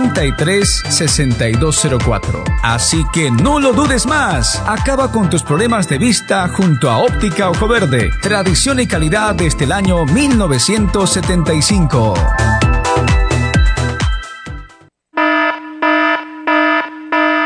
63 0.00 0.82
6204. 0.88 2.44
Así 2.62 3.04
que 3.12 3.30
no 3.30 3.60
lo 3.60 3.74
dudes 3.74 4.06
más. 4.06 4.62
Acaba 4.66 5.12
con 5.12 5.28
tus 5.28 5.42
problemas 5.42 5.86
de 5.88 5.98
vista 5.98 6.48
junto 6.48 6.88
a 6.90 6.96
Óptica 6.98 7.50
Ojo 7.50 7.68
Verde. 7.68 8.08
Tradición 8.22 8.80
y 8.80 8.86
calidad 8.86 9.34
desde 9.34 9.64
el 9.64 9.72
año 9.72 10.06
1975. 10.06 12.14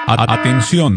Atención. 0.07 0.95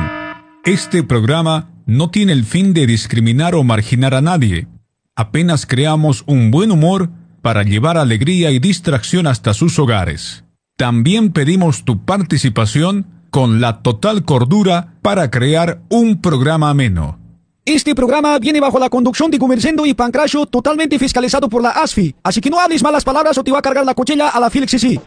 Este 0.63 1.02
programa 1.02 1.72
no 1.85 2.11
tiene 2.11 2.33
el 2.33 2.44
fin 2.44 2.73
de 2.73 2.85
discriminar 2.85 3.55
o 3.55 3.63
marginar 3.63 4.13
a 4.13 4.22
nadie. 4.22 4.67
Apenas 5.16 5.66
creamos 5.66 6.23
un 6.28 6.52
buen 6.52 6.69
humor 6.72 7.09
para 7.41 7.63
llevar 7.63 7.97
alegría 7.97 8.52
y 8.52 8.59
distracción 8.59 9.25
hasta 9.25 9.55
sus 9.55 9.80
hogares. 9.80 10.44
También 10.78 11.33
pedimos 11.33 11.86
tu 11.86 12.06
participación 12.06 13.08
con 13.31 13.59
la 13.59 13.81
total 13.81 14.25
cordura 14.25 14.94
para 15.02 15.31
crear 15.31 15.80
un 15.89 16.22
programa 16.22 16.69
ameno. 16.69 17.17
Este 17.66 17.95
programa 17.95 18.38
viene 18.38 18.59
bajo 18.59 18.78
la 18.78 18.88
conducción 18.88 19.31
de 19.31 19.39
Gumercendo 19.39 19.88
y 19.88 19.95
Pancracio 19.95 20.45
totalmente 20.45 21.00
fiscalizado 21.00 21.50
por 21.50 21.64
la 21.64 21.72
ASFI, 21.72 22.16
así 22.22 22.42
que 22.42 22.52
no 22.52 22.59
hables 22.59 22.84
malas 22.84 23.03
palabras 23.03 23.36
o 23.39 23.44
te 23.44 23.52
va 23.52 23.58
a 23.58 23.61
cargar 23.64 23.86
la 23.86 23.95
cochilla 23.95 24.30
a 24.30 24.39
la 24.39 24.52
Felix 24.52 24.69
sí. 24.69 25.02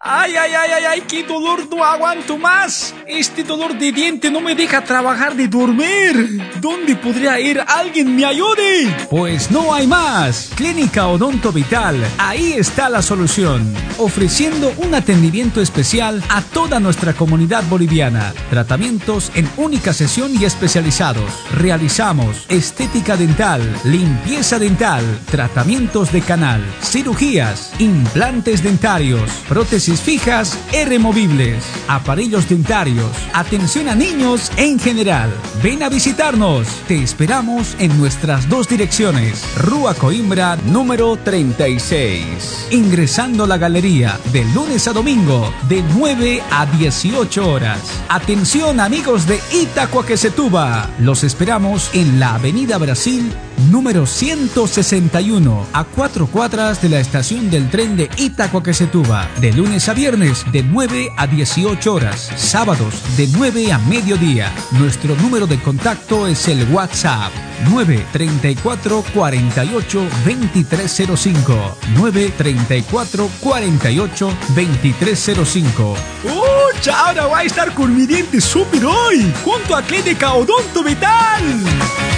Ay, 0.00 0.36
ay, 0.36 0.52
ay, 0.54 0.70
ay, 0.76 0.84
ay, 0.84 1.00
qué 1.08 1.24
dolor, 1.24 1.68
no 1.68 1.84
aguanto 1.84 2.38
más. 2.38 2.94
Este 3.04 3.42
dolor 3.42 3.76
de 3.76 3.90
diente 3.90 4.30
no 4.30 4.40
me 4.40 4.54
deja 4.54 4.84
trabajar 4.84 5.34
de 5.34 5.48
dormir. 5.48 6.40
¿Dónde 6.60 6.94
podría 6.94 7.40
ir? 7.40 7.60
¿Alguien 7.66 8.14
me 8.14 8.24
ayude? 8.24 8.94
Pues 9.10 9.50
no 9.50 9.74
hay 9.74 9.88
más. 9.88 10.52
Clínica 10.54 11.08
Odonto 11.08 11.50
Vital. 11.50 11.96
Ahí 12.16 12.52
está 12.52 12.88
la 12.88 13.02
solución. 13.02 13.74
Ofreciendo 13.98 14.72
un 14.76 14.94
atendimiento 14.94 15.60
especial 15.60 16.22
a 16.28 16.42
toda 16.42 16.78
nuestra 16.78 17.12
comunidad 17.12 17.64
boliviana. 17.68 18.32
Tratamientos 18.50 19.32
en 19.34 19.50
única 19.56 19.92
sesión 19.92 20.30
y 20.40 20.44
especializados. 20.44 21.28
Realizamos 21.56 22.46
estética 22.48 23.16
dental, 23.16 23.60
limpieza 23.82 24.60
dental, 24.60 25.02
tratamientos 25.28 26.12
de 26.12 26.20
canal, 26.20 26.64
cirugías, 26.82 27.72
implantes 27.80 28.62
dentarios, 28.62 29.28
prótesis 29.48 29.87
fijas 29.96 30.58
e 30.72 30.84
removibles, 30.84 31.64
aparellos 31.88 32.48
dentarios, 32.48 33.10
atención 33.32 33.88
a 33.88 33.94
niños 33.94 34.52
en 34.58 34.78
general. 34.78 35.30
Ven 35.62 35.82
a 35.82 35.88
visitarnos. 35.88 36.68
Te 36.86 37.02
esperamos 37.02 37.74
en 37.78 37.96
nuestras 37.98 38.48
dos 38.48 38.68
direcciones. 38.68 39.42
Rúa 39.56 39.94
Coimbra 39.94 40.56
número 40.66 41.16
36. 41.16 42.68
Ingresando 42.70 43.44
a 43.44 43.46
la 43.46 43.56
galería 43.56 44.18
de 44.30 44.44
lunes 44.46 44.86
a 44.88 44.92
domingo 44.92 45.52
de 45.68 45.82
9 45.96 46.42
a 46.50 46.66
18 46.66 47.50
horas. 47.50 47.80
Atención 48.10 48.80
amigos 48.80 49.26
de 49.26 49.40
Itacoaquecetuba. 49.52 50.90
Los 51.00 51.24
esperamos 51.24 51.90
en 51.94 52.20
la 52.20 52.34
Avenida 52.34 52.76
Brasil 52.76 53.32
número 53.70 54.06
161 54.06 55.66
a 55.72 55.84
cuatro 55.84 56.26
cuadras 56.26 56.80
de 56.80 56.88
la 56.88 57.00
estación 57.00 57.50
del 57.50 57.70
tren 57.70 57.96
de 57.96 58.08
Itacoaquecetuba. 58.16 59.28
De 59.40 59.52
lunes 59.52 59.88
a 59.88 59.94
viernes 59.94 60.44
de 60.52 60.62
9 60.62 61.10
a 61.16 61.26
18 61.26 61.92
horas, 61.92 62.30
sábados 62.36 62.94
de 63.16 63.28
9 63.28 63.72
a 63.72 63.78
mediodía. 63.78 64.52
Nuestro 64.72 65.14
número 65.16 65.46
de 65.46 65.60
contacto 65.60 66.26
es 66.26 66.48
el 66.48 66.64
WhatsApp 66.72 67.32
934 67.70 69.04
48 69.14 70.08
2305 70.24 71.76
934 71.96 73.30
48 73.40 74.32
2305 74.54 75.96
¡Uy! 76.24 76.58
Ahora 76.94 77.26
va 77.26 77.38
a 77.38 77.42
estar 77.42 77.74
con 77.74 77.94
mi 77.94 78.06
diente 78.06 78.40
súper 78.40 78.84
hoy, 78.86 79.32
junto 79.44 79.74
a 79.74 79.82
Clínica 79.82 80.32
Odonto 80.32 80.82
Vital. 80.84 82.17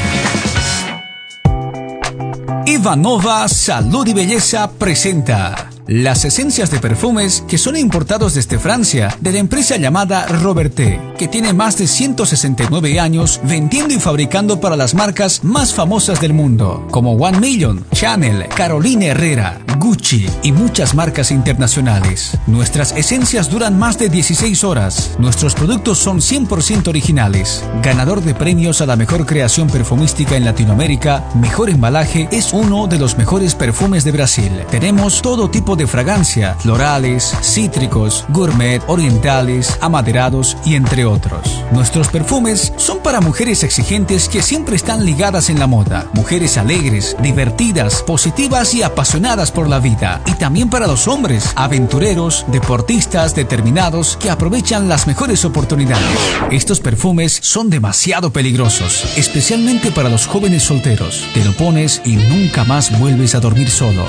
Ivanova 2.67 3.49
Salud 3.49 4.07
y 4.07 4.13
Belleza 4.13 4.71
presenta 4.71 5.70
las 5.91 6.25
esencias 6.25 6.71
de 6.71 6.79
perfumes 6.79 7.43
que 7.49 7.59
son 7.59 7.77
importados 7.77 8.35
desde 8.35 8.61
Francia 8.61 9.17
de 9.21 9.33
la 9.33 9.39
empresa 9.41 9.77
llamada 9.77 10.25
Roberté, 10.27 11.01
que 11.19 11.27
tiene 11.27 11.53
más 11.53 11.79
de 11.79 11.89
169 11.89 13.01
años 13.01 13.41
vendiendo 13.43 13.93
y 13.93 13.99
fabricando 13.99 14.61
para 14.61 14.77
las 14.77 14.95
marcas 14.95 15.43
más 15.43 15.75
famosas 15.75 16.21
del 16.21 16.33
mundo, 16.33 16.87
como 16.93 17.15
One 17.15 17.41
Million, 17.41 17.85
Chanel, 17.93 18.47
Carolina 18.55 19.07
Herrera, 19.07 19.59
Gucci 19.81 20.27
y 20.45 20.53
muchas 20.53 20.95
marcas 20.95 21.33
internacionales. 21.33 22.39
Nuestras 22.47 22.93
esencias 22.93 23.51
duran 23.51 23.77
más 23.77 23.99
de 23.99 24.11
16 24.11 24.63
horas. 24.63 25.17
Nuestros 25.19 25.57
productos 25.57 25.99
son 25.99 26.21
100% 26.21 26.87
originales. 26.87 27.65
Ganador 27.83 28.23
de 28.23 28.35
premios 28.35 28.81
a 28.81 28.87
la 28.87 28.95
mejor 28.95 29.27
creación 29.27 29.69
perfumística 29.69 30.37
en 30.37 30.45
Latinoamérica, 30.45 31.25
mejor 31.35 31.69
embalaje, 31.69 32.29
es 32.31 32.53
uno 32.53 32.87
de 32.87 32.99
los 32.99 33.19
mejores 33.19 33.57
perfumes 33.57 34.05
de 34.05 34.13
Brasil. 34.13 34.53
Tenemos 34.71 35.21
todo 35.23 35.51
tipo 35.51 35.77
de 35.77 35.80
fragancia, 35.87 36.55
florales, 36.55 37.35
cítricos, 37.43 38.25
gourmet, 38.29 38.83
orientales, 38.87 39.79
amaderados 39.81 40.57
y 40.65 40.75
entre 40.75 41.05
otros. 41.05 41.65
Nuestros 41.73 42.09
perfumes 42.09 42.73
son 42.77 42.99
para 42.99 43.21
mujeres 43.21 43.63
exigentes 43.63 44.29
que 44.29 44.43
siempre 44.43 44.77
están 44.77 45.05
ligadas 45.05 45.51
en 45.51 45.59
la 45.59 45.67
moda, 45.67 46.07
mujeres 46.15 46.59
alegres, 46.59 47.17
divertidas, 47.23 48.03
positivas 48.03 48.75
y 48.75 48.83
apasionadas 48.83 49.53
por 49.53 49.69
la 49.69 49.79
vida, 49.79 50.21
y 50.27 50.33
también 50.35 50.71
para 50.71 50.87
los 50.87 51.09
hombres, 51.09 51.53
aventureros, 51.57 52.45
deportistas 52.49 53.35
determinados 53.35 54.17
que 54.17 54.31
aprovechan 54.31 54.89
las 54.89 55.07
mejores 55.07 55.45
oportunidades. 55.45 56.19
Estos 56.51 56.81
perfumes 56.81 57.39
son 57.43 57.71
demasiado 57.71 58.33
peligrosos, 58.33 59.05
especialmente 59.17 59.91
para 59.91 60.09
los 60.09 60.27
jóvenes 60.27 60.65
solteros. 60.65 61.27
Te 61.35 61.45
lo 61.45 61.53
pones 61.53 62.03
y 62.05 62.17
nunca 62.17 62.65
más 62.65 62.99
vuelves 62.99 63.35
a 63.35 63.41
dormir 63.41 63.71
solo. 63.71 64.05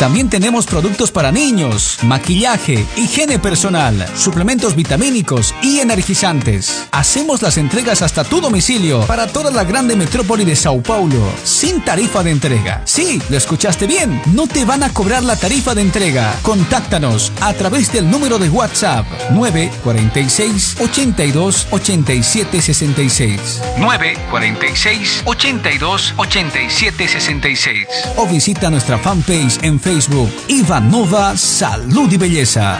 También 0.00 0.30
tenemos 0.30 0.64
productos 0.64 1.10
para 1.10 1.30
niños, 1.30 1.98
maquillaje, 2.04 2.86
higiene 2.96 3.38
personal, 3.38 4.06
suplementos 4.16 4.74
vitamínicos 4.74 5.54
y 5.60 5.80
energizantes. 5.80 6.88
Hacemos 6.90 7.42
las 7.42 7.58
entregas 7.58 8.00
hasta 8.00 8.24
tu 8.24 8.40
domicilio 8.40 9.02
para 9.02 9.26
toda 9.26 9.50
la 9.50 9.62
grande 9.62 9.96
metrópoli 9.96 10.46
de 10.46 10.56
Sao 10.56 10.82
Paulo, 10.82 11.30
sin 11.44 11.84
tarifa 11.84 12.22
de 12.22 12.30
entrega. 12.30 12.80
Sí, 12.86 13.20
lo 13.28 13.36
escuchaste 13.36 13.86
bien, 13.86 14.22
no 14.32 14.46
te 14.46 14.64
van 14.64 14.82
a 14.84 14.88
cobrar 14.88 15.22
la 15.22 15.36
tarifa 15.36 15.74
de 15.74 15.82
entrega. 15.82 16.34
Contáctanos 16.40 17.30
a 17.42 17.52
través 17.52 17.92
del 17.92 18.10
número 18.10 18.38
de 18.38 18.48
WhatsApp 18.48 19.04
946 19.32 20.76
82 20.80 21.66
87 21.72 22.62
66. 22.62 23.60
946 23.76 25.22
82 25.26 26.14
87 26.16 27.06
66. 27.06 27.86
O 28.16 28.26
visita 28.26 28.70
nuestra 28.70 28.96
fanpage 28.96 29.62
en 29.62 29.78
Facebook 29.78 29.89
Facebook 29.90 30.30
Ivanova 30.46 31.36
Salud 31.36 32.12
y 32.12 32.16
Belleza. 32.16 32.78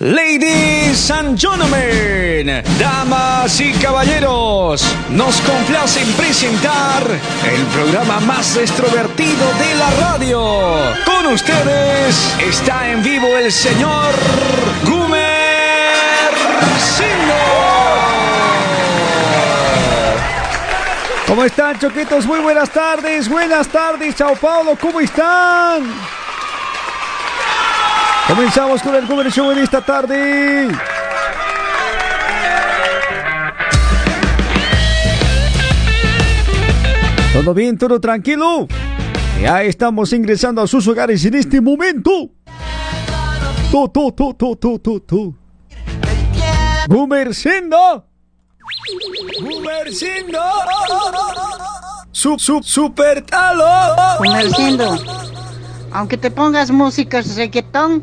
Ladies 0.00 1.12
and 1.12 1.38
gentlemen, 1.38 2.60
damas 2.80 3.60
y 3.60 3.72
caballeros, 3.74 4.82
nos 5.10 5.40
complace 5.42 6.04
presentar 6.16 7.04
el 7.54 7.62
programa 7.66 8.18
más 8.26 8.56
extrovertido 8.56 9.46
de 9.60 9.74
la 9.76 9.90
radio. 9.92 10.40
Con 11.04 11.32
ustedes 11.32 12.34
está 12.40 12.90
en 12.90 13.00
vivo 13.04 13.38
el 13.38 13.52
señor 13.52 14.12
Gumer 14.84 15.23
¿Cómo 21.26 21.42
están, 21.44 21.78
choquitos? 21.78 22.26
Muy 22.26 22.40
buenas 22.40 22.70
tardes, 22.70 23.28
buenas 23.28 23.66
tardes, 23.68 24.14
Chao 24.14 24.36
Paulo, 24.36 24.76
¿cómo 24.80 25.00
están? 25.00 25.82
Comenzamos 28.28 28.82
con 28.82 28.94
el 28.94 29.06
Cover 29.06 29.30
Show 29.32 29.50
en 29.50 29.58
esta 29.58 29.80
tarde. 29.80 30.68
¿Todo 37.32 37.54
bien? 37.54 37.76
¿Todo 37.78 38.00
tranquilo? 38.00 38.68
Ya 39.40 39.62
estamos 39.62 40.12
ingresando 40.12 40.62
a 40.62 40.66
sus 40.66 40.86
hogares 40.86 41.24
en 41.24 41.34
este 41.34 41.60
momento. 41.60 42.30
Tu, 43.70 43.88
tu, 43.88 44.12
tu, 44.12 44.34
tu, 44.34 44.56
tu, 44.56 44.78
tu, 44.78 45.00
tu. 45.00 45.36
Gumercindo. 46.86 48.13
Gumercindo. 49.40 50.40
Sub, 52.12 52.38
sub, 52.38 52.62
super 52.64 53.22
talo. 53.22 53.64
Gumercindo. 54.18 54.98
Aunque 55.92 56.16
te 56.16 56.30
pongas 56.30 56.70
música 56.70 57.20
reggaetón, 57.36 58.02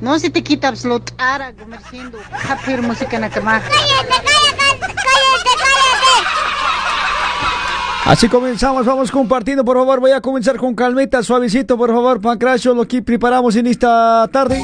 no 0.00 0.18
se 0.18 0.30
te 0.30 0.42
quita 0.42 0.68
absolutar, 0.68 1.54
comerciando. 1.56 2.18
Happy 2.48 2.76
música 2.76 3.16
en 3.16 3.22
la 3.22 3.30
cama. 3.30 3.60
¡Cállate, 3.60 4.08
cállate, 4.08 4.94
cállate, 4.94 5.50
cállate! 5.58 6.26
Así 8.04 8.28
comenzamos, 8.28 8.86
vamos 8.86 9.10
compartiendo, 9.10 9.64
por 9.64 9.76
favor. 9.76 9.98
Voy 10.00 10.12
a 10.12 10.20
comenzar 10.20 10.56
con 10.56 10.74
calmeta, 10.74 11.22
suavecito, 11.22 11.76
por 11.76 11.90
favor, 11.90 12.20
Pancracio, 12.20 12.74
lo 12.74 12.86
que 12.86 13.02
preparamos 13.02 13.56
en 13.56 13.66
esta 13.66 14.28
tarde. 14.30 14.62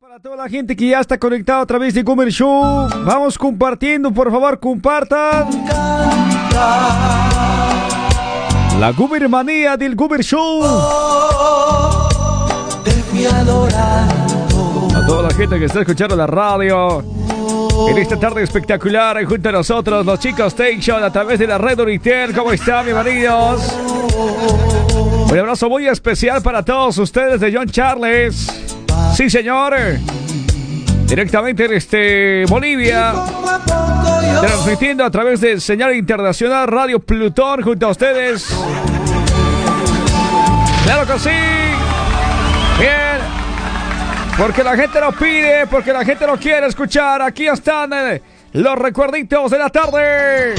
Para 0.00 0.20
toda 0.20 0.36
la 0.36 0.48
gente 0.48 0.76
que 0.76 0.86
ya 0.90 1.00
está 1.00 1.18
conectada 1.18 1.62
a 1.62 1.66
través 1.66 1.92
de 1.92 2.04
Gomer 2.04 2.30
Show, 2.30 2.88
vamos 3.04 3.36
compartiendo, 3.36 4.12
por 4.12 4.30
favor, 4.30 4.60
compartan. 4.60 5.48
La 8.78 8.92
Gomer 8.96 9.28
Manía 9.28 9.76
del 9.76 9.96
Gomer 9.96 10.22
Show. 10.22 10.62
A 14.94 15.04
toda 15.04 15.22
la 15.24 15.34
gente 15.34 15.58
que 15.58 15.64
está 15.64 15.80
escuchando 15.80 16.14
la 16.14 16.28
radio. 16.28 17.02
En 17.90 17.98
esta 17.98 18.16
tarde 18.20 18.44
espectacular, 18.44 19.24
junto 19.24 19.48
a 19.48 19.52
nosotros, 19.52 20.06
los 20.06 20.20
chicos 20.20 20.54
Station 20.54 21.02
a 21.02 21.10
través 21.10 21.40
de 21.40 21.48
la 21.48 21.58
red 21.58 21.80
Unitel. 21.80 22.32
¿Cómo 22.36 22.52
están, 22.52 22.84
bienvenidos? 22.84 23.76
Un 25.28 25.38
abrazo 25.38 25.68
muy 25.68 25.88
especial 25.88 26.40
para 26.40 26.64
todos 26.64 26.98
ustedes 26.98 27.40
de 27.40 27.52
John 27.52 27.68
Charles. 27.68 28.77
Sí, 29.14 29.28
señor. 29.30 29.74
Directamente 31.06 31.66
desde 31.66 32.44
Bolivia. 32.46 33.14
Transmitiendo 34.40 35.04
a 35.04 35.10
través 35.10 35.40
de 35.40 35.60
señal 35.60 35.94
internacional 35.94 36.68
Radio 36.68 37.00
Plutón 37.00 37.62
junto 37.62 37.86
a 37.86 37.90
ustedes. 37.90 38.46
Claro 40.84 41.06
que 41.06 41.18
sí. 41.18 41.30
Bien. 42.78 43.18
Porque 44.36 44.62
la 44.62 44.76
gente 44.76 45.00
lo 45.00 45.12
pide, 45.12 45.66
porque 45.66 45.92
la 45.92 46.04
gente 46.04 46.26
lo 46.26 46.36
quiere 46.36 46.66
escuchar. 46.68 47.22
Aquí 47.22 47.48
están 47.48 47.92
eh, 47.92 48.22
los 48.52 48.78
recuerditos 48.78 49.50
de 49.50 49.58
la 49.58 49.68
tarde. 49.68 50.54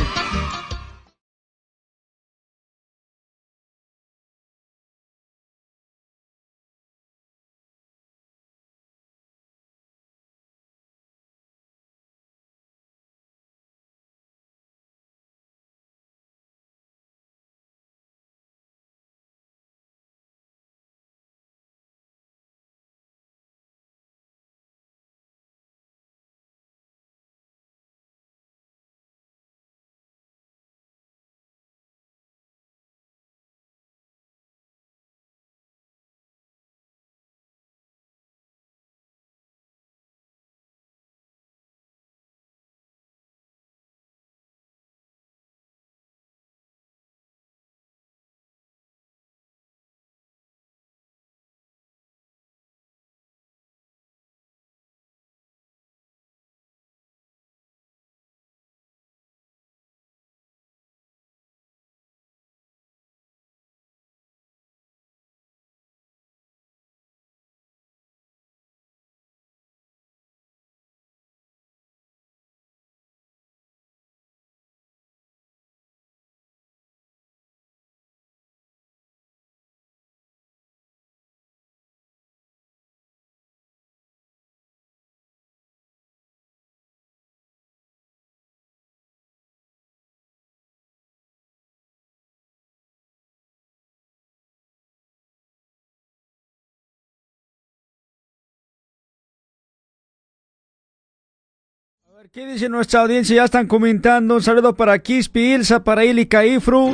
¿Qué 102.34 102.46
dice 102.46 102.68
nuestra 102.68 103.00
audiencia? 103.02 103.38
Ya 103.38 103.46
están 103.46 103.66
comentando. 103.66 104.36
Un 104.36 104.44
saludo 104.44 104.76
para 104.76 105.00
Kispi, 105.00 105.54
Ilsa, 105.54 105.86
para 105.86 106.04
Ili 106.04 106.26
Caifru. 106.26 106.94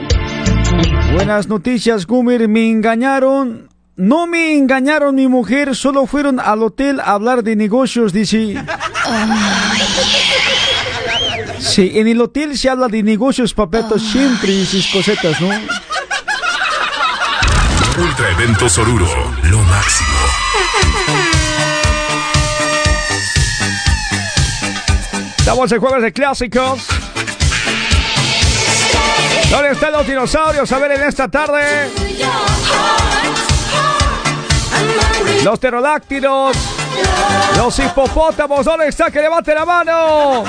Buenas 1.13 1.47
noticias, 1.47 2.05
Gumir. 2.05 2.47
Me 2.47 2.69
engañaron. 2.69 3.67
No 3.95 4.27
me 4.27 4.55
engañaron 4.55 5.15
mi 5.15 5.27
mujer, 5.27 5.75
solo 5.75 6.05
fueron 6.05 6.39
al 6.39 6.61
hotel 6.61 6.99
a 6.99 7.13
hablar 7.13 7.41
de 7.41 7.55
negocios, 7.55 8.13
dice. 8.13 8.63
Sí, 11.57 11.93
en 11.95 12.07
el 12.07 12.21
hotel 12.21 12.55
se 12.55 12.69
habla 12.69 12.87
de 12.87 13.01
negocios, 13.01 13.55
papetos, 13.55 14.03
siempre 14.03 14.51
y 14.51 14.63
sus 14.63 14.85
cosetas, 14.91 15.41
¿no? 15.41 15.49
Ultra 17.97 18.31
Eventos 18.31 18.77
Oruro, 18.77 19.07
lo 19.49 19.57
máximo. 19.57 20.19
Estamos 25.45 25.71
en 25.71 25.79
jueves 25.79 26.01
de 26.01 26.11
clásicos. 26.11 26.87
¿Dónde 29.51 29.71
están 29.73 29.91
los 29.91 30.07
dinosaurios? 30.07 30.71
A 30.71 30.79
ver 30.79 30.93
en 30.93 31.03
esta 31.03 31.27
tarde. 31.27 31.87
Los 35.43 35.59
pterodáctilos. 35.59 36.57
Los 37.57 37.77
hipopótamos. 37.77 38.65
¿Dónde 38.65 38.87
está? 38.87 39.11
Que 39.11 39.21
levante 39.21 39.53
la 39.53 39.65
mano. 39.65 40.43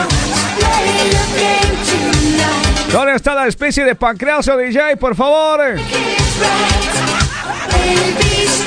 ¿Dónde 2.91 3.17
está 3.17 3.35
la 3.35 3.49
especie 3.49 3.85
de 3.85 3.97
pancreasio 3.97 4.57
DJ? 4.57 4.97
Por 4.97 5.15
favor. 5.15 5.61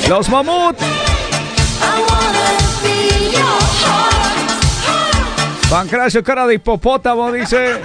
Los 0.07 0.29
mamuts. 0.29 0.83
Pancracio, 5.69 6.23
cara 6.23 6.47
de 6.47 6.55
hipopótamo, 6.55 7.31
dice. 7.31 7.79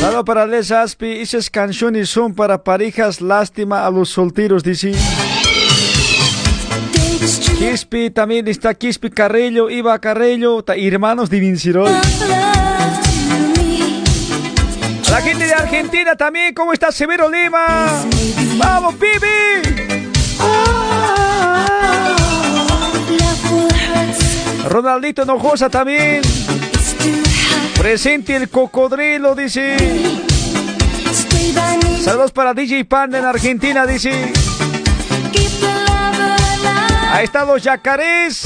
Saludos 0.00 0.24
para 0.24 0.46
Les 0.46 0.70
Aspi. 0.70 1.20
Esas 1.20 1.48
canciones 1.48 2.10
son 2.10 2.34
para 2.34 2.62
parejas. 2.62 3.20
Lástima 3.20 3.86
a 3.86 3.90
los 3.90 4.10
solteros, 4.10 4.62
dice. 4.62 4.92
Quispi, 7.58 8.10
también 8.10 8.48
está 8.48 8.74
Quispi 8.74 9.10
Carrello, 9.10 9.68
Iba 9.68 9.98
Carrello, 9.98 10.64
hermanos 10.66 11.28
de 11.28 11.40
Vincirol. 11.40 11.90
La 15.10 15.20
gente 15.20 15.46
de 15.46 15.52
Argentina 15.52 16.16
también, 16.16 16.54
¿cómo 16.54 16.72
está 16.72 16.92
Severo 16.92 17.28
Lima? 17.28 17.86
¡Vamos, 18.56 18.94
Pibi! 18.94 20.10
Ronaldito 24.68 25.24
Nojosa 25.24 25.68
también. 25.68 26.22
Presente 27.76 28.36
el 28.36 28.48
cocodrilo, 28.48 29.34
dice. 29.34 29.76
Saludos 32.04 32.32
para 32.32 32.54
DJ 32.54 32.84
Panda 32.84 33.18
en 33.18 33.24
Argentina, 33.24 33.84
dice. 33.86 34.32
Ahí 37.12 37.24
están 37.24 37.46
los 37.46 37.62
yacarés. 37.62 38.44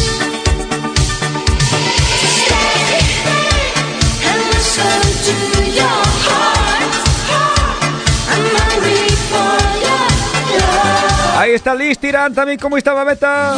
Ahí 11.37 11.53
está 11.53 11.75
Liz 11.75 11.99
Tirán 11.99 12.33
también, 12.35 12.59
¿cómo 12.59 12.77
está 12.77 12.93
Babeta? 12.93 13.57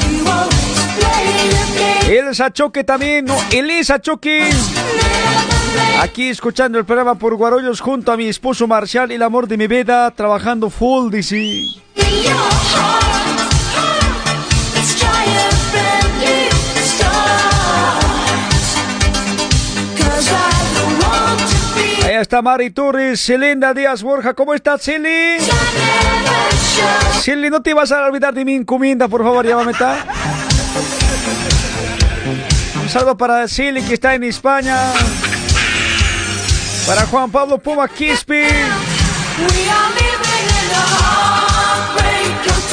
Elsa 2.08 2.52
Choque 2.52 2.84
también, 2.84 3.24
no, 3.24 3.36
Elisa 3.50 4.00
Choque. 4.00 4.48
Aquí 6.00 6.28
escuchando 6.28 6.78
el 6.78 6.84
programa 6.84 7.16
por 7.16 7.34
Guarollos 7.36 7.80
junto 7.80 8.12
a 8.12 8.16
mi 8.16 8.26
esposo 8.26 8.66
Marcial, 8.66 9.10
el 9.10 9.22
amor 9.22 9.48
de 9.48 9.56
mi 9.56 9.66
vida, 9.66 10.10
trabajando 10.10 10.70
full, 10.70 11.10
dice. 11.10 11.82
Está 22.20 22.40
Mari 22.40 22.70
Torres, 22.70 23.20
Celinda 23.20 23.74
Díaz 23.74 24.02
Borja, 24.02 24.32
¿cómo 24.32 24.54
estás, 24.54 24.82
Celi? 24.82 25.36
Celi, 27.20 27.50
no 27.50 27.60
te 27.60 27.74
vas 27.74 27.92
a 27.92 28.06
olvidar 28.06 28.32
de 28.32 28.44
mi 28.44 28.54
encomienda, 28.54 29.06
por 29.06 29.22
favor, 29.22 29.46
llámame, 29.46 29.72
¿está? 29.72 29.98
Un 32.80 32.88
saludo 32.88 33.18
para 33.18 33.46
Celi, 33.48 33.82
que 33.82 33.94
está 33.94 34.14
en 34.14 34.24
España. 34.24 34.76
Para 36.86 37.06
Juan 37.06 37.30
Pablo 37.30 37.58
Puma 37.58 37.86
Quispi. 37.86 38.44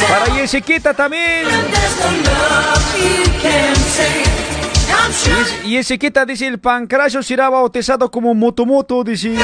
Para 0.10 0.34
Jessiquita 0.36 0.94
también. 0.94 1.48
Y 5.66 5.72
Jessiquita 5.72 6.26
dice, 6.26 6.48
el 6.48 6.60
pancracio 6.60 7.24
será 7.24 7.50
bautizado 7.50 8.10
como 8.10 8.34
Motomoto, 8.34 9.04
dice. 9.04 9.36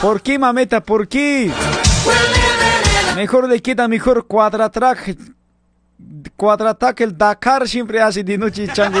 ¿Por 0.00 0.20
qué, 0.22 0.38
mameta? 0.38 0.82
¿Por 0.82 1.08
qué? 1.08 1.50
Mejor 3.16 3.48
le 3.48 3.62
queda 3.62 3.86
mejor 3.88 4.26
cuadratrack. 4.26 5.16
cuadrataque 6.36 7.04
el 7.04 7.16
Dakar 7.16 7.68
siempre 7.68 8.00
hace 8.00 8.24
de 8.24 8.36
noche 8.36 8.68
chango. 8.72 9.00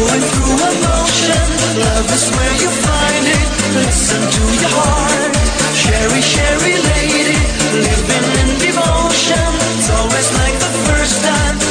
Going 0.00 0.22
through 0.32 0.56
emotion, 0.56 1.44
love 1.76 2.08
is 2.08 2.30
where 2.32 2.54
you 2.62 2.70
find 2.88 3.24
it. 3.36 3.48
Listen 3.84 4.22
to 4.32 4.42
your 4.64 4.72
heart, 4.80 5.36
Sherry, 5.76 6.22
Sherry 6.24 6.76
lady, 6.88 7.36
living 7.84 8.26
in 8.40 8.48
devotion. 8.64 9.50
It's 9.76 9.90
always 9.92 10.28
like 10.40 10.56
the 10.56 10.72
first 10.88 11.20
time. 11.22 11.69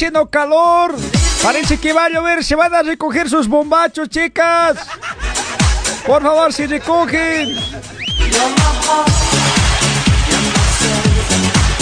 Haciendo 0.00 0.30
calor. 0.30 0.94
Parece 1.42 1.76
que 1.76 1.92
va 1.92 2.06
a 2.06 2.08
llover. 2.08 2.42
Se 2.42 2.54
van 2.54 2.74
a 2.74 2.82
recoger 2.82 3.28
sus 3.28 3.46
bombachos, 3.46 4.08
chicas. 4.08 4.78
Por 6.06 6.22
favor, 6.22 6.54
si 6.54 6.64
recogen. 6.64 7.54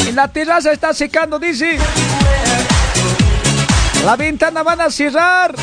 En 0.05 0.17
la 0.17 0.27
terraza 0.27 0.73
está 0.73 0.93
secando, 0.93 1.39
dice. 1.39 1.79
La 4.05 4.17
ventana 4.17 4.65
van 4.65 4.81
a 4.81 4.91
cerrar. 4.91 5.55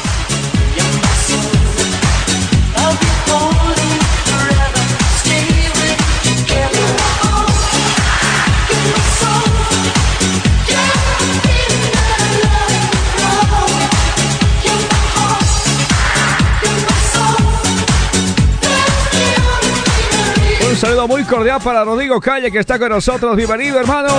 Un 20.76 20.82
saludo 20.82 21.08
muy 21.08 21.24
cordial 21.24 21.62
para 21.64 21.86
Rodrigo 21.86 22.20
Calle 22.20 22.52
que 22.52 22.60
está 22.60 22.78
con 22.78 22.90
nosotros. 22.90 23.34
Bienvenido, 23.38 23.80
hermano. 23.80 24.10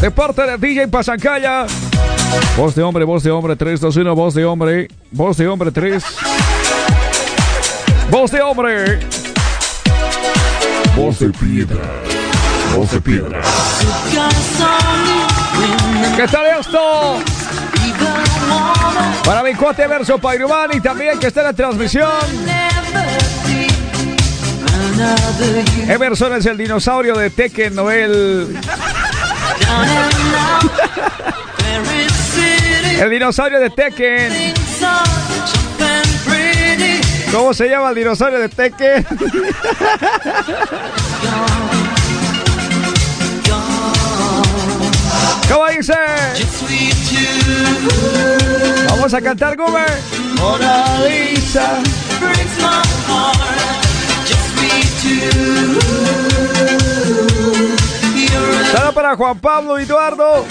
De 0.00 0.10
parte 0.10 0.42
de 0.42 0.58
DJ 0.58 0.88
Pasancaya. 0.88 1.64
Voz 2.56 2.74
de 2.74 2.82
hombre, 2.82 3.04
voz 3.04 3.22
de 3.22 3.30
hombre, 3.30 3.54
3, 3.54 3.78
2, 3.78 3.96
1, 3.98 4.14
voz 4.16 4.34
de 4.34 4.44
hombre. 4.44 4.88
Voz 5.12 5.36
de 5.36 5.46
hombre, 5.46 5.70
3. 5.70 6.04
Voz 8.10 8.32
de 8.32 8.42
hombre. 8.42 8.98
Voz 10.96 11.20
de 11.20 11.28
piedra. 11.28 11.84
Voz 12.74 12.90
de 12.90 13.00
piedra. 13.00 13.40
¿Qué 16.16 16.26
tal 16.26 16.46
esto? 16.58 17.18
Para 19.24 19.44
mi 19.44 19.54
cuate 19.54 19.86
verso 19.86 20.18
Pairumani 20.18 20.80
también 20.80 21.16
que 21.20 21.28
está 21.28 21.42
en 21.42 21.46
la 21.46 21.52
transmisión. 21.52 22.47
Emerson 25.88 26.34
es 26.36 26.46
el 26.46 26.56
dinosaurio 26.56 27.16
de 27.16 27.30
Tekken 27.30 27.74
Noel. 27.74 28.58
El 33.00 33.10
dinosaurio 33.10 33.60
de 33.60 33.70
Tekken. 33.70 34.54
¿Cómo 37.30 37.54
se 37.54 37.68
llama 37.68 37.90
el 37.90 37.94
dinosaurio 37.94 38.40
de 38.40 38.48
Tekken? 38.48 39.06
¿Cómo 45.48 45.66
dice? 45.68 45.94
Vamos 48.88 49.14
a 49.14 49.20
cantar, 49.20 49.56
Gumer. 49.56 50.00
Mona 50.36 51.00
Lisa. 51.06 51.78
Juan 59.16 59.38
Pablo 59.38 59.78
Eduardo. 59.78 60.44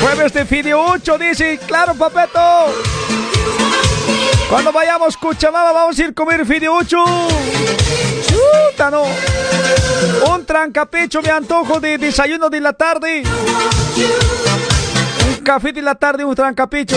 Jueves 0.00 0.32
de 0.32 0.44
Fideo 0.44 0.84
8, 0.86 1.18
dice. 1.18 1.58
Claro, 1.66 1.94
papeto. 1.94 2.40
Cuando 4.48 4.72
vayamos 4.72 5.16
Cuchamama 5.16 5.72
vamos 5.72 5.98
a 5.98 6.02
ir 6.02 6.10
a 6.10 6.12
comer 6.12 6.46
Fideo 6.46 6.76
8. 6.76 6.96
Chuta. 8.28 8.90
Un 10.30 10.46
trancapecho 10.46 11.20
me 11.22 11.30
antojo 11.30 11.80
de 11.80 11.98
desayuno 11.98 12.48
de 12.48 12.60
la 12.60 12.72
tarde. 12.72 13.22
Un 15.26 15.44
café 15.44 15.72
de 15.72 15.82
la 15.82 15.94
tarde, 15.94 16.24
un 16.24 16.34
trancapecho. 16.34 16.96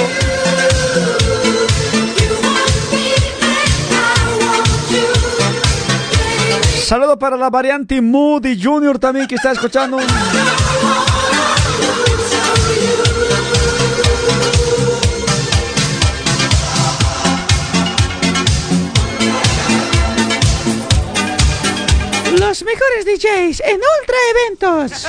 Saludo 6.87 7.19
para 7.19 7.35
la 7.35 7.49
variante 7.49 8.01
Moody 8.01 8.63
Junior 8.63 8.97
también 8.97 9.27
que 9.27 9.35
está 9.35 9.51
escuchando. 9.51 9.97
Los 22.39 22.63
mejores 22.63 23.05
DJs 23.05 23.61
en 23.65 23.81
Ultra 23.81 24.17
Eventos. 24.31 25.07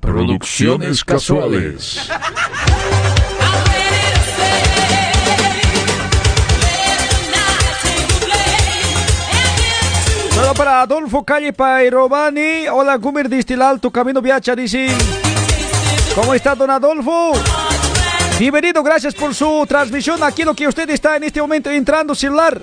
Producciones 0.00 1.04
casuales. 1.04 2.10
Adolfo 10.70 11.24
Calle 11.24 11.52
Pairobani. 11.52 12.68
Hola, 12.68 12.96
Gumir 12.96 13.28
Distilal, 13.28 13.80
tu 13.80 13.90
camino 13.90 14.22
viacha, 14.22 14.54
dice. 14.54 14.88
¿Cómo 16.14 16.32
está, 16.32 16.54
don 16.54 16.70
Adolfo? 16.70 17.32
Bienvenido, 18.38 18.82
gracias 18.82 19.14
por 19.14 19.34
su 19.34 19.66
transmisión. 19.68 20.22
Aquí 20.22 20.44
lo 20.44 20.54
que 20.54 20.68
usted 20.68 20.88
está 20.90 21.16
en 21.16 21.24
este 21.24 21.40
momento 21.40 21.70
entrando 21.70 22.14
celular. 22.14 22.62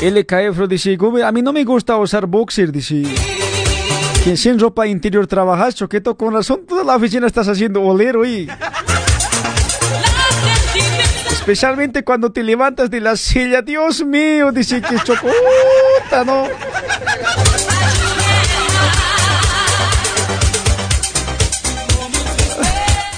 LKF 0.00 0.68
dice, 0.68 0.96
a 1.24 1.32
mí 1.32 1.42
no 1.42 1.52
me 1.52 1.64
gusta 1.64 1.96
usar 1.96 2.26
boxer, 2.26 2.72
dice. 2.72 3.37
Que 4.24 4.36
sin 4.36 4.58
ropa 4.58 4.86
interior 4.86 5.26
trabajas, 5.26 5.74
choqueto, 5.74 6.16
con 6.16 6.34
razón 6.34 6.66
toda 6.66 6.84
la 6.84 6.96
oficina 6.96 7.26
estás 7.26 7.48
haciendo 7.48 7.82
olero 7.82 8.24
y... 8.26 8.48
Especialmente 11.30 12.04
cuando 12.04 12.30
te 12.30 12.42
levantas 12.42 12.90
de 12.90 13.00
la 13.00 13.16
silla, 13.16 13.62
Dios 13.62 14.04
mío, 14.04 14.52
dice 14.52 14.82
que 14.82 14.96
chocota, 14.96 16.24
¿no? 16.26 16.48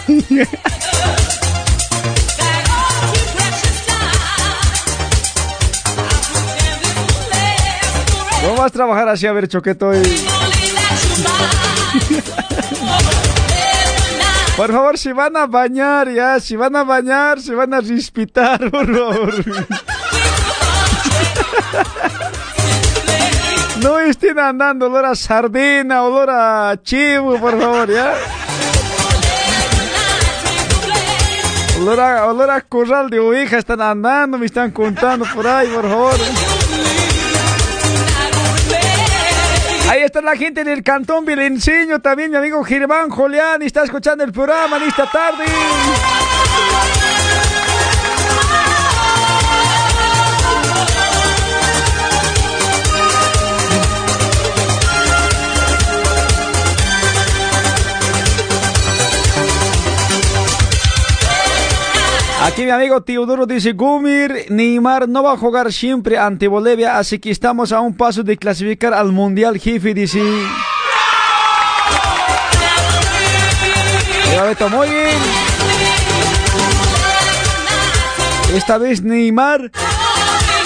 No 8.42 8.54
vas 8.56 8.68
a 8.68 8.70
trabajar 8.70 9.08
así 9.08 9.26
a 9.26 9.32
ver 9.32 9.48
choqueto 9.48 9.92
y... 9.94 10.02
Por 14.56 14.72
favor, 14.72 14.98
si 14.98 15.12
van 15.12 15.36
a 15.36 15.46
bañar 15.46 16.12
ya, 16.12 16.38
si 16.38 16.54
van 16.54 16.76
a 16.76 16.84
bañar, 16.84 17.40
si 17.40 17.54
van 17.54 17.72
a 17.72 17.80
respitar, 17.80 18.70
por 18.70 18.86
favor. 18.86 19.32
No 23.82 23.98
estén 23.98 24.38
andando 24.38 24.86
olor 24.86 25.16
sardina, 25.16 26.02
olor 26.02 26.82
chivo, 26.82 27.38
por 27.38 27.58
favor, 27.58 27.90
ya. 27.90 28.14
Olor 31.80 32.00
a, 32.00 32.26
olor 32.26 32.64
corral 32.68 33.08
de 33.08 33.18
oveja 33.18 33.56
están 33.56 33.80
andando, 33.80 34.36
me 34.36 34.44
están 34.44 34.70
contando 34.70 35.24
por 35.34 35.46
ahí, 35.46 35.66
por 35.68 35.88
favor. 35.88 36.14
Ahí 39.90 40.02
está 40.02 40.20
la 40.20 40.36
gente 40.36 40.62
del 40.62 40.84
Cantón 40.84 41.24
Vilenseño, 41.24 41.98
también 41.98 42.30
mi 42.30 42.36
amigo 42.36 42.62
Germán 42.62 43.10
Julián 43.10 43.60
está 43.62 43.82
escuchando 43.82 44.22
el 44.22 44.30
programa 44.30 44.76
en 44.76 44.84
esta 44.84 45.10
tarde. 45.10 45.46
Aquí 62.42 62.64
mi 62.64 62.70
amigo 62.70 63.02
Teodoro 63.02 63.44
dice, 63.44 63.72
Gumir, 63.72 64.46
Neymar 64.48 65.06
no 65.08 65.22
va 65.22 65.32
a 65.32 65.36
jugar 65.36 65.70
siempre 65.72 66.16
ante 66.16 66.48
Bolivia, 66.48 66.98
así 66.98 67.18
que 67.18 67.30
estamos 67.30 67.70
a 67.70 67.80
un 67.80 67.94
paso 67.94 68.22
de 68.22 68.38
clasificar 68.38 68.94
al 68.94 69.12
Mundial, 69.12 69.58
jefe, 69.58 69.92
dice. 69.92 70.22
Beto, 74.42 74.70
muy 74.70 74.88
bien. 74.88 75.18
Esta 78.54 78.78
vez 78.78 79.02
Neymar 79.02 79.70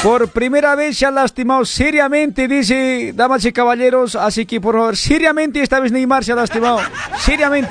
por 0.02 0.28
primera 0.28 0.76
vez 0.76 0.96
se 0.96 1.06
ha 1.06 1.10
lastimado 1.10 1.64
seriamente, 1.64 2.46
dice 2.46 3.12
damas 3.14 3.44
y 3.44 3.52
caballeros, 3.52 4.14
así 4.14 4.46
que 4.46 4.60
por 4.60 4.76
favor, 4.76 4.96
seriamente 4.96 5.60
esta 5.60 5.80
vez 5.80 5.90
Neymar 5.90 6.24
se 6.24 6.32
ha 6.32 6.36
lastimado, 6.36 6.80
seriamente. 7.18 7.70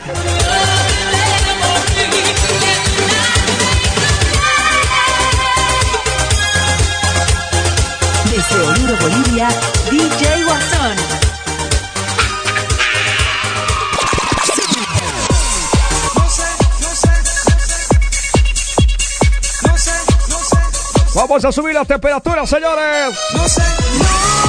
Desde 8.54 8.68
Oruro, 8.68 8.96
Bolivia, 9.02 9.50
DJ 9.90 10.44
Guasón. 10.44 10.96
Vamos 21.16 21.46
a 21.46 21.52
subir 21.52 21.74
la 21.74 21.86
temperatura, 21.86 22.46
señores. 22.46 23.18
No 23.34 23.50
sé, 23.50 23.64
no 23.98 24.43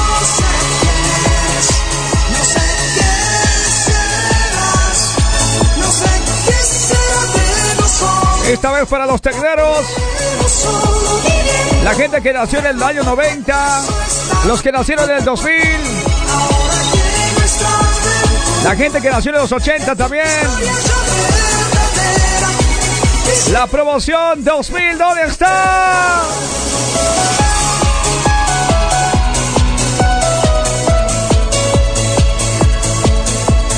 Esta 8.54 8.70
vez 8.70 8.88
para 8.88 9.04
los 9.04 9.20
tecneros, 9.20 9.84
la 11.82 11.92
gente 11.94 12.22
que 12.22 12.32
nació 12.32 12.60
en 12.60 12.66
el 12.66 12.80
año 12.80 13.02
90, 13.02 13.82
los 14.46 14.62
que 14.62 14.70
nacieron 14.70 15.10
en 15.10 15.16
el 15.16 15.24
2000, 15.24 15.52
ahora 16.30 16.74
que 16.92 17.40
nuestra 17.40 17.68
aventura 17.68 18.64
la 18.64 18.76
gente 18.76 19.00
que 19.00 19.10
nació 19.10 19.32
en 19.32 19.38
los 19.38 19.50
80 19.50 19.96
también. 19.96 20.24
La 23.50 23.66
promoción 23.66 24.44
2000, 24.44 24.98
¿dónde 24.98 25.24
está? 25.24 26.22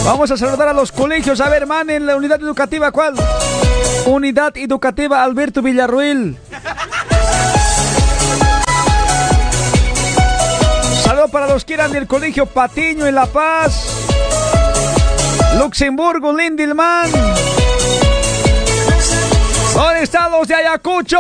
Vamos 0.05 0.31
a 0.31 0.37
saludar 0.37 0.69
a 0.69 0.73
los 0.75 0.93
colegios. 0.93 1.41
A 1.41 1.49
ver, 1.49 1.67
man, 1.67 1.89
en 1.89 2.05
la 2.05 2.15
unidad 2.15 2.41
educativa, 2.43 2.93
¿cuál? 2.93 3.15
Unidad 4.07 4.57
educativa 4.57 5.23
Alberto 5.23 5.63
Villarruel. 5.63 6.39
Saludos 11.03 11.31
para 11.31 11.47
los 11.49 11.65
que 11.65 11.75
eran 11.75 11.93
del 11.93 12.07
colegio 12.07 12.47
Patiño 12.47 13.07
en 13.07 13.15
La 13.15 13.27
Paz. 13.27 13.87
Luxemburgo, 15.59 16.33
Lindilman. 16.33 17.11
¿Dónde 19.75 20.03
están 20.03 20.31
de 20.47 20.55
Ayacucho? 20.55 21.19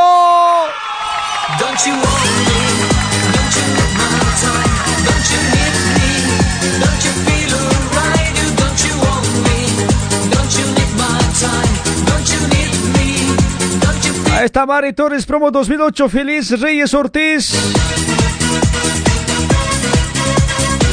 Ahí 14.37 14.44
está 14.44 14.66
Mari 14.66 14.92
Torres, 14.92 15.25
promo 15.25 15.51
2008, 15.51 16.11
Feliz 16.11 16.61
Reyes 16.61 16.92
Ortiz. 16.92 17.55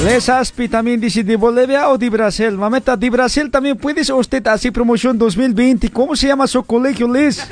Les 0.05 0.29
Aspi 0.29 0.69
también 0.69 1.01
dice 1.01 1.25
de 1.25 1.35
Bolivia 1.35 1.89
o 1.89 1.97
de 1.97 2.09
Brasil. 2.09 2.51
Mameta, 2.53 2.95
de 2.95 3.09
Brasil 3.09 3.51
también 3.51 3.75
puedes 3.75 4.09
usted 4.09 4.47
así 4.47 4.71
promoción 4.71 5.17
2020. 5.17 5.91
¿Cómo 5.91 6.15
se 6.15 6.27
llama 6.27 6.47
su 6.47 6.63
colegio, 6.63 7.05
Les? 7.05 7.45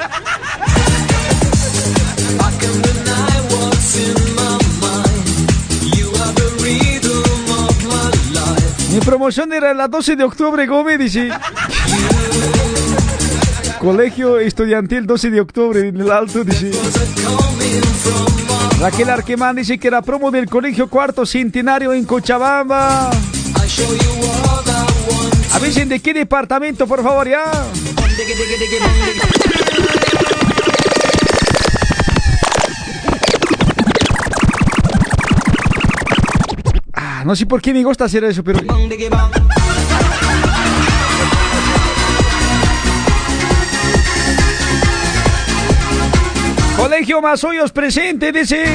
Mi 8.93 8.99
promoción 9.01 9.51
era 9.51 9.73
la 9.73 9.89
12 9.89 10.15
de 10.15 10.23
octubre, 10.23 10.65
Gómez, 10.67 10.99
dice. 10.99 11.31
Colegio 13.81 14.37
Estudiantil 14.37 15.07
12 15.07 15.31
de 15.31 15.41
octubre 15.41 15.87
en 15.87 15.99
el 15.99 16.11
Alto, 16.11 16.43
dice. 16.43 16.71
Raquel 18.79 19.09
Arquemán 19.09 19.55
dice 19.55 19.79
que 19.79 19.87
era 19.87 20.03
promo 20.03 20.29
del 20.29 20.47
Colegio 20.47 20.87
Cuarto 20.87 21.25
Centenario 21.25 21.91
en 21.91 22.05
Cochabamba. 22.05 23.09
Avisen 25.53 25.89
de 25.89 25.99
qué 25.99 26.13
departamento, 26.13 26.85
por 26.85 27.01
favor, 27.01 27.27
ya. 27.27 27.41
Ah, 36.93 37.23
no 37.25 37.35
sé 37.35 37.47
por 37.47 37.63
qué 37.63 37.73
me 37.73 37.83
gusta 37.83 38.05
hacer 38.05 38.23
eso, 38.25 38.43
pero... 38.43 38.59
Colegio 46.81 47.21
Mazoyos 47.21 47.71
presente, 47.71 48.31
dice. 48.31 48.65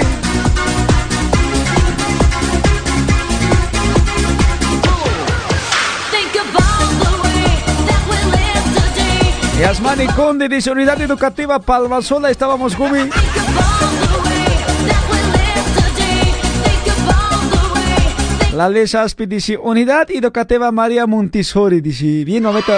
Yasmani 9.58 10.06
Conde 10.06 10.48
dice 10.48 10.70
Unidad 10.70 11.00
Educativa 11.00 11.58
Palmasola, 11.58 12.30
estábamos 12.30 12.76
Gumi. 12.76 13.10
La 18.54 18.66
Aspi 19.02 19.26
dice 19.26 19.58
Unidad 19.58 20.12
Educativa 20.12 20.70
María 20.70 21.08
Montessori, 21.08 21.80
dice. 21.80 22.24
Bien, 22.24 22.44
momento. 22.44 22.72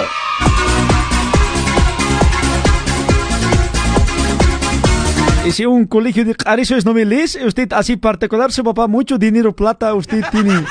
Dice 5.49 5.65
un 5.65 5.87
colegio 5.87 6.23
de 6.23 6.35
Arisos 6.45 6.85
no 6.85 6.93
me 6.93 7.03
lees, 7.05 7.35
usted 7.43 7.73
así 7.73 7.97
particular, 7.97 8.51
su 8.51 8.63
papá 8.63 8.85
mucho 8.85 9.17
dinero, 9.17 9.51
plata, 9.51 9.95
usted 9.95 10.23
tiene. 10.29 10.63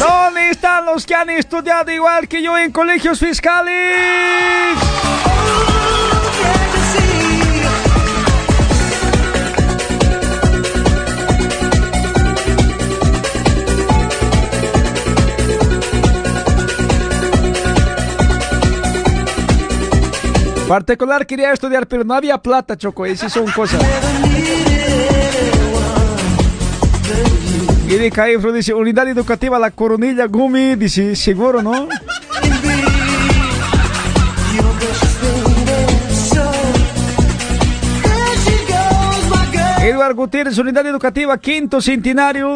Oh? 0.00 0.24
¿Dónde 0.24 0.48
están 0.48 0.86
los 0.86 1.04
que 1.04 1.14
han 1.14 1.28
estudiado 1.28 1.92
igual 1.92 2.26
que 2.26 2.42
yo 2.42 2.56
en 2.56 2.72
colegios 2.72 3.20
fiscales? 3.20 4.78
Particular 20.70 21.26
quería 21.26 21.52
estudiar, 21.52 21.88
pero 21.88 22.04
no 22.04 22.14
había 22.14 22.38
plata, 22.38 22.76
Choco, 22.76 23.04
sí 23.04 23.28
son 23.28 23.50
cosas. 23.50 23.82
Y 27.88 27.94
de 27.94 28.08
Caifro 28.12 28.52
dice, 28.52 28.72
unidad 28.72 29.08
educativa 29.08 29.58
La 29.58 29.72
Coronilla 29.72 30.26
Gumi, 30.26 30.76
dice, 30.76 31.16
seguro, 31.16 31.60
¿no? 31.60 31.88
Eduardo 39.82 40.14
Gutiérrez, 40.14 40.56
unidad 40.56 40.86
educativa 40.86 41.36
Quinto 41.38 41.80
Centenario. 41.80 42.54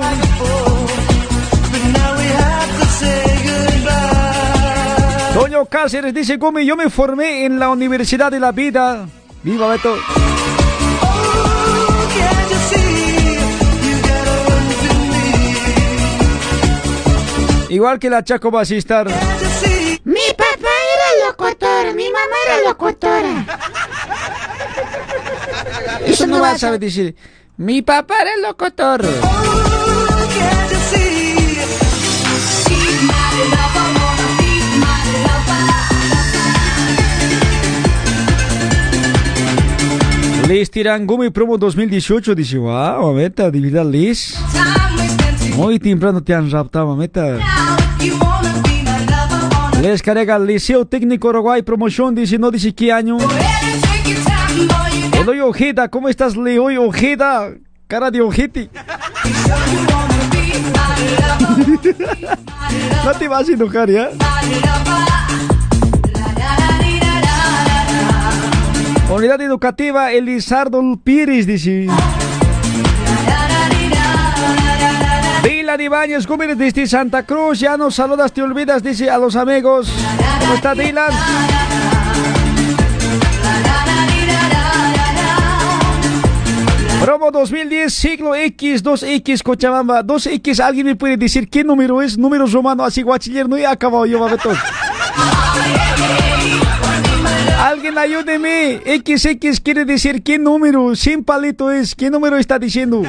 Toño 5.35 5.66
Cáceres 5.66 6.14
dice, 6.14 6.37
Gumi, 6.37 6.64
yo 6.64 6.77
me 6.77 6.88
formé 6.88 7.44
en 7.44 7.59
la 7.59 7.68
Universidad 7.68 8.31
de 8.31 8.40
la 8.40 8.53
Vida. 8.53 9.07
Viva 9.42 9.68
Beto. 9.68 9.94
Oh. 11.03 11.44
Igual 17.75 17.99
que 17.99 18.09
la 18.09 18.23
Chaco 18.23 18.53
Basistar. 18.53 19.09
Mi 20.05 20.20
papá 20.37 20.70
era 20.94 21.27
locutor, 21.27 21.94
mi 21.97 22.09
mamá 22.09 22.37
era 22.47 22.68
locutora. 22.68 23.47
Eso 26.07 26.29
no 26.29 26.38
vas 26.40 26.55
a 26.55 26.59
saber 26.59 26.79
decir. 26.79 27.16
Mi 27.57 27.83
papá 27.83 28.14
era 28.20 28.35
el 28.35 28.42
locutor. 28.42 29.05
Liz 40.46 40.70
Tirangumi 40.70 41.30
Promo 41.30 41.57
2018 41.57 42.35
dice, 42.35 42.59
wow, 42.59 43.07
mameta, 43.07 43.50
divida 43.50 43.83
Liz. 43.83 44.35
Muy 45.57 45.78
temprano 45.78 46.22
te 46.22 46.35
han 46.35 46.50
raptado, 46.50 46.88
mameta. 46.88 47.38
Les 49.80 50.02
carga 50.02 50.38
Liceo 50.38 50.85
Técnico 50.87 51.28
Uruguay 51.28 51.62
Promoción, 51.62 52.14
dice, 52.14 52.38
no 52.38 52.50
dice 52.50 52.74
qué 52.74 52.92
año. 52.92 53.16
Eloy 55.12 55.40
Ojeda, 55.40 55.88
¿cómo 55.88 56.09
estás, 56.09 56.37
Leoy 56.37 56.76
Ojeda? 56.76 57.50
Cara 57.87 58.11
de 58.11 58.20
ojete. 58.20 58.70
No 63.04 63.12
te 63.12 63.28
vas 63.28 63.48
a 63.48 63.52
enojar, 63.52 63.90
¿ya? 63.90 64.11
Unidad 69.14 69.40
Educativa 69.42 70.11
Elizardo 70.11 70.83
Pires, 71.05 71.46
dice. 71.46 71.87
Dylan 75.44 75.81
Ibáñez 75.81 76.27
Gómez 76.27 76.59
desde 76.59 76.85
Santa 76.88 77.22
Cruz, 77.22 77.61
ya 77.61 77.77
nos 77.77 77.94
saludas, 77.94 78.33
te 78.33 78.42
olvidas, 78.42 78.83
dice 78.83 79.09
a 79.09 79.18
los 79.18 79.37
amigos. 79.37 79.88
¿Cómo 80.40 80.55
está 80.55 80.74
Dylan? 80.74 81.12
Promo 87.00 87.31
2010, 87.31 87.94
siglo 87.94 88.35
X, 88.35 88.83
2X, 88.83 89.44
Cochabamba, 89.44 90.03
2X, 90.03 90.59
¿alguien 90.59 90.87
me 90.87 90.96
puede 90.96 91.16
decir 91.16 91.48
qué 91.48 91.62
número 91.62 92.03
es? 92.03 92.18
Número 92.18 92.46
romano, 92.46 92.85
así 92.85 93.03
guachiller, 93.03 93.48
no 93.48 93.57
he 93.57 93.64
acabado 93.64 94.07
yo, 94.07 94.18
babetos. 94.18 94.59
Alguien 97.64 97.96
ayúdeme, 97.96 98.83
XX 98.85 99.59
quiere 99.59 99.87
decir 99.87 100.22
qué 100.22 100.38
número, 100.38 100.94
sin 100.94 101.24
palito 101.24 101.70
es, 101.70 101.94
qué 101.94 102.11
número 102.11 102.37
está 102.37 102.59
diciendo. 102.59 103.03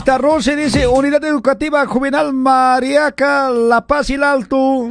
Está 0.00 0.16
Rose, 0.16 0.56
dice 0.56 0.86
Unidad 0.86 1.22
Educativa 1.26 1.84
Juvenal 1.84 2.32
Mariaca, 2.32 3.50
La 3.50 3.86
Paz 3.86 4.08
y 4.08 4.14
el 4.14 4.24
Alto. 4.24 4.88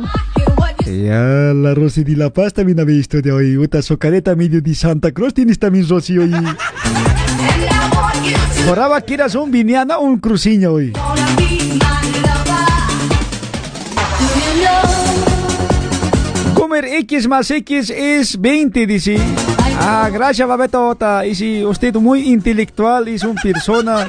Ya, 0.85 1.51
la 1.55 1.73
Rosy 1.73 2.03
de 2.03 2.15
La 2.15 2.29
Paz 2.29 2.53
también 2.53 2.79
ha 2.79 2.83
visto 2.83 3.19
de 3.19 3.31
hoy. 3.31 3.57
Otra 3.57 3.81
socareta 3.81 4.35
medio 4.35 4.61
de 4.61 4.75
Santa 4.75 5.11
Cruz 5.11 5.33
tienes 5.33 5.57
también 5.57 5.89
Rosy 5.89 6.19
hoy. 6.19 6.31
Joraba 8.67 9.01
que 9.01 9.15
eras 9.15 9.33
un 9.33 9.49
viniana 9.49 9.97
o 9.97 10.03
un 10.03 10.19
cruciño 10.19 10.73
hoy. 10.73 10.93
Comer 16.53 16.85
X 16.85 17.27
más 17.27 17.49
X 17.49 17.89
es 17.89 18.39
20, 18.39 18.85
dice. 18.85 19.17
Ah, 19.79 20.07
gracias, 20.13 20.47
Babetota. 20.47 21.25
Y 21.25 21.33
si 21.33 21.65
usted 21.65 21.95
muy 21.95 22.31
intelectual 22.31 23.07
es 23.07 23.23
una 23.23 23.41
persona. 23.41 24.07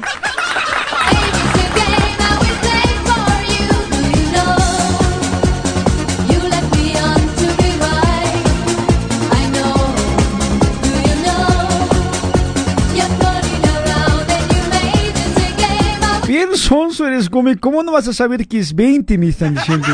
Sonso 16.71 17.05
eres, 17.05 17.29
Gómez. 17.29 17.59
¿Cómo 17.61 17.83
no 17.83 17.91
vas 17.91 18.07
a 18.07 18.13
saber 18.13 18.47
que 18.47 18.61
es 18.61 18.73
20? 18.73 19.19
Me 19.19 19.31
están 19.31 19.57
diciendo. 19.57 19.89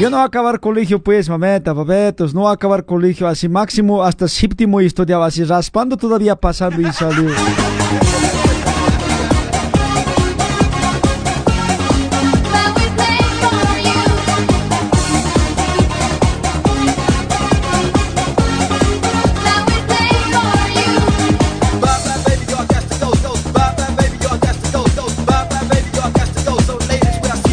Yo 0.00 0.08
no 0.08 0.16
voy 0.16 0.22
a 0.22 0.28
acabar 0.28 0.60
colegio, 0.60 0.98
pues, 1.02 1.28
mameta, 1.28 1.74
babetos. 1.74 2.32
No 2.32 2.40
voy 2.40 2.50
a 2.50 2.54
acabar 2.54 2.86
colegio 2.86 3.28
así 3.28 3.50
máximo 3.50 4.02
hasta 4.02 4.28
séptimo 4.28 4.80
estudiaba 4.80 5.26
así, 5.26 5.44
raspando 5.44 5.94
todavía 5.98 6.34
pasando 6.36 6.80
y 6.80 6.90
salió. 6.90 7.28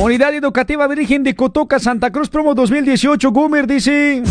Unidad 0.07 0.33
Educativa 0.33 0.87
Virgen 0.87 1.21
de 1.21 1.35
Cotoca, 1.35 1.79
Santa 1.79 2.11
Cruz, 2.11 2.29
promo 2.29 2.55
2018. 2.55 3.29
Gomer 3.29 3.67
dice. 3.67 4.23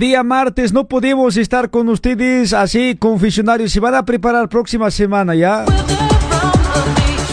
Día 0.00 0.24
martes 0.24 0.72
no 0.72 0.88
podemos 0.88 1.36
estar 1.36 1.68
con 1.68 1.88
ustedes 1.90 2.54
así, 2.54 2.96
confesionarios. 2.98 3.70
Se 3.70 3.80
van 3.80 3.94
a 3.94 4.04
preparar 4.04 4.48
próxima 4.48 4.90
semana 4.90 5.34
ya. 5.34 5.64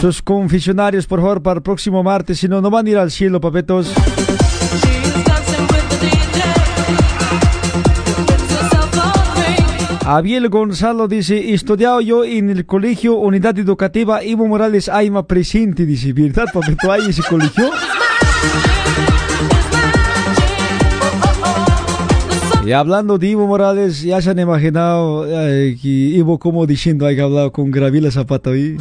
Sus 0.00 0.22
confesionarios, 0.22 1.06
por 1.06 1.20
favor, 1.20 1.42
para 1.42 1.56
el 1.56 1.62
próximo 1.62 2.02
martes. 2.02 2.38
Si 2.38 2.46
no, 2.46 2.60
no 2.60 2.70
van 2.70 2.86
a 2.86 2.90
ir 2.90 2.98
al 2.98 3.10
cielo, 3.10 3.40
papetos. 3.40 3.92
Abiel 10.04 10.48
Gonzalo 10.48 11.08
dice, 11.08 11.54
estudiado 11.54 12.00
yo 12.02 12.24
en 12.24 12.50
el 12.50 12.66
colegio 12.66 13.16
Unidad 13.16 13.58
Educativa 13.58 14.22
Ivo 14.22 14.46
Morales 14.46 14.88
Aima 14.88 15.26
presente, 15.26 15.84
dice, 15.86 16.12
¿verdad, 16.12 16.46
papeto? 16.52 16.92
¿Hay 16.92 17.08
ese 17.08 17.22
colegio? 17.22 17.70
Y 22.68 22.72
hablando 22.74 23.16
de 23.16 23.28
Ivo 23.28 23.46
Morales, 23.46 24.02
ya 24.02 24.20
se 24.20 24.28
han 24.28 24.38
imaginado 24.38 25.24
eh, 25.26 25.74
que 25.80 25.88
Ivo 25.88 26.38
como 26.38 26.66
diciendo 26.66 27.06
hay 27.06 27.16
que 27.16 27.22
hablar 27.22 27.50
con 27.50 27.70
Graviela 27.70 28.10
Zapata 28.10 28.50
ahí. 28.50 28.76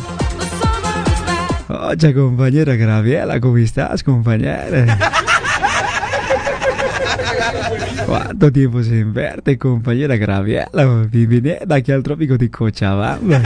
Oye, 1.69 2.13
compañera 2.13 2.75
Graviela, 2.75 3.39
¿cómo 3.39 3.55
estás, 3.55 4.03
compañera? 4.03 4.99
¿Cuánto 8.05 8.51
tiempo 8.51 8.83
sin 8.83 9.13
verte, 9.13 9.57
compañera 9.57 10.17
Graviela? 10.17 11.07
Bienvenida 11.09 11.73
aquí 11.73 11.93
al 11.93 12.03
trópico 12.03 12.37
de 12.37 12.51
Cochabamba. 12.51 13.41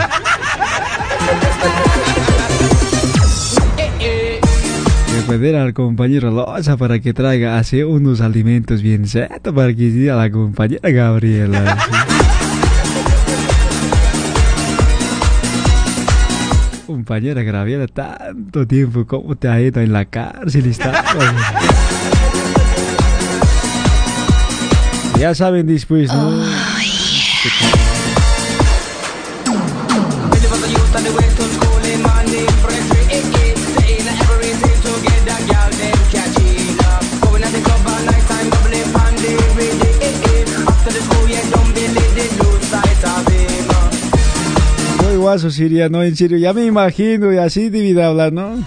Al 5.31 5.73
compañero 5.73 6.29
Loza 6.29 6.75
para 6.75 6.99
que 6.99 7.13
traiga 7.13 7.57
así 7.57 7.81
unos 7.83 8.19
alimentos 8.19 8.81
bien 8.81 9.07
setos 9.07 9.53
para 9.53 9.69
que 9.69 9.89
diga 9.89 10.13
la 10.17 10.29
compañera 10.29 10.89
Gabriela. 10.89 11.77
compañera 16.85 17.43
Graviela, 17.43 17.87
tanto 17.87 18.67
tiempo, 18.67 19.07
¿cómo 19.07 19.37
te 19.37 19.47
ha 19.47 19.61
ido 19.61 19.79
en 19.79 19.93
la 19.93 20.03
cárcel? 20.03 20.65
Está? 20.65 21.01
Ya 25.17 25.33
saben 25.35 25.67
después, 25.67 26.11
¿no? 26.11 26.43
Muy 45.31 45.37
guaso 45.37 45.49
Siria, 45.49 45.87
no, 45.87 46.03
en 46.03 46.13
serio, 46.13 46.37
ya 46.37 46.51
me 46.51 46.65
imagino 46.65 47.31
y 47.31 47.37
así 47.37 47.69
debí 47.69 47.97
hablar, 47.97 48.33
¿no? 48.33 48.61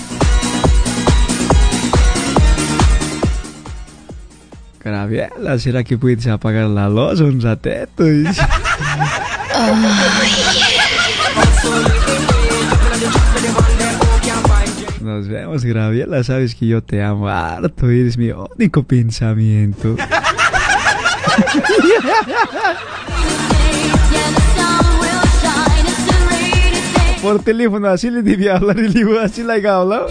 Graviela, 4.83 5.59
¿será 5.59 5.85
que 5.85 5.98
puedes 5.98 6.27
apagar 6.27 6.68
la 6.68 6.88
luz 6.88 7.20
un 7.20 7.38
ratito? 7.42 8.05
Nos 15.03 15.29
vemos, 15.29 15.66
Graviela, 15.66 16.24
sabes 16.24 16.55
que 16.55 16.66
yo 16.66 16.83
te 16.83 17.03
amo 17.03 17.29
harto, 17.29 17.90
eres 17.90 18.16
mi 18.16 18.31
único 18.31 18.85
pensamiento. 18.85 19.96
Por 27.25 27.43
teléfono 27.43 27.89
así 27.89 28.11
le 28.11 28.21
debía 28.21 28.57
hablar 28.57 28.79
y 28.79 28.83
le 28.83 28.91
digo 28.91 29.19
así 29.19 29.43
la 29.43 29.57
he 29.57 29.67
hablado. 29.67 30.09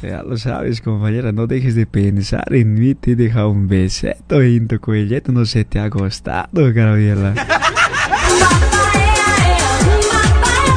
Ya 0.00 0.22
lo 0.22 0.38
sabes, 0.38 0.80
compañera, 0.80 1.32
no 1.32 1.48
dejes 1.48 1.74
de 1.74 1.86
pensar 1.86 2.54
en 2.54 2.74
mí. 2.74 2.94
Te 2.94 3.16
deja 3.16 3.48
un 3.48 3.66
beseto 3.66 4.40
en 4.40 4.68
tu 4.68 4.78
cuelleto, 4.80 5.32
no 5.32 5.44
se 5.44 5.64
te 5.64 5.80
ha 5.80 5.88
gustado, 5.88 6.72
Gabriela. 6.72 7.34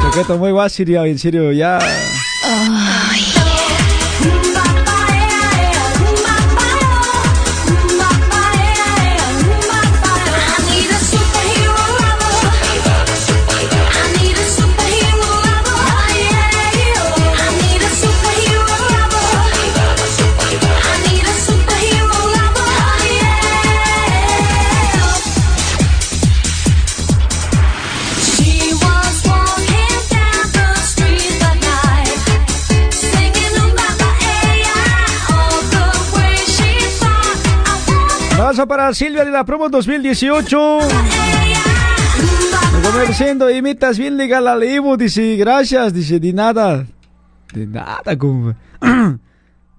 Choqueto 0.02 0.38
muy 0.38 0.50
guay, 0.50 0.70
en 0.76 1.18
serio, 1.20 1.52
ya. 1.52 1.78
She 3.16 3.35
Paso 38.56 38.68
para 38.68 38.94
Silvia 38.94 39.22
de 39.22 39.30
la 39.30 39.44
promo 39.44 39.68
2018. 39.68 40.78
Comerciando, 42.82 43.50
imitas 43.50 43.98
bien 43.98 44.16
legal 44.16 44.48
al 44.48 44.64
Ivo, 44.64 44.96
dice, 44.96 45.36
gracias, 45.36 45.92
dice, 45.92 46.18
de 46.18 46.32
nada. 46.32 46.86
De 47.52 47.66
nada, 47.66 48.16
compañero. 48.16 48.56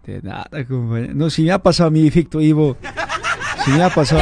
De 0.06 0.22
nada, 0.22 0.64
compañero. 0.68 1.16
No, 1.16 1.32
si 1.32 1.42
me 1.42 1.54
ha 1.54 1.58
pasado 1.58 1.90
mi 1.90 2.06
efecto 2.06 2.40
Ivo. 2.40 2.78
Si 3.66 3.72
me 3.72 3.82
ha 3.82 3.90
pasado. 3.90 4.22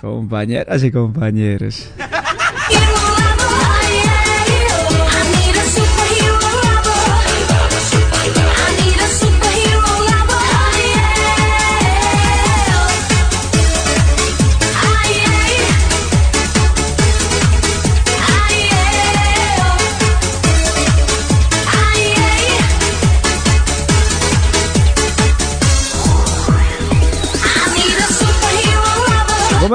Compañeras 0.00 0.84
y 0.84 0.92
compañeros. 0.92 1.90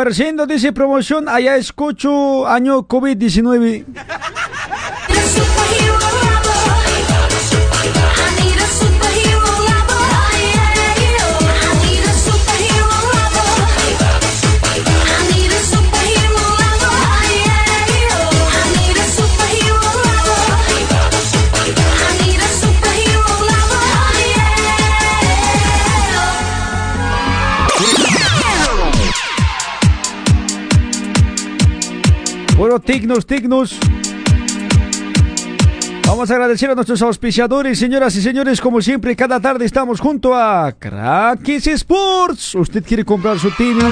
Comerciando, 0.07 0.47
dice 0.47 0.71
promoción, 0.71 1.27
allá 1.27 1.57
escucho 1.57 2.47
año 2.47 2.87
COVID-19. 2.87 3.83
Bueno, 32.77 32.93
Tignos, 32.93 33.25
Tignos. 33.25 33.79
Vamos 36.05 36.29
a 36.29 36.33
agradecer 36.35 36.69
a 36.69 36.75
nuestros 36.75 37.01
auspiciadores, 37.01 37.79
señoras 37.79 38.15
y 38.15 38.21
señores, 38.21 38.61
como 38.61 38.81
siempre, 38.81 39.15
cada 39.15 39.39
tarde 39.39 39.65
estamos 39.65 39.99
junto 39.99 40.35
a 40.35 40.71
Crackis 40.77 41.65
Sports. 41.67 42.53
¿Usted 42.53 42.83
quiere 42.85 43.03
comprar 43.03 43.39
su 43.39 43.49
tenis? 43.49 43.83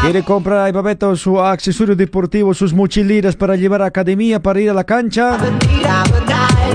¿Quiere 0.00 0.24
comprar, 0.24 0.74
ay, 0.74 1.16
su 1.16 1.40
accesorio 1.40 1.94
deportivo, 1.94 2.52
sus 2.54 2.74
mochilitas 2.74 3.36
para 3.36 3.54
llevar 3.54 3.82
a 3.82 3.86
academia, 3.86 4.42
para 4.42 4.60
ir 4.60 4.70
a 4.70 4.74
la 4.74 4.84
cancha? 4.84 5.38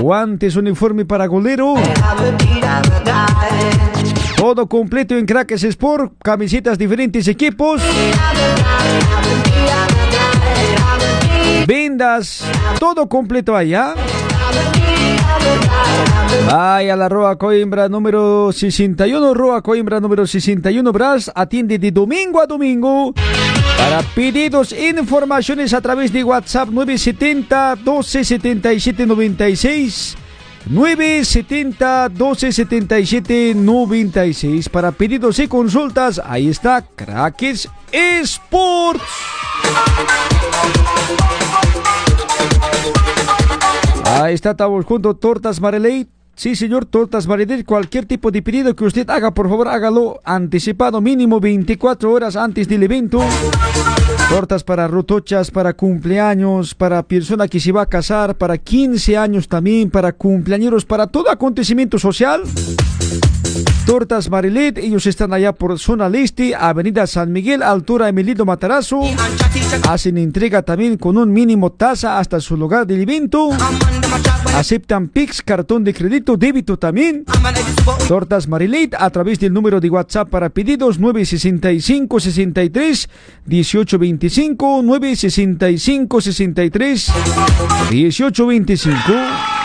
Guantes, 0.00 0.56
uniforme 0.56 1.04
para 1.04 1.26
golero. 1.26 1.74
Todo 4.38 4.68
completo 4.68 5.16
en 5.16 5.26
Crackers 5.26 5.64
Sport, 5.64 6.14
camisetas 6.22 6.78
diferentes 6.78 7.26
equipos. 7.28 7.82
Vendas, 11.68 12.42
todo 12.80 13.06
completo 13.06 13.54
allá. 13.54 13.94
Vaya 16.46 16.96
la 16.96 17.10
Roa 17.10 17.36
Coimbra 17.36 17.90
número 17.90 18.50
61, 18.50 19.34
Roa 19.34 19.60
Coimbra 19.60 20.00
número 20.00 20.26
61, 20.26 20.90
Bras, 20.90 21.30
atiende 21.34 21.78
de 21.78 21.90
domingo 21.90 22.40
a 22.40 22.46
domingo. 22.46 23.12
Para 23.76 24.02
pedidos 24.14 24.72
e 24.72 24.88
informaciones 24.88 25.74
a 25.74 25.82
través 25.82 26.10
de 26.10 26.24
WhatsApp 26.24 26.70
970 26.70 27.76
1277 27.76 29.04
96. 29.04 30.27
970 30.66 32.08
1277 32.10 33.54
96. 33.54 34.68
Para 34.68 34.92
pedidos 34.92 35.38
y 35.38 35.48
consultas, 35.48 36.20
ahí 36.24 36.48
está 36.48 36.82
Crackers 36.82 37.68
Sports. 37.92 39.02
Ahí 44.04 44.34
está, 44.34 44.50
estamos 44.52 44.84
junto, 44.84 45.14
Tortas 45.14 45.60
Mareley. 45.60 46.08
Sí, 46.34 46.54
señor, 46.54 46.86
Tortas 46.86 47.26
Mareley. 47.26 47.64
Cualquier 47.64 48.06
tipo 48.06 48.30
de 48.30 48.42
pedido 48.42 48.74
que 48.74 48.84
usted 48.84 49.08
haga, 49.10 49.32
por 49.32 49.48
favor, 49.48 49.68
hágalo 49.68 50.20
anticipado, 50.24 51.00
mínimo 51.00 51.40
24 51.40 52.12
horas 52.12 52.36
antes 52.36 52.68
del 52.68 52.82
evento. 52.84 53.20
Tortas 54.28 54.62
para 54.62 54.86
rotochas, 54.86 55.50
para 55.50 55.72
cumpleaños, 55.72 56.74
para 56.74 57.02
persona 57.02 57.48
que 57.48 57.58
se 57.58 57.72
va 57.72 57.82
a 57.82 57.86
casar, 57.86 58.36
para 58.36 58.58
15 58.58 59.16
años 59.16 59.48
también, 59.48 59.90
para 59.90 60.12
cumpleaños, 60.12 60.84
para 60.84 61.06
todo 61.06 61.30
acontecimiento 61.30 61.98
social. 61.98 62.42
Tortas 63.88 64.28
Marilet, 64.28 64.76
ellos 64.76 65.06
están 65.06 65.32
allá 65.32 65.54
por 65.54 65.78
zona 65.78 66.10
leste, 66.10 66.54
Avenida 66.54 67.06
San 67.06 67.32
Miguel, 67.32 67.62
altura 67.62 68.10
Emilito 68.10 68.44
Matarazo. 68.44 69.00
Hacen 69.88 70.18
entrega 70.18 70.60
también 70.60 70.98
con 70.98 71.16
un 71.16 71.32
mínimo 71.32 71.72
tasa 71.72 72.18
hasta 72.18 72.38
su 72.38 72.58
lugar 72.58 72.86
del 72.86 73.00
evento. 73.00 73.48
Aceptan 74.54 75.08
PIX, 75.08 75.40
cartón 75.40 75.84
de 75.84 75.94
crédito, 75.94 76.36
débito 76.36 76.78
también. 76.78 77.24
Tortas 78.06 78.46
Marilet 78.46 78.94
a 78.94 79.08
través 79.08 79.40
del 79.40 79.54
número 79.54 79.80
de 79.80 79.88
WhatsApp 79.88 80.28
para 80.28 80.50
pedidos 80.50 80.98
965 80.98 82.20
63 82.20 83.08
1825 83.46 84.82
965 84.82 86.20
63 86.20 87.12
1825. 87.90 89.57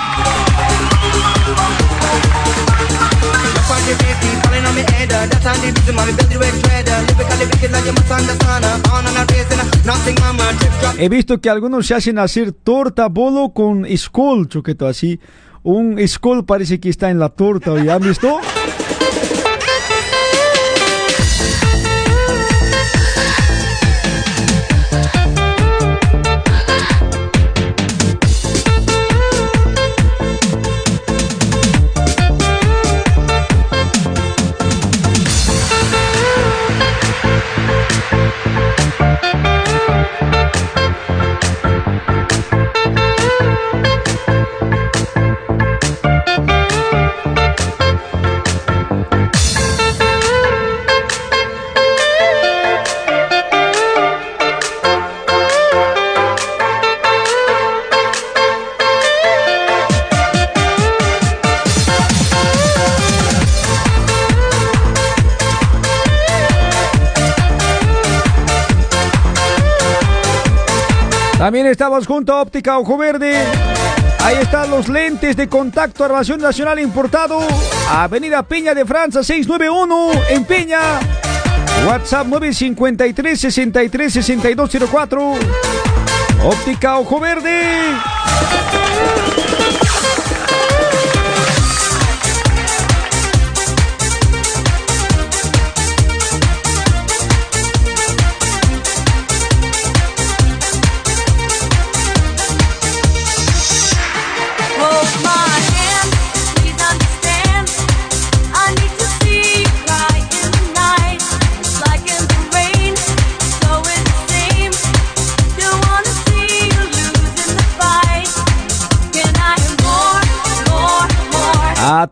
He 10.97 11.09
visto 11.09 11.39
que 11.41 11.49
algunos 11.49 11.87
se 11.87 11.95
hacen 11.95 12.17
hacer 12.19 12.51
torta 12.51 13.07
bolo 13.07 13.53
con 13.53 13.85
skull, 13.95 14.47
choqueto 14.47 14.87
así. 14.87 15.19
Un 15.63 15.97
skull 16.07 16.45
parece 16.45 16.79
que 16.79 16.89
está 16.89 17.09
en 17.09 17.19
la 17.19 17.29
torta, 17.29 17.81
¿ya 17.83 17.95
han 17.95 18.03
visto? 18.03 18.39
Estamos 71.73 72.05
junto 72.05 72.31
a 72.33 72.41
Óptica 72.43 72.77
Ojo 72.77 72.97
Verde. 72.97 73.35
Ahí 74.19 74.37
están 74.39 74.69
los 74.69 74.87
lentes 74.87 75.35
de 75.35 75.49
contacto 75.49 76.03
Armación 76.03 76.39
Nacional 76.39 76.79
importado. 76.79 77.39
Avenida 77.89 78.43
Peña 78.43 78.75
de 78.75 78.85
Francia 78.85 79.23
691 79.23 80.11
en 80.29 80.45
Peña. 80.45 80.79
WhatsApp 81.87 82.27
953 82.27 83.39
63 83.39 84.13
6204. 84.13 85.33
Óptica 86.43 86.99
Ojo 86.99 87.19
Verde. 87.19 87.95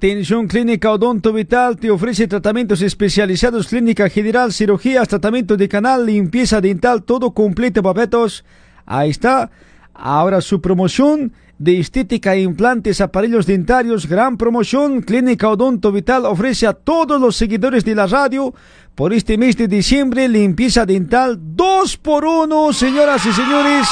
Atención 0.01 0.47
Clínica 0.47 0.91
Odonto 0.91 1.31
Vital 1.31 1.77
te 1.77 1.91
ofrece 1.91 2.27
tratamientos 2.27 2.81
especializados, 2.81 3.67
clínica 3.67 4.09
general, 4.09 4.51
cirugías, 4.51 5.07
tratamiento 5.07 5.55
de 5.55 5.69
canal, 5.69 6.07
limpieza 6.07 6.59
dental, 6.59 7.03
todo 7.03 7.35
completo, 7.35 7.83
papetos. 7.83 8.43
Ahí 8.87 9.11
está. 9.11 9.51
Ahora 9.93 10.41
su 10.41 10.59
promoción 10.59 11.33
de 11.59 11.79
estética 11.79 12.35
implantes, 12.35 12.99
aparellos 12.99 13.45
dentarios, 13.45 14.07
gran 14.07 14.37
promoción. 14.37 15.03
Clínica 15.03 15.47
Odonto 15.49 15.91
Vital 15.91 16.25
ofrece 16.25 16.65
a 16.65 16.73
todos 16.73 17.21
los 17.21 17.35
seguidores 17.35 17.85
de 17.85 17.93
la 17.93 18.07
radio 18.07 18.55
por 18.95 19.13
este 19.13 19.37
mes 19.37 19.55
de 19.55 19.67
diciembre 19.67 20.27
limpieza 20.27 20.83
dental 20.87 21.37
2 21.39 21.97
por 21.97 22.25
1 22.25 22.73
señoras 22.73 23.23
y 23.27 23.33
señores. 23.33 23.87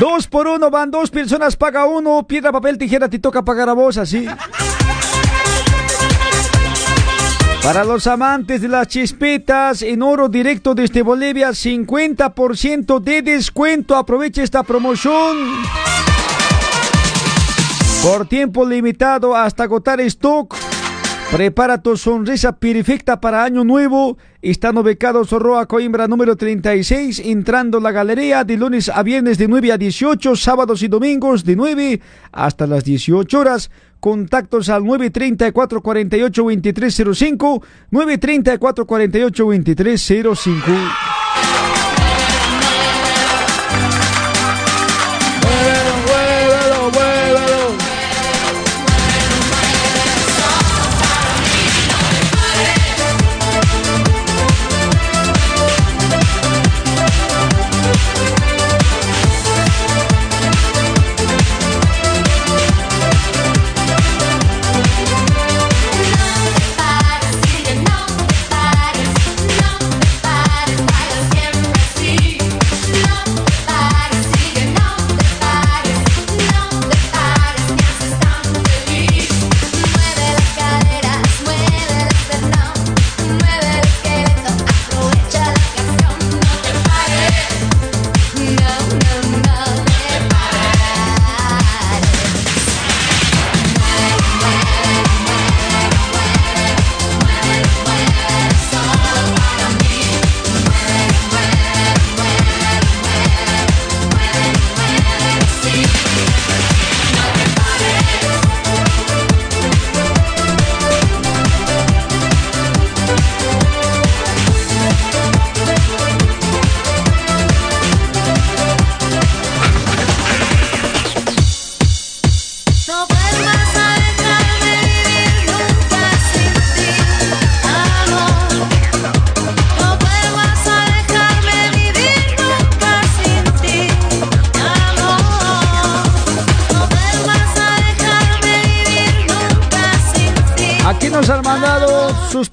Dos 0.00 0.26
por 0.26 0.46
uno, 0.46 0.70
van 0.70 0.90
dos 0.90 1.10
personas, 1.10 1.56
paga 1.56 1.86
uno, 1.86 2.26
piedra, 2.26 2.52
papel, 2.52 2.76
tijera, 2.76 3.08
te 3.08 3.18
toca 3.18 3.42
pagar 3.42 3.70
a 3.70 3.72
vos, 3.72 3.96
así. 3.96 4.26
Para 7.62 7.82
los 7.82 8.06
amantes 8.06 8.60
de 8.60 8.68
las 8.68 8.86
chispetas 8.88 9.82
en 9.82 10.02
oro 10.02 10.28
directo 10.28 10.74
desde 10.74 11.02
Bolivia, 11.02 11.48
50% 11.48 13.00
de 13.00 13.22
descuento. 13.22 13.96
Aprovecha 13.96 14.42
esta 14.42 14.62
promoción. 14.62 15.36
Por 18.02 18.28
tiempo 18.28 18.64
limitado 18.64 19.34
hasta 19.34 19.64
agotar 19.64 20.00
stock. 20.02 20.54
Prepara 21.32 21.82
tu 21.82 21.96
sonrisa 21.96 22.52
perfecta 22.52 23.20
para 23.20 23.42
año 23.42 23.64
nuevo. 23.64 24.16
Están 24.42 24.78
ubicados 24.78 25.32
Roa 25.32 25.66
Coimbra 25.66 26.06
número 26.06 26.36
36, 26.36 27.18
entrando 27.18 27.80
la 27.80 27.90
galería 27.90 28.44
de 28.44 28.56
lunes 28.56 28.88
a 28.88 29.02
viernes 29.02 29.36
de 29.36 29.48
9 29.48 29.72
a 29.72 29.76
18, 29.76 30.36
sábados 30.36 30.84
y 30.84 30.88
domingos 30.88 31.44
de 31.44 31.56
9 31.56 32.00
hasta 32.30 32.68
las 32.68 32.84
18 32.84 33.40
horas. 33.40 33.72
Contactos 33.98 34.68
al 34.68 34.84
934 34.84 35.82
48 35.82 36.44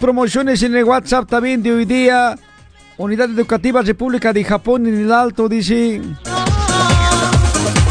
promociones 0.03 0.61
en 0.63 0.75
el 0.75 0.83
WhatsApp 0.83 1.29
también 1.29 1.63
de 1.63 1.71
hoy 1.71 1.85
día. 1.85 2.37
Unidad 2.97 3.29
Educativa 3.29 3.81
República 3.81 4.33
de 4.33 4.43
Japón 4.43 4.85
en 4.85 4.99
el 4.99 5.09
Alto, 5.13 5.47
dice. 5.47 6.01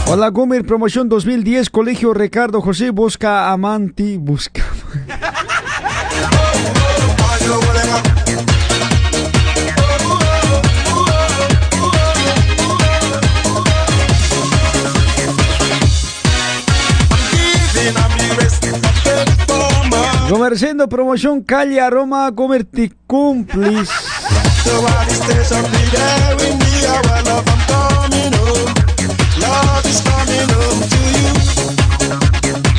Hola 0.09 0.29
Gomer, 0.29 0.67
promoción 0.67 1.09
2010, 1.09 1.71
Colegio 1.71 2.13
Ricardo 2.13 2.61
José, 2.61 2.91
busca 2.91 3.51
amanti, 3.51 4.19
busca. 4.19 4.63
Comerciando 20.33 20.89
promoción 20.89 21.43
calle 21.43 21.79
aroma 21.79 22.31
Gomer 22.31 22.65
te 22.65 22.91
cumplis. 23.07 23.91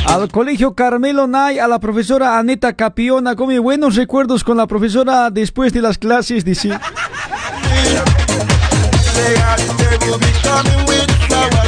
Al 0.04 0.28
colegio 0.32 0.74
Carmelo 0.74 1.28
Nay, 1.28 1.60
a 1.60 1.68
la 1.68 1.78
profesora 1.78 2.40
Aneta 2.40 2.72
Capiona, 2.72 3.36
con 3.36 3.46
mis 3.46 3.60
buenos 3.60 3.94
recuerdos 3.94 4.42
con 4.42 4.56
la 4.56 4.66
profesora 4.66 5.30
después 5.30 5.72
de 5.72 5.80
las 5.80 5.96
clases, 5.96 6.44
dice. 6.44 6.76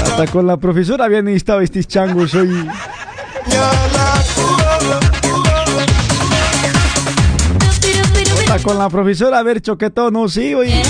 Hasta 0.03 0.26
con 0.32 0.49
la 0.49 0.57
profesora 0.57 1.05
habían 1.05 1.28
estado 1.28 1.61
estos 1.61 1.87
changos 1.87 2.34
hoy. 2.34 2.68
Con 8.62 8.78
la 8.78 8.88
profesora, 8.88 9.38
a 9.38 9.42
ver, 9.42 9.61
choquetón, 9.61 10.12
no, 10.14 10.28
sí, 10.28 10.54
oye. 10.54 10.82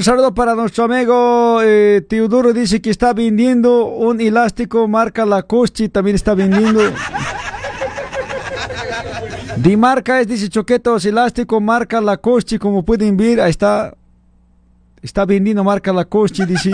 Un 0.00 0.04
saludo 0.04 0.32
para 0.32 0.54
nuestro 0.54 0.84
amigo 0.84 1.60
eh, 1.62 2.00
Teodoro, 2.08 2.54
dice 2.54 2.80
que 2.80 2.88
está 2.88 3.12
vendiendo 3.12 3.84
un 3.84 4.18
elástico 4.18 4.88
marca 4.88 5.26
Lacoste, 5.26 5.90
también 5.90 6.16
está 6.16 6.32
vendiendo. 6.32 6.80
Di 9.58 9.76
marca 9.76 10.18
es, 10.18 10.26
dice 10.26 10.48
Choquetos, 10.48 11.04
elástico 11.04 11.60
marca 11.60 12.00
Lacoste, 12.00 12.58
como 12.58 12.82
pueden 12.82 13.14
ver, 13.14 13.42
ahí 13.42 13.50
está. 13.50 13.92
Está 15.02 15.26
vendiendo 15.26 15.62
marca 15.64 15.92
Lacoste, 15.92 16.46
dice. 16.46 16.70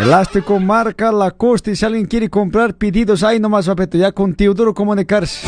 Elástico 0.00 0.58
marca 0.58 1.12
Lacoste, 1.12 1.76
si 1.76 1.84
alguien 1.84 2.06
quiere 2.06 2.30
comprar 2.30 2.72
pedidos, 2.72 3.22
ahí 3.22 3.38
nomás, 3.38 3.66
papeto, 3.66 3.98
ya 3.98 4.12
con 4.12 4.32
Teodoro 4.32 4.72
comunicarse. 4.72 5.46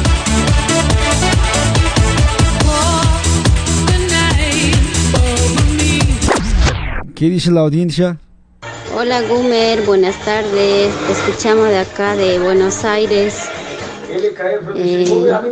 ¿Qué 7.23 7.31
dice 7.31 7.53
la 7.53 7.61
audiencia? 7.61 8.19
Hola 8.97 9.23
Gumer, 9.23 9.83
buenas 9.83 10.19
tardes. 10.25 10.93
Te 11.07 11.13
escuchamos 11.13 11.69
de 11.69 11.79
acá 11.79 12.17
de 12.17 12.41
Buenos 12.41 12.85
Aires. 12.85 13.49
Eh, 14.75 15.07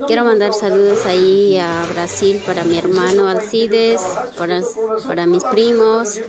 quiero 0.09 0.25
mandar 0.25 0.53
saludos 0.53 1.07
ahí 1.07 1.59
a 1.61 1.87
Brasil 1.93 2.43
para 2.45 2.65
mi 2.65 2.77
hermano 2.77 3.29
Alcides, 3.29 4.01
para, 4.37 4.63
para 5.07 5.27
mis 5.27 5.45
primos, 5.45 6.21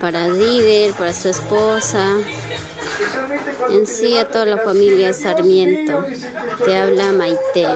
para 0.00 0.32
Dider, 0.32 0.94
para 0.94 1.12
su 1.12 1.28
esposa, 1.28 2.16
en 3.70 3.86
sí 3.86 4.18
a 4.18 4.28
toda 4.28 4.46
la 4.46 4.58
familia 4.58 5.12
Sarmiento. 5.12 6.04
Te 6.64 6.76
habla 6.76 7.12
Maite. 7.12 7.68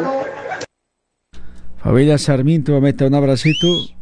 Familia 1.84 2.18
Sarmiento, 2.18 2.80
mete 2.80 3.04
un 3.04 3.14
abracito. 3.14 3.99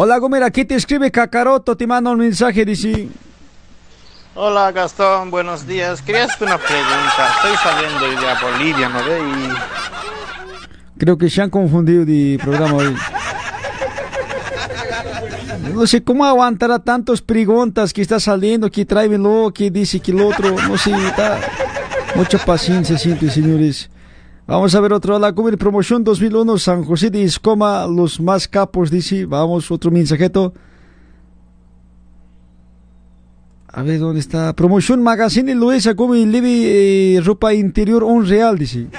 Hola 0.00 0.18
Gomer, 0.18 0.44
aquí 0.44 0.64
te 0.64 0.76
escribe 0.76 1.10
Cacaroto, 1.10 1.76
te 1.76 1.84
manda 1.84 2.12
un 2.12 2.20
mensaje, 2.20 2.64
dice. 2.64 3.08
Hola 4.36 4.70
Gastón, 4.70 5.32
buenos 5.32 5.66
días. 5.66 6.02
Quería 6.02 6.22
hacerte 6.22 6.44
una 6.44 6.56
pregunta. 6.56 7.34
Estoy 7.34 7.56
saliendo 7.56 8.20
de 8.20 8.28
a 8.28 8.40
Bolivia, 8.40 8.88
¿no 8.90 9.04
ve? 9.04 9.18
Y 9.18 10.98
Creo 11.00 11.18
que 11.18 11.28
se 11.28 11.42
han 11.42 11.50
confundido 11.50 12.04
de 12.04 12.38
programa 12.40 12.74
hoy. 12.74 12.96
No 15.74 15.84
sé 15.84 16.04
cómo 16.04 16.24
aguantará 16.24 16.78
tantas 16.78 17.20
preguntas 17.20 17.92
que 17.92 18.00
está 18.00 18.20
saliendo, 18.20 18.70
que 18.70 18.84
tráemelo, 18.84 19.50
que 19.52 19.68
dice 19.68 19.98
que 19.98 20.12
el 20.12 20.20
otro, 20.20 20.54
no 20.68 20.78
sé, 20.78 20.92
está... 20.92 21.40
Mucha 22.14 22.38
paciencia 22.38 22.96
siempre, 22.96 23.28
señores. 23.30 23.90
Vamos 24.48 24.74
a 24.74 24.80
ver 24.80 24.94
otro, 24.94 25.18
la 25.18 25.34
Comer 25.34 25.58
Promoción 25.58 26.02
2001, 26.02 26.56
San 26.56 26.82
José 26.82 27.10
de 27.10 27.22
Escoma, 27.22 27.86
los 27.86 28.18
más 28.18 28.48
capos, 28.48 28.90
dice. 28.90 29.26
Vamos, 29.26 29.70
otro 29.70 29.90
mensajeto. 29.90 30.54
A 33.70 33.82
ver, 33.82 33.98
¿dónde 33.98 34.20
está? 34.20 34.54
Promoción 34.54 35.02
Magazine 35.02 35.54
Luisa 35.54 35.92
Gómez 35.92 36.26
Levi, 36.26 36.62
eh, 36.64 37.20
ropa 37.22 37.52
interior 37.52 38.02
un 38.02 38.26
real, 38.26 38.56
dice. 38.56 38.86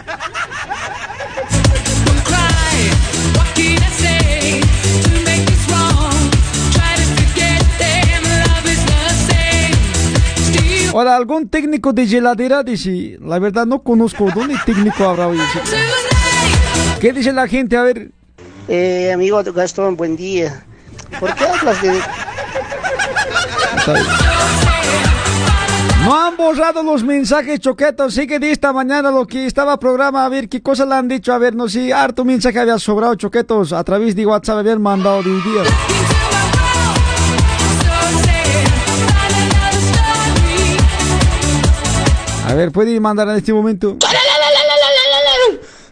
Ahora, 10.94 11.16
algún 11.16 11.50
técnico 11.50 11.94
de 11.94 12.04
heladera 12.04 12.64
dice, 12.64 13.18
la 13.22 13.38
verdad 13.40 13.66
no 13.66 13.84
conozco 13.84 14.28
dónde 14.34 14.56
técnico 14.66 15.04
habrá 15.04 15.28
hoy. 15.28 15.38
¿Qué 17.00 17.14
dice 17.14 17.32
la 17.32 17.48
gente? 17.48 17.78
A 17.78 17.84
ver. 17.84 18.12
Eh, 18.68 19.12
amigo 19.14 19.42
Gastón, 19.54 19.96
buen 19.96 20.16
día. 20.16 20.66
¿Por 21.20 21.34
qué 21.36 21.46
hablas 21.46 21.82
de...? 21.82 22.00
No 26.04 26.26
han 26.26 26.38
borrado 26.38 26.82
los 26.82 27.04
mensajes 27.04 27.60
choquetos, 27.60 28.14
sí 28.14 28.26
que 28.26 28.40
de 28.40 28.52
esta 28.52 28.74
mañana 28.74 29.12
lo 29.12 29.28
que 29.28 29.46
estaba 29.46 29.78
programa, 29.78 30.26
a 30.26 30.30
ver 30.30 30.50
qué 30.50 30.62
cosas 30.62 30.88
le 30.88 30.96
han 30.96 31.08
dicho, 31.08 31.34
a 31.34 31.38
ver, 31.38 31.56
no 31.56 31.68
sé, 31.70 31.94
harto 31.94 32.26
mensaje 32.26 32.58
había 32.58 32.80
sobrado 32.80 33.16
choquetos, 33.16 33.74
a 33.74 33.84
través 33.84 34.16
de 34.16 34.26
WhatsApp 34.26 34.60
habían 34.60 34.82
mandado 34.82 35.22
de 35.22 35.30
día. 35.30 35.64
A 42.50 42.56
ver, 42.56 42.72
¿puede 42.72 43.00
mandar 43.00 43.30
en 43.30 43.36
este 43.36 43.54
momento? 43.54 43.96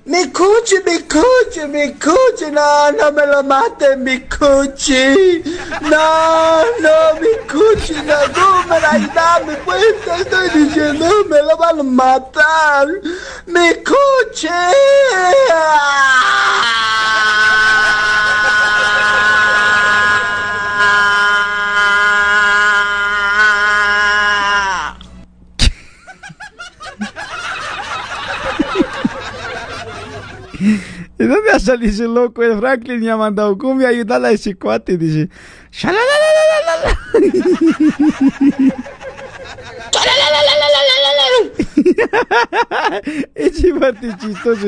Mi 0.05 0.31
cuchi, 0.31 0.77
mi 0.83 0.99
cuchi, 1.03 1.67
mi 1.67 1.93
cuchi, 1.93 2.49
no, 2.51 2.91
no 2.93 3.11
me 3.11 3.27
lo 3.27 3.43
maten, 3.43 4.03
mi 4.03 4.21
cuchi. 4.21 5.43
No, 5.81 6.63
no, 6.79 7.19
mi 7.21 7.27
cuchi, 7.47 7.93
no, 7.93 8.27
no, 8.35 8.75
ayúdame, 8.89 9.55
pues, 9.65 9.83
te 10.03 10.15
estoy 10.21 10.49
diciendo, 10.49 11.05
me 11.29 11.43
lo 11.43 11.57
van 11.57 11.79
a 11.79 11.83
matar. 11.83 12.87
Mi 13.45 13.75
cuchi. 13.83 14.47
¿De 31.17 31.27
dónde 31.27 31.51
ha 31.51 31.59
salido 31.59 31.91
ese 31.91 32.03
loco? 32.03 32.43
El 32.43 32.59
Franklin 32.59 32.99
me 32.99 33.09
ha 33.09 33.17
mandado 33.17 33.57
cumbia, 33.57 33.89
ayúdale 33.89 34.27
a 34.27 34.31
ese 34.31 34.55
cuate. 34.55 34.97
Dice, 34.97 35.29
"Shalalalalala". 35.71 36.97
ese 43.35 43.73
parte 43.73 44.15
chistoso. 44.19 44.67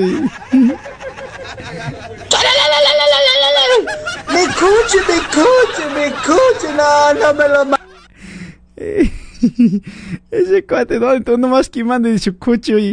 Mi 4.30 4.46
cuchi, 4.58 5.00
mi 5.08 5.20
cuchi, 5.34 5.84
mi 5.96 6.12
cuchi, 6.26 6.70
no, 6.76 7.14
no 7.14 7.34
me 7.34 7.48
lo 7.48 7.66
maten. 7.66 9.12
ese 10.32 10.66
cuate, 10.66 11.00
no, 11.00 11.14
entonces 11.14 11.40
nomás 11.40 11.70
quemando 11.70 12.10
de 12.10 12.20
su 12.20 12.38
cucho 12.38 12.78
y... 12.78 12.92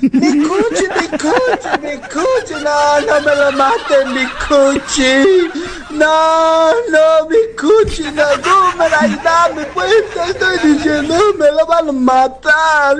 Mi 0.00 0.08
cuchi, 0.42 0.86
mi 1.00 1.08
cuchi, 1.18 1.68
mi 1.82 1.96
cuchi, 2.08 2.54
no, 2.62 3.00
no 3.00 3.20
me 3.20 3.34
lo 3.36 3.52
maten, 3.52 4.12
mi 4.12 4.26
cuchi. 4.48 5.50
No, 5.90 6.72
no, 6.90 7.28
mi 7.28 7.38
cuchi, 7.56 8.02
no, 8.12 8.36
no, 8.44 8.76
me 8.76 8.84
ayúdame, 8.84 9.64
pues, 9.72 9.92
te 10.12 10.30
estoy 10.30 10.58
diciendo, 10.58 11.14
me 11.38 11.50
lo 11.52 11.66
van 11.66 11.88
a 11.88 11.92
matar. 11.92 12.96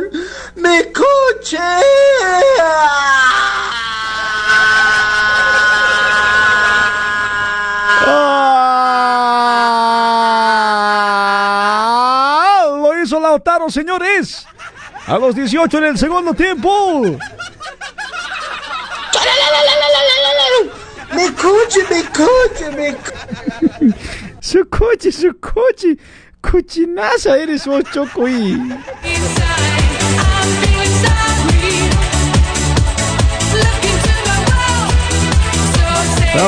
Mi 0.54 0.84
cuchi. 0.92 1.56
¡Ah! 8.06 8.34
Lautaro, 13.34 13.68
señores. 13.68 14.46
A 15.08 15.18
los 15.18 15.34
18 15.34 15.78
en 15.78 15.84
el 15.84 15.98
segundo 15.98 16.34
tiempo. 16.34 17.02
Mi 21.12 21.28
cuchi, 21.30 21.80
mi 21.90 22.02
cuchi, 22.04 22.64
mi 22.76 22.92
cuchi. 22.92 23.94
Su 24.40 24.68
coche, 24.68 25.10
su 25.10 25.36
coche. 25.40 25.96
Cochinaza 26.40 27.36
eres 27.36 27.66
vos, 27.66 27.82
Choco. 27.92 28.28
Y... 28.28 28.56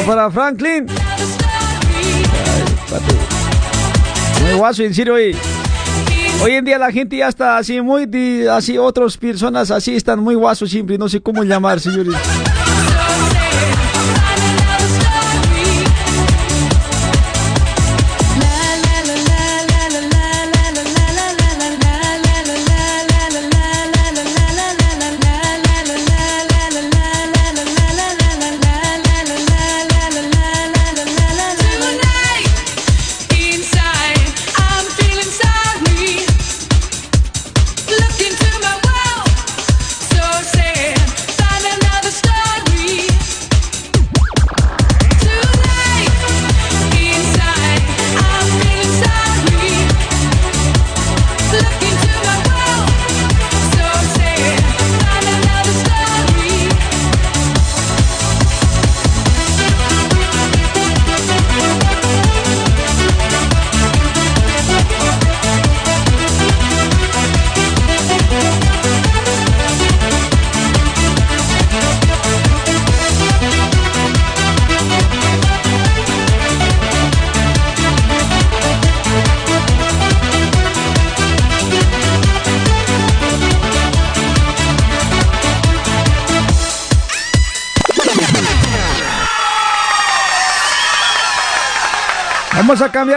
Para 0.06 0.30
Franklin. 0.30 0.86
Ay. 2.92 3.02
Muy 4.44 4.54
guaso, 4.54 4.84
en 4.84 4.94
serio, 4.94 5.14
hoy. 5.14 5.36
Hoy 6.42 6.52
en 6.52 6.64
día 6.64 6.78
la 6.78 6.92
gente 6.92 7.16
ya 7.16 7.28
está 7.28 7.56
así, 7.56 7.80
muy, 7.80 8.08
así, 8.46 8.78
otras 8.78 9.16
personas 9.16 9.70
así 9.70 9.96
están 9.96 10.20
muy 10.20 10.34
guasos 10.34 10.70
siempre, 10.70 10.98
no 10.98 11.08
sé 11.08 11.20
cómo 11.20 11.42
llamar, 11.42 11.80
señores. 11.80 12.14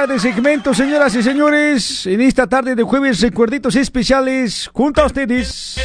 De 0.10 0.20
segmento, 0.20 0.74
señoras 0.74 1.14
y 1.14 1.22
señores. 1.22 2.08
En 2.08 2.22
esta 2.22 2.48
tarde 2.48 2.76
de 2.76 2.82
jueves, 2.82 3.22
recuerditos 3.22 3.76
especiales 3.76 4.70
junto 4.74 5.04
a 5.04 5.06
ustedes. 5.06 5.78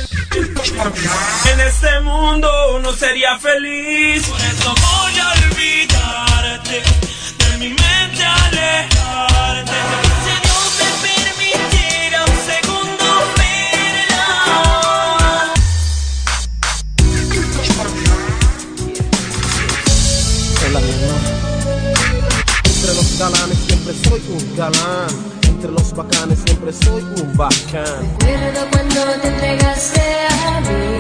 En 1.53 1.61
este 1.61 2.01
mundo 2.01 2.49
no 2.83 2.93
sería 2.93 3.39
feliz, 3.39 4.27
por 4.27 4.41
eso 4.41 4.75
soy 24.09 24.22
un 24.28 24.57
galán. 24.57 25.09
Entre 25.48 25.70
los 25.70 25.92
bacanes 25.94 26.38
siempre 26.44 26.72
soy 26.72 27.02
un 27.02 27.36
bacán. 27.36 28.16
Recuerdo 28.20 28.66
cuando 28.70 29.05
te 29.22 29.28
entregaste 29.28 30.00
a 30.46 30.61
mí. 30.61 30.94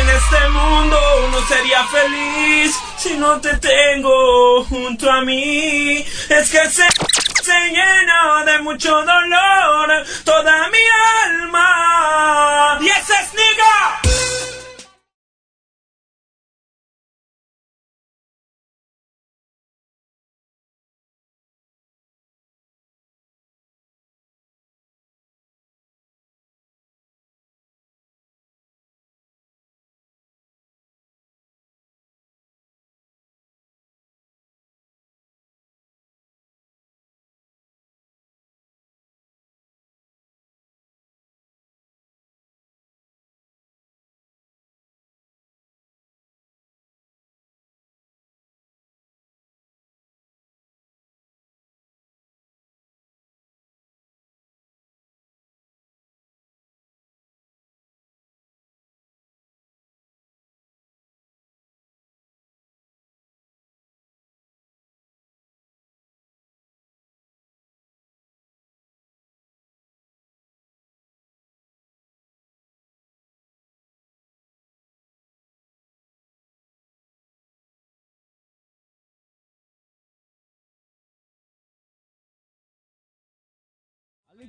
En 0.00 0.08
este 0.08 0.48
mundo 0.50 0.96
no 1.32 1.46
sería 1.46 1.84
feliz 1.86 2.74
si 2.98 3.16
no 3.16 3.40
te 3.40 3.56
tengo 3.58 4.64
junto 4.64 5.10
a 5.10 5.22
mí. 5.22 6.04
Es 6.28 6.50
que 6.50 6.70
se, 6.70 6.84
se 7.48 7.70
llena 7.70 8.44
de 8.44 8.58
mucho 8.58 8.90
dolor 8.90 10.04
toda 10.22 10.68
mi 10.68 10.84
alma. 11.24 12.78
Y 12.78 12.88
es 12.88 13.32
nigga. 13.32 14.07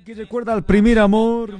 Que 0.04 0.14
recuerda 0.14 0.52
al 0.52 0.64
primer 0.64 0.98
amor. 1.00 1.58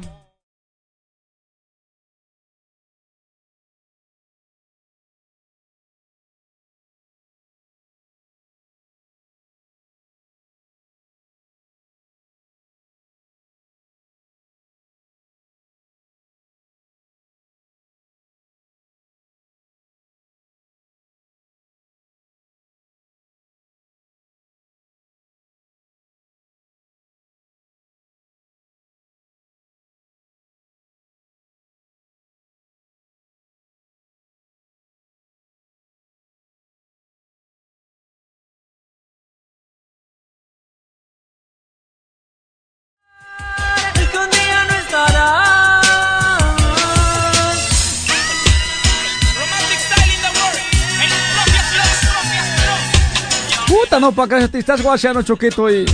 No, 53.99 54.13
para 54.13 54.37
acá 54.37 54.49
te 54.49 54.59
estás 54.59 54.83
choqueto. 55.23 55.67
Que 55.67 55.85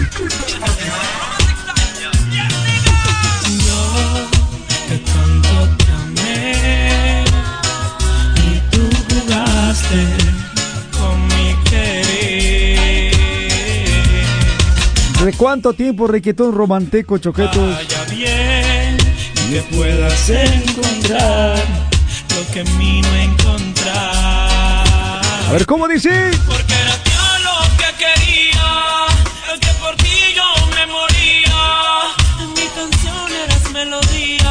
te 5.79 5.93
amé 5.93 7.25
y. 8.37 8.61
¿De 15.25 15.33
cuánto 15.33 15.73
tiempo 15.73 16.07
requetón 16.07 16.53
romántico, 16.53 17.17
choquetos? 17.19 17.57
Vaya 17.57 18.05
bien 18.11 18.99
que 19.51 19.63
puedas 19.75 20.29
encontrar 20.29 21.57
lo 22.37 22.47
que 22.53 22.61
en 22.61 22.79
mí 22.79 23.01
no 23.01 23.15
encontrar. 23.15 24.85
A 25.49 25.53
ver, 25.53 25.65
¿cómo 25.67 25.89
dice? 25.89 26.31
Porque 26.47 26.75
era 26.75 26.96
melodía 33.77 34.46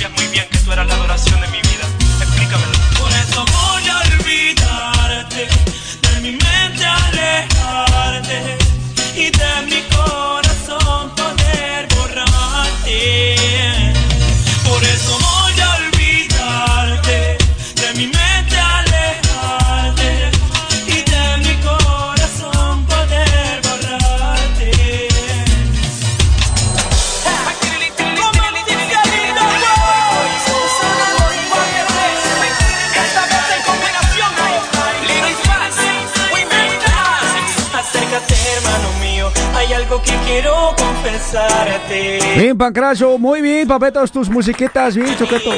sabías 0.00 0.18
muy 0.18 0.32
bien 0.32 0.48
que 0.50 0.58
tú 0.58 0.72
eras 0.72 0.86
la 0.86 0.94
adoración 0.94 1.40
de 1.42 1.48
mi 1.48 1.60
vida. 1.60 1.69
Confesarte. 41.30 42.18
Bien, 42.36 42.58
Pancracio, 42.58 43.18
muy 43.18 43.40
bien, 43.40 43.68
papetos, 43.68 44.10
tus 44.10 44.28
musiquetas, 44.28 44.94
bien, 44.96 45.16
choqueto. 45.16 45.50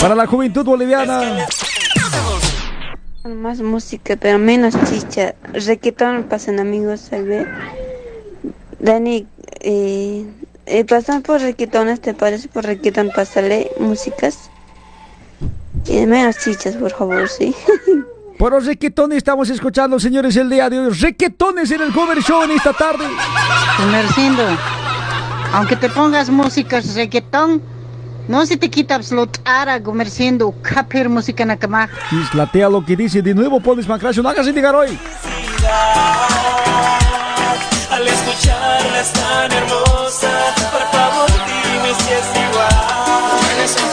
Para 0.00 0.14
la 0.14 0.26
juventud 0.26 0.64
boliviana. 0.64 1.46
Más 3.24 3.60
música, 3.60 4.16
pero 4.16 4.38
menos 4.38 4.74
chicha. 4.88 5.34
Requetón 5.52 6.24
pasan 6.24 6.60
amigos, 6.60 7.00
¿sabes? 7.10 7.46
Dani, 8.78 9.26
eh, 9.60 10.24
eh, 10.66 10.84
pasan 10.84 11.22
por 11.22 11.40
requetones, 11.40 12.00
¿te 12.00 12.14
parece? 12.14 12.48
Por 12.48 12.64
requetón, 12.64 13.10
pásale 13.14 13.70
músicas. 13.78 14.50
Y 15.86 16.06
menos 16.06 16.38
chichas, 16.38 16.76
por 16.76 16.92
favor, 16.92 17.28
sí. 17.28 17.54
Por 18.38 18.52
los 18.52 18.66
requetones 18.66 19.18
estamos 19.18 19.50
escuchando, 19.50 19.98
señores, 19.98 20.36
el 20.36 20.48
día 20.48 20.70
de 20.70 20.78
hoy. 20.78 20.90
Requetones 20.90 21.72
en 21.72 21.80
el 21.80 21.92
cover 21.92 22.22
show 22.22 22.44
en 22.44 22.52
esta 22.52 22.72
tarde. 22.72 23.04
Comerciando. 23.76 24.44
Aunque 25.52 25.74
te 25.74 25.88
pongas 25.88 26.30
música 26.30 26.80
reggaetón, 26.94 27.60
no 28.28 28.46
se 28.46 28.56
te 28.56 28.70
quita 28.70 28.94
absolutara 28.94 29.82
comerciando 29.82 30.54
capir 30.62 31.08
música 31.08 31.42
en 31.42 31.48
la 31.48 31.56
cama. 31.56 31.88
Islatea 32.12 32.68
lo 32.68 32.84
que 32.84 32.94
dice. 32.94 33.22
De 33.22 33.34
nuevo 33.34 33.58
pones 33.58 33.86
Pancracio, 33.86 34.22
no 34.22 34.28
hagas 34.28 34.46
indicar 34.46 34.72
hoy. 34.72 34.96
Al 37.90 38.06
escucharla 38.06 39.00
es 39.00 39.12
tan 39.14 39.50
hermosa, 39.50 40.30
por 40.70 40.82
favor 40.92 41.28
dime 41.28 41.92
si 41.92 42.12
es 42.12 42.50
igual. 42.50 42.68
Tienes 43.40 43.76
un 43.82 43.90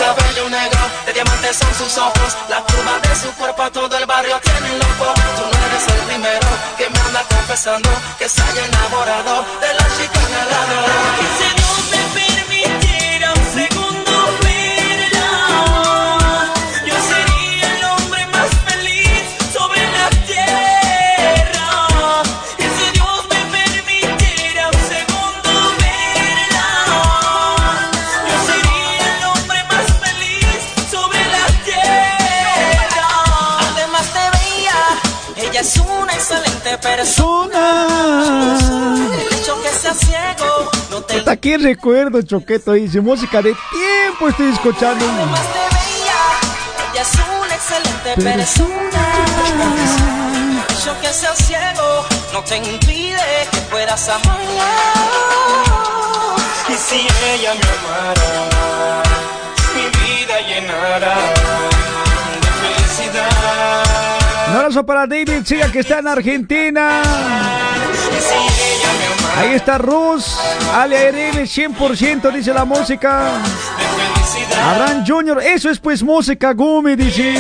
diamantes 1.26 1.58
son 1.58 1.74
sus 1.76 1.98
ojos, 1.98 2.38
la 2.50 2.62
curva 2.62 3.00
de 3.00 3.16
su 3.16 3.32
cuerpo 3.34 3.64
a 3.64 3.72
todo 3.72 3.98
el 3.98 4.06
barrio 4.06 4.40
tiene 4.42 4.78
loco. 4.78 5.14
Tú 5.38 5.44
no 5.44 5.66
eres 5.66 5.88
el 5.88 6.06
primero 6.08 6.48
que 6.78 6.90
me 6.90 7.00
anda 7.00 7.24
confesando 7.24 7.90
que 8.18 8.30
se 8.30 8.42
haya 8.42 8.66
enamorado 8.66 9.46
de 9.62 9.74
la 9.74 9.88
chica 9.98 10.20
al 10.20 10.50
lado. 10.50 12.25
Persona. 37.06 38.58
El 39.14 39.38
hecho 39.38 39.62
que 39.62 39.70
sea 39.70 39.94
ciego 39.94 40.72
no 40.90 41.02
te 41.02 41.18
Hasta 41.18 41.32
aquí 41.32 41.56
recuerdo, 41.58 42.22
choqueto, 42.22 42.72
dice. 42.74 43.00
Música 43.02 43.42
de 43.42 43.56
tiempo 43.72 44.30
estoy 44.30 44.52
escuchando. 44.52 45.06
Ella 45.06 47.02
es 47.02 47.14
una 47.44 47.56
excelente 47.56 48.10
persona. 48.22 49.04
Hecho 50.70 51.00
que 51.02 51.14
sea 51.14 51.36
ciego 51.36 52.06
no 52.34 52.42
te 52.44 52.58
impide 52.58 53.48
que 53.52 53.60
puedas 53.70 54.10
amarla. 54.10 54.72
Y 56.68 56.74
si 56.74 57.08
ella 57.32 57.54
me 57.54 57.68
amara, 57.78 59.04
mi 59.76 59.84
vida. 60.00 60.16
Un 60.58 61.75
abrazo 64.56 64.86
para 64.86 65.06
David 65.06 65.44
Chiga 65.44 65.72
que 65.72 65.80
está 65.80 66.00
en 66.00 66.08
Argentina. 66.08 67.02
Ahí 69.38 69.54
está 69.54 69.78
Rus, 69.78 70.38
Ale 70.74 71.10
ARM 71.10 71.46
100% 71.46 72.32
dice 72.32 72.54
la 72.54 72.64
música. 72.64 73.34
Abraham 74.64 75.04
Junior, 75.06 75.42
eso 75.42 75.70
es 75.70 75.80
pues 75.80 76.02
música 76.02 76.54
Gumi, 76.54 76.96
dice. 76.96 77.34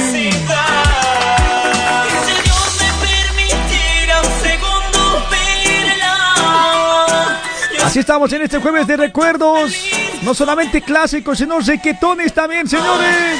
Así 7.84 8.00
estamos 8.00 8.34
en 8.34 8.42
este 8.42 8.60
jueves 8.60 8.88
de 8.88 8.98
recuerdos. 8.98 9.74
No 10.24 10.34
solamente 10.34 10.82
clásicos, 10.82 11.38
sino 11.38 11.60
requetones 11.60 12.34
también, 12.34 12.68
señores. 12.68 13.40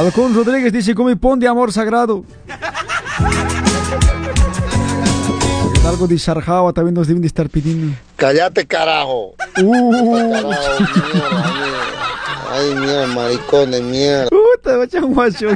Alcón 0.00 0.34
Rodríguez 0.34 0.72
dice, 0.72 0.94
come 0.94 1.14
pon 1.14 1.38
de 1.38 1.46
amor 1.46 1.74
sagrado. 1.74 2.24
Algo 5.86 6.06
de 6.06 6.18
Sarjava 6.18 6.72
también 6.72 6.94
nos 6.94 7.06
deben 7.06 7.20
de 7.20 7.26
estar 7.26 7.50
pidiendo. 7.50 7.94
Cállate, 8.16 8.66
carajo. 8.66 9.34
Uh. 9.62 9.92
Carajo, 9.92 10.04
mierda, 10.04 11.52
mierda. 11.52 11.84
Ay, 12.50 12.74
mierda, 12.76 13.06
maricón 13.08 13.70
de 13.72 13.82
mierda. 13.82 14.30
Puta, 14.30 14.78
vaya 14.78 15.00
guacho. 15.02 15.48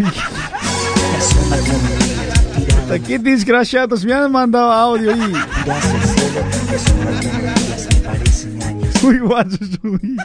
Puta, 2.83 2.99
Qué 2.99 3.19
desgraciados, 3.19 4.05
me 4.05 4.13
han 4.13 4.31
mandado 4.31 4.71
audio 4.71 5.15
ahí. 5.15 5.33
Uy, 9.03 9.19
guacho, 9.21 9.57
uy. 9.85 10.19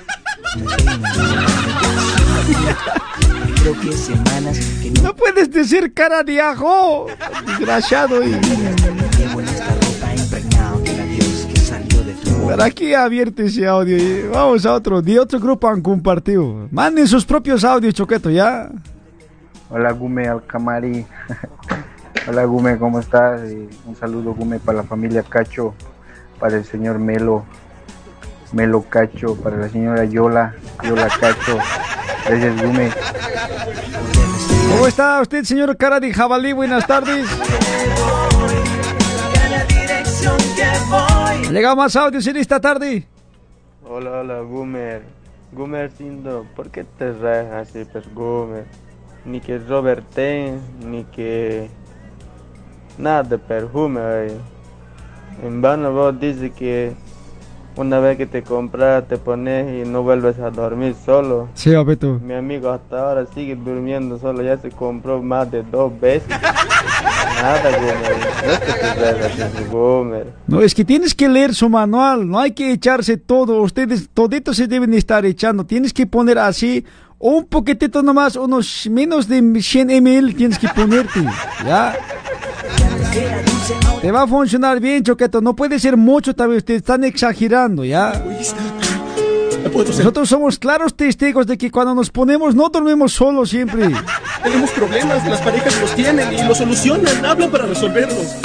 Creo 3.62 3.80
que 3.80 3.92
semanas 3.92 4.58
que 4.82 4.92
no 4.92 5.02
No 5.02 5.16
puedes 5.16 5.52
decir 5.52 5.94
cara 5.94 6.24
de 6.24 6.42
ajo. 6.42 7.08
Desgraciado. 7.46 8.24
Y... 8.24 8.40
¿Para 12.48 12.72
qué 12.72 12.96
abierto 12.96 13.44
ese 13.44 13.68
audio? 13.68 13.98
Y 13.98 14.28
Vamos 14.28 14.66
a 14.66 14.74
otro. 14.74 15.02
De 15.02 15.20
otro 15.20 15.40
grupo 15.40 15.68
han 15.68 15.82
compartido. 15.82 16.68
Manden 16.72 17.08
sus 17.08 17.26
propios 17.26 17.64
audios, 17.64 17.94
Choqueto, 17.94 18.30
ya. 18.30 18.70
Hola 19.70 19.92
Gume 19.92 20.28
Alcamari. 20.28 21.06
Hola 22.28 22.46
Gume, 22.46 22.78
¿cómo 22.78 23.00
estás? 23.00 23.42
Un 23.86 23.96
saludo 23.96 24.34
Gume 24.34 24.60
para 24.60 24.80
la 24.80 24.84
familia 24.84 25.22
Cacho, 25.22 25.76
para 26.40 26.58
el 26.58 26.66
señor 26.66 26.98
Melo, 26.98 27.46
Melo 28.54 28.84
Cacho, 28.84 29.36
para 29.36 29.58
la 29.58 29.70
señora 29.70 30.06
Yola, 30.06 30.56
Yola 30.84 31.08
Cacho. 31.20 31.58
Gracias 32.26 32.62
Gume. 32.62 32.90
¿Cómo 34.72 34.88
está 34.88 35.22
usted, 35.22 35.44
señor 35.44 35.76
cara 35.78 36.00
de 36.00 36.14
jabalí? 36.14 36.54
Buenas 36.54 36.86
tardes. 36.86 37.28
Llega 41.52 41.76
más 41.76 41.96
audios 41.96 42.26
en 42.28 42.38
esta 42.38 42.60
tarde. 42.60 43.08
Hola, 43.84 44.20
hola, 44.20 44.42
Gumer. 44.42 45.02
Gumer 45.52 45.92
Sindo, 45.92 46.46
¿por 46.56 46.70
qué 46.70 46.84
te 46.84 47.12
rejas 47.12 47.70
así, 47.70 47.86
pues, 47.92 48.06
Gumer? 48.14 48.66
Ni 49.26 49.42
que 49.42 49.58
Robert 49.58 50.06
Ten, 50.14 50.62
ni 50.86 51.04
que 51.06 51.70
nada 53.00 53.24
de 53.24 53.38
perfume. 53.40 54.00
En 55.44 55.62
vano 55.62 55.92
vos 55.92 56.20
dices 56.20 56.52
que 56.52 56.94
una 57.80 58.00
vez 58.00 58.18
que 58.18 58.26
te 58.26 58.44
compras 58.44 59.08
te 59.08 59.18
pones 59.18 59.86
y 59.86 59.90
no 59.90 60.04
vuelves 60.04 60.38
a 60.40 60.50
dormir 60.50 60.96
solo. 61.06 61.48
Sí, 61.54 61.74
Abeto. 61.74 62.20
Mi 62.20 62.34
amigo 62.34 62.70
hasta 62.70 63.00
ahora 63.00 63.26
sigue 63.34 63.56
durmiendo 63.56 64.20
solo, 64.20 64.44
ya 64.44 64.58
se 64.58 64.70
compró 64.70 65.22
más 65.22 65.50
de 65.50 65.64
dos 65.64 65.98
veces. 66.00 66.28
Nada, 67.42 67.78
Gumer. 67.80 68.18
No 68.46 68.52
es 68.52 68.60
que 68.60 68.74
te 68.74 69.14
rejas 69.14 69.42
así, 69.42 69.64
Gumer. 69.72 70.34
No, 70.48 70.62
es 70.62 70.76
que 70.76 70.84
tienes 70.84 71.16
que 71.16 71.30
leer 71.30 71.56
su 71.56 71.70
manual, 71.70 72.30
no 72.30 72.38
hay 72.38 72.52
que 72.52 72.72
echarse 72.74 73.16
todo, 73.16 73.62
ustedes 73.62 74.10
toditos 74.14 74.58
se 74.58 74.68
deben 74.68 74.94
estar 74.94 75.26
echando, 75.26 75.66
tienes 75.66 75.94
que 75.94 76.06
poner 76.06 76.38
así, 76.38 76.86
un 77.18 77.46
poquitito 77.46 78.04
nomás, 78.04 78.36
unos 78.36 78.90
menos 78.90 79.28
de 79.28 79.62
100 79.62 79.90
ml 80.04 80.36
tienes 80.36 80.60
que 80.60 80.68
ponerte, 80.68 81.24
ya. 81.66 81.96
Te 84.02 84.12
va 84.12 84.24
a 84.24 84.28
funcionar 84.28 84.80
bien, 84.80 85.04
Choqueto, 85.04 85.42
no 85.42 85.56
puede 85.56 85.80
ser 85.80 85.98
mucho 85.98 86.34
también, 86.34 86.58
ustedes 86.60 86.80
están 86.80 87.04
exagerando, 87.04 87.84
ya. 87.84 88.24
Nosotros 89.74 90.30
somos 90.30 90.58
claros 90.58 90.96
testigos 90.96 91.46
de 91.46 91.58
que 91.58 91.70
cuando 91.70 91.94
nos 91.94 92.10
ponemos 92.10 92.56
no 92.56 92.70
dormimos 92.70 93.14
solos 93.14 93.50
siempre. 93.50 93.92
Tenemos 94.44 94.72
problemas, 94.72 95.28
las 95.28 95.42
parejas 95.42 95.80
los 95.82 95.94
tienen 95.96 96.34
y 96.34 96.44
los 96.44 96.58
solucionan, 96.58 97.26
hablan 97.26 97.52
para 97.52 97.66
resolverlos. 97.66 98.36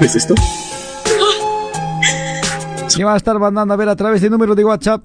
¿Ves 0.00 0.16
esto? 0.16 0.34
¿Qué 2.96 3.04
va 3.04 3.14
a 3.14 3.16
estar 3.16 3.38
mandando 3.38 3.74
a 3.74 3.76
ver 3.76 3.88
a 3.88 3.96
través 3.96 4.20
del 4.20 4.30
número 4.30 4.54
de 4.54 4.64
WhatsApp? 4.64 5.02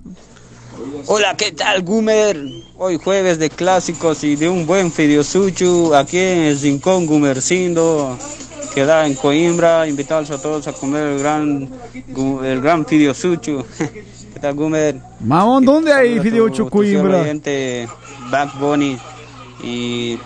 Hola, 1.08 1.36
¿qué 1.38 1.52
tal, 1.52 1.84
Gumer? 1.84 2.40
Hoy 2.78 2.98
jueves 3.04 3.38
de 3.40 3.50
clásicos 3.50 4.24
y 4.24 4.36
de 4.36 4.48
un 4.48 4.66
buen 4.66 4.92
Fidiosuchu 4.92 5.94
aquí 5.94 6.18
en 6.18 6.40
el 6.46 6.60
Rincón 6.60 7.06
Gumercindo, 7.06 8.18
que 8.74 8.86
da 8.86 9.06
en 9.06 9.16
Coimbra. 9.16 9.88
Invitarlos 9.88 10.32
a 10.32 10.42
todos 10.42 10.68
a 10.68 10.74
comer 10.74 11.04
el 11.04 11.20
gran, 11.20 11.70
el 12.44 12.62
gran 12.62 12.86
Fidiosuchu. 12.86 13.66
¿Qué 14.34 14.40
tal, 14.40 14.56
Gumer? 14.56 14.96
Maón, 15.20 15.66
¿dónde 15.66 15.92
hay 15.92 16.10
Saludos 16.16 16.20
a 16.20 16.24
Fideo 16.24 16.46
tu- 16.46 16.52
tu 16.52 16.64
Chucuimbra? 16.66 17.02
fiel 17.12 17.22
oyente, 17.24 17.88
Back 18.32 18.60
Bunny. 18.60 18.98
Y 19.64 20.18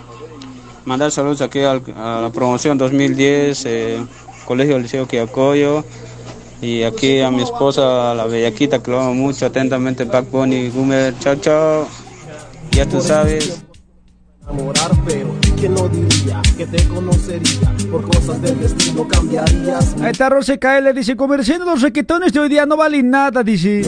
mandar 0.84 1.10
saludos 1.10 1.40
aquí 1.40 1.60
a 1.60 1.80
la 2.20 2.30
promoción 2.32 2.78
2010, 2.78 3.64
eh, 3.66 3.98
Colegio 4.44 4.78
Liceo 4.78 5.08
Quiacoyo. 5.08 5.84
Y 6.64 6.82
aquí 6.82 7.20
a 7.20 7.30
mi 7.30 7.42
esposa, 7.42 8.14
la 8.14 8.24
bellaquita, 8.24 8.82
que 8.82 8.90
lo 8.90 8.98
amo 8.98 9.12
mucho, 9.12 9.44
atentamente, 9.44 10.04
Back 10.04 10.30
Bunny, 10.30 10.70
Gumer, 10.70 11.14
chao, 11.18 11.36
chao. 11.36 11.86
Ya 12.70 12.86
tú 12.86 13.02
sabes. 13.02 13.62
enamorar, 14.42 14.90
pero 15.04 15.28
¿quién 15.58 15.74
no 15.74 15.86
diría 15.90 16.40
que 16.56 16.66
te 16.66 16.88
conocería? 16.88 17.70
Por 17.90 18.08
cosas 18.08 18.40
del 18.40 18.58
destino 18.58 19.06
cambiarías. 19.06 19.94
Ahí 20.00 20.12
está 20.12 20.30
Rose 20.30 20.58
KL, 20.58 20.94
dice, 20.94 21.16
comerciando 21.16 21.66
los 21.66 21.82
requetones 21.82 22.32
de 22.32 22.40
hoy 22.40 22.48
día 22.48 22.64
no 22.64 22.78
valen 22.78 23.10
nada, 23.10 23.42
dice. 23.42 23.82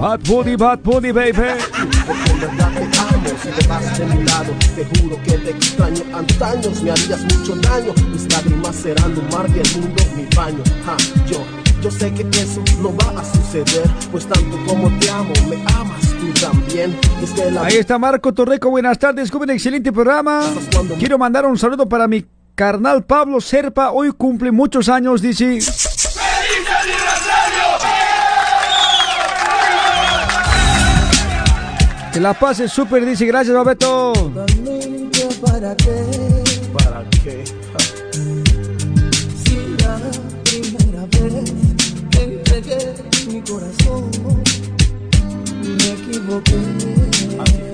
Bad 0.00 0.20
Bunny, 0.26 0.56
Bad 0.56 0.80
Bunny, 0.80 1.12
baby. 1.12 1.32
Si 3.36 3.48
te 3.50 3.66
vas 3.68 3.98
de 3.98 4.06
mi 4.06 4.24
lado, 4.24 4.52
te 4.74 4.84
juro 4.84 5.22
que 5.22 5.32
te 5.32 5.50
extraño. 5.50 6.02
Antaños 6.14 6.82
me 6.82 6.90
harías 6.90 7.20
mucho 7.20 7.54
daño, 7.56 7.92
mis 8.10 8.32
lágrimas 8.32 8.74
serán 8.76 9.18
un 9.18 9.28
mar 9.28 9.46
y 9.48 9.58
el 9.58 9.80
mundo 9.82 10.02
mi 10.16 10.26
baño. 10.34 10.62
Ja, 10.86 10.96
yo, 11.26 11.44
yo 11.82 11.90
sé 11.90 12.12
que 12.14 12.22
eso 12.38 12.62
no 12.80 12.94
va 12.96 13.20
a 13.20 13.24
suceder, 13.24 13.90
pues 14.10 14.26
tanto 14.26 14.56
como 14.66 14.90
te 14.98 15.10
amo, 15.10 15.32
me 15.48 15.56
amas 15.74 16.00
tú 16.00 16.32
también. 16.40 16.96
Es 17.22 17.30
que 17.32 17.50
la 17.50 17.64
Ahí 17.64 17.76
está 17.76 17.98
Marco 17.98 18.32
Torreco, 18.32 18.70
buenas 18.70 18.98
tardes, 18.98 19.30
un 19.32 19.50
excelente 19.50 19.92
programa. 19.92 20.42
Quiero 20.98 21.18
mandar 21.18 21.44
un 21.44 21.58
saludo 21.58 21.88
para 21.88 22.08
mi 22.08 22.24
carnal 22.54 23.04
Pablo 23.04 23.40
Serpa, 23.40 23.92
hoy 23.92 24.10
cumple 24.10 24.50
muchos 24.50 24.88
años, 24.88 25.22
dice. 25.22 25.60
Que 32.12 32.20
la 32.20 32.32
pase 32.32 32.68
súper, 32.68 33.04
dice, 33.04 33.26
gracias, 33.26 33.54
Babeto. 33.54 34.12
¿Para 35.44 35.76
qué? 35.76 36.42
¿Para 36.72 37.04
qué? 37.22 37.44
Si 39.44 39.76
la 39.82 39.98
primera 40.44 41.06
vez 41.10 41.52
que 42.10 42.22
entregué 42.22 42.94
mi 43.28 43.40
corazón 43.42 44.10
me 45.62 45.92
equivoqué. 45.92 47.67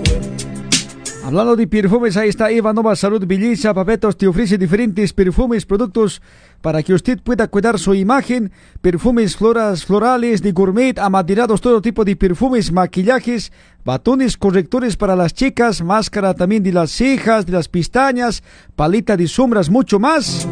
Hablando 1.25 1.57
de 1.57 1.67
perfumes, 1.67 2.19
ahí 2.19 2.29
está 2.29 2.51
Eva 2.51 2.75
Nova 2.75 2.95
Salud 2.95 3.27
Belleza. 3.27 3.73
Papetos 3.73 4.19
te 4.19 4.27
ofrece 4.27 4.59
diferentes 4.59 5.15
perfumes, 5.15 5.65
productos 5.65 6.21
para 6.61 6.83
que 6.83 6.93
usted 6.93 7.19
pueda 7.19 7.49
cuidar 7.49 7.79
su 7.79 7.95
imagen. 7.95 8.53
Perfumes 8.83 9.35
floras, 9.35 9.87
florales, 9.87 10.43
de 10.43 10.53
gourmet, 10.53 10.99
amaderados, 10.99 11.63
todo 11.63 11.81
tipo 11.81 12.05
de 12.05 12.15
perfumes, 12.15 12.71
maquillajes, 12.71 13.53
batones, 13.87 14.37
correctores 14.37 14.99
para 14.99 15.17
las 15.17 15.33
chicas, 15.33 15.81
máscara 15.81 16.35
también 16.35 16.63
de 16.63 16.75
las 16.75 16.91
cejas, 16.91 17.47
de 17.47 17.53
las 17.53 17.69
pestañas, 17.69 18.43
paleta 18.77 19.17
de 19.17 19.27
sombras, 19.27 19.71
mucho 19.71 19.99
más. 19.99 20.47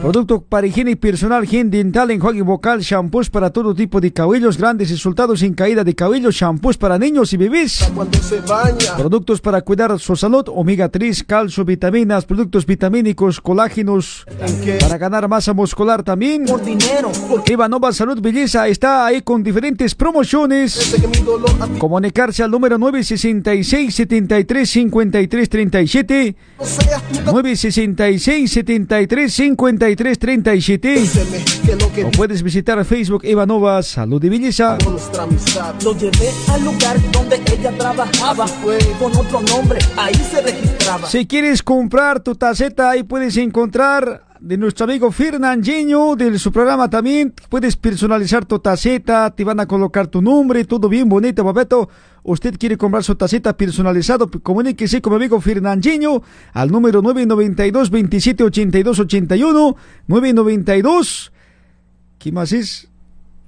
Producto 0.00 0.40
para 0.40 0.66
higiene 0.66 0.96
personal, 0.96 1.42
higiene 1.42 1.70
dental, 1.70 2.12
enjuague 2.12 2.42
vocal, 2.42 2.80
shampoos 2.80 3.30
para 3.30 3.50
todo 3.50 3.74
tipo 3.74 4.00
de 4.00 4.12
cabellos, 4.12 4.56
grandes 4.56 4.90
resultados 4.90 5.40
sin 5.40 5.54
caída 5.54 5.82
de 5.82 5.92
cabello, 5.94 6.30
shampoos 6.30 6.78
para 6.78 6.98
niños 6.98 7.32
y 7.32 7.36
bebés. 7.36 7.90
Cuando 7.92 8.16
se 8.22 8.40
baña. 8.40 8.96
Productos 8.96 9.40
para 9.40 9.60
cuidar 9.62 9.98
su 9.98 10.14
salud, 10.14 10.44
omega 10.54 10.88
3, 10.88 11.24
calcio, 11.24 11.64
vitaminas, 11.64 12.26
productos 12.26 12.64
vitamínicos, 12.64 13.40
colágenos, 13.40 14.24
para 14.80 14.98
ganar 14.98 15.28
masa 15.28 15.52
muscular 15.52 16.04
también. 16.04 16.44
Por 16.44 16.64
dinero. 16.64 17.10
Ivanova 17.46 17.92
Salud 17.92 18.20
Belleza 18.20 18.68
está 18.68 19.04
ahí 19.04 19.22
con 19.22 19.42
diferentes 19.42 19.96
promociones. 19.96 20.94
Comunicarse 21.78 22.44
al 22.44 22.52
número 22.52 22.78
966 22.78 23.94
73 23.94 24.70
53 24.70 25.48
37 25.48 26.36
966 27.26 28.52
73 28.52 29.34
53 29.34 29.87
37 29.96 31.04
o 32.04 32.10
puedes 32.12 32.42
visitar 32.42 32.82
Facebook 32.84 33.24
Ivanova 33.24 33.82
Salud 33.82 34.22
y 34.22 34.28
Belleza. 34.28 34.78
Nuestra 34.88 35.24
amistad. 35.24 35.74
Lo 35.82 35.96
llevé 35.96 36.30
al 36.48 36.64
lugar 36.64 36.96
donde 37.12 37.40
ella 37.52 37.72
trabajaba. 37.76 38.46
Fue 38.46 38.78
con 38.98 39.14
otro 39.16 39.40
nombre, 39.42 39.78
ahí 39.96 40.14
se 40.14 40.40
registraba. 40.42 41.08
Si 41.08 41.26
quieres 41.26 41.62
comprar 41.62 42.20
tu 42.20 42.34
taceta, 42.34 42.90
ahí 42.90 43.02
puedes 43.02 43.36
encontrar 43.36 44.27
de 44.40 44.56
nuestro 44.56 44.84
amigo 44.84 45.10
Fernandinho, 45.10 46.16
de 46.16 46.38
su 46.38 46.52
programa 46.52 46.88
también. 46.88 47.34
Puedes 47.48 47.76
personalizar 47.76 48.44
tu 48.44 48.58
taceta, 48.58 49.30
te 49.34 49.44
van 49.44 49.60
a 49.60 49.66
colocar 49.66 50.06
tu 50.06 50.22
nombre, 50.22 50.64
todo 50.64 50.88
bien 50.88 51.08
bonito, 51.08 51.44
papeto. 51.44 51.88
Usted 52.22 52.56
quiere 52.58 52.76
comprar 52.76 53.04
su 53.04 53.14
taceta 53.14 53.56
personalizado, 53.56 54.30
comuníquese 54.30 55.00
con 55.00 55.12
mi 55.12 55.16
amigo 55.16 55.40
Fernandinho 55.40 56.22
al 56.52 56.70
número 56.70 57.00
992 57.02 57.90
27 57.90 58.44
82 58.44 58.98
81 59.00 59.76
992 60.06 61.32
¿Qué 62.18 62.32
más 62.32 62.52
es? 62.52 62.88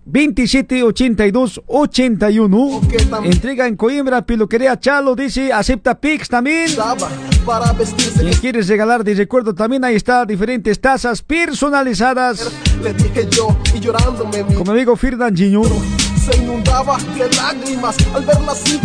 27 0.05 0.83
82 0.83 1.63
81 1.67 2.81
Entrega 3.25 3.67
en 3.67 3.77
Coimbra, 3.77 4.23
peluquería 4.23 4.79
Chalo, 4.79 5.15
dice, 5.15 5.53
acepta 5.53 6.01
Pix 6.01 6.29
también. 6.29 6.69
Si 6.69 8.41
quieres 8.41 8.69
regalar 8.69 9.05
de 9.05 9.15
recuerdo, 9.15 9.55
también 9.55 9.85
ahí 9.85 9.95
está, 9.95 10.25
diferentes 10.25 10.81
tazas 10.81 11.23
personalizadas. 11.23 12.51
Mi 14.65 14.71
amigo 14.71 14.97
Fernandinho. 14.97 15.63
se 15.65 16.37
inundaba 16.39 16.99
de 16.99 17.31
lágrimas 17.37 17.97
al 18.15 18.25
verla 18.25 18.53
así. 18.53 18.81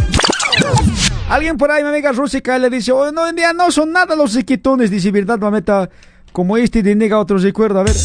Alguien 1.30 1.57
por 1.57 1.72
ahí, 1.72 1.84
mi 1.84 1.89
amiga 1.89 2.11
Rúsica, 2.11 2.57
le 2.59 2.70
dice, 2.70 2.91
oh, 2.91 3.11
no, 3.11 3.32
día 3.34 3.51
no 3.51 3.72
son 3.72 3.91
nada 3.91 4.16
los 4.16 4.32
sequitones, 4.32 4.91
dice, 4.91 5.11
¿verdad, 5.11 5.39
mameta? 5.39 5.89
Como 6.32 6.57
este 6.57 6.84
de 6.84 6.95
nega 6.95 7.20
otro 7.20 7.38
recuerdo, 7.38 7.80
a 7.80 7.84
ver. 7.84 7.95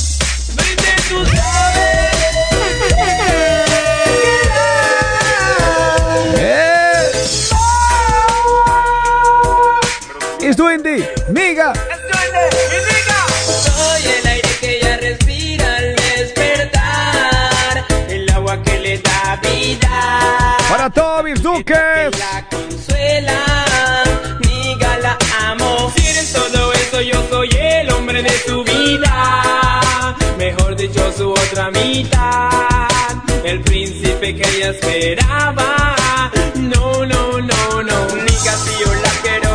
Duende, 10.60 11.10
nega. 11.30 11.72
Soy 11.72 14.02
el 14.04 14.26
aire 14.26 14.48
que 14.60 14.76
ella 14.76 14.98
respira 14.98 15.76
al 15.78 15.96
despertar, 15.96 17.84
el 18.10 18.28
agua 18.28 18.62
que 18.62 18.78
le 18.78 18.98
da 18.98 19.40
vida. 19.42 20.56
Para 20.68 20.90
todos 20.90 21.24
mis 21.24 21.42
duques. 21.42 22.10
La 22.18 22.46
consuela, 22.50 24.04
niga 24.40 24.98
la 24.98 25.16
amo. 25.48 25.90
Si 25.96 26.06
eres 26.06 26.30
todo 26.30 26.74
eso, 26.74 27.00
yo 27.00 27.26
soy 27.30 27.48
el 27.58 27.90
hombre 27.92 28.22
de 28.22 28.38
tu 28.46 28.62
vida. 28.62 30.14
Mejor 30.36 30.76
dicho, 30.76 31.10
su 31.16 31.32
otra 31.32 31.70
mitad. 31.70 33.16
El 33.44 33.62
príncipe 33.62 34.36
que 34.36 34.56
ella 34.56 34.70
esperaba. 34.72 36.30
No, 36.54 37.06
no, 37.06 37.40
no, 37.40 37.82
no. 37.82 38.06
Niga, 38.14 38.56
si 38.58 38.78
yo 38.78 38.92
la 39.02 39.10
quiero 39.22 39.49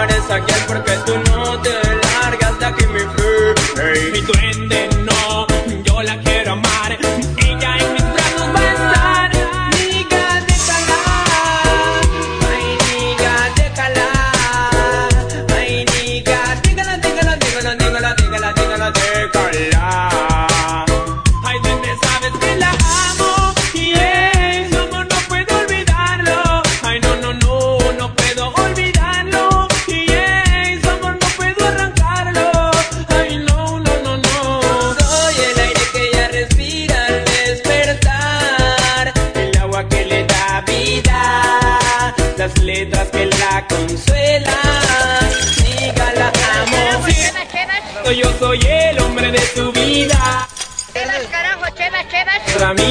amar, 0.00 0.10
es 0.10 0.30
aquel 0.30 0.64
porque 0.66 0.92
tú 1.06 1.12
no 1.30 1.60
te 1.60 1.99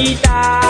Otra 0.09 0.15
mitad, 0.15 0.68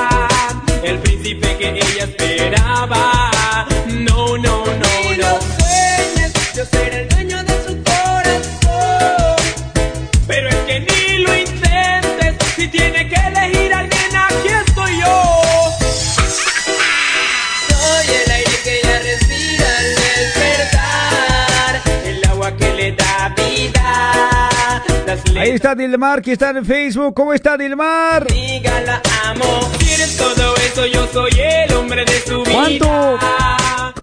está 25.60 25.76
Dilmar, 25.76 26.22
que 26.22 26.32
está 26.32 26.52
en 26.52 26.66
Facebook. 26.66 27.14
¿Cómo 27.14 27.34
está 27.34 27.58
Dilmar? 27.58 28.26
Diga 28.28 28.80
la 28.82 29.02
amo. 29.26 29.70
Quieres 29.78 30.16
todo 30.16 30.56
eso, 30.56 30.86
yo 30.86 31.06
soy 31.12 31.32
el 31.38 31.74
hombre 31.74 32.06
de 32.06 32.22
su 32.22 32.42
vida. 32.44 32.54
¿Cuánto? 32.54 33.20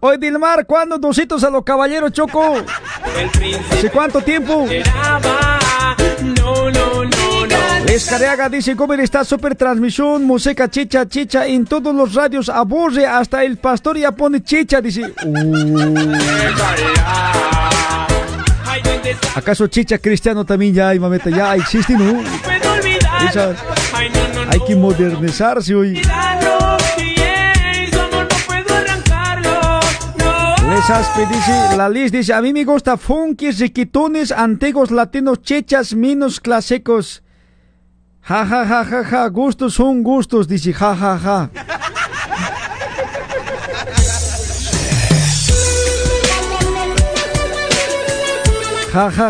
Oye, 0.01 0.19
Dilmar, 0.19 0.67
¿cuándo 0.67 0.99
dositos 0.99 1.43
a 1.45 1.49
los 1.51 1.65
caballeros, 1.65 2.13
Choco? 2.13 2.57
¿Hace 3.73 3.91
cuánto 3.91 4.21
tiempo? 4.21 4.67
No, 6.23 6.71
no, 6.71 7.05
no, 7.05 7.47
no. 7.47 7.87
Escareaga 7.87 8.51
dice, 8.51 8.77
¿cómo 8.77 8.93
está 8.93 9.25
super 9.25 9.55
transmisión? 9.55 10.25
Música 10.25 10.69
chicha, 10.69 11.09
chicha, 11.09 11.47
en 11.47 11.65
todos 11.65 11.95
los 11.95 12.13
radios 12.13 12.51
aburre, 12.51 13.07
hasta 13.07 13.43
el 13.45 13.57
pastor 13.57 13.97
ya 13.97 14.13
pone 14.13 14.43
chicha, 14.43 14.83
dice. 14.83 15.15
Uh. 17.59 17.66
¿Acaso 19.35 19.67
chicha 19.67 19.99
cristiano 19.99 20.45
también 20.45 20.75
ya 20.75 20.89
hay, 20.89 20.99
mameta? 20.99 21.31
Ya 21.31 21.55
existe, 21.55 21.95
¿no? 21.95 22.21
hay 24.49 24.61
que 24.67 24.77
modernizarse 24.77 25.75
hoy. 25.75 26.03
Les 30.69 30.91
Aspe 30.91 31.27
dice, 31.27 31.77
la 31.77 31.89
Liz 31.89 32.13
dice, 32.13 32.35
a 32.35 32.43
mí 32.43 32.53
me 32.53 32.65
gusta 32.65 32.97
funky, 32.97 33.51
riquitones, 33.51 34.33
antiguos, 34.33 34.91
latinos, 34.91 35.41
chechas, 35.43 35.95
minos, 35.95 36.41
clásicos. 36.41 37.23
Ja, 38.21 38.45
ja, 38.45 38.67
ja, 38.67 38.85
ja, 38.85 39.05
ja, 39.05 39.29
gustos 39.29 39.75
son 39.75 40.03
gustos, 40.03 40.49
dice, 40.49 40.73
ja, 40.73 40.97
ja, 40.97 41.19
ja. 41.19 41.51
Na, 48.97 49.11
na, 49.11 49.29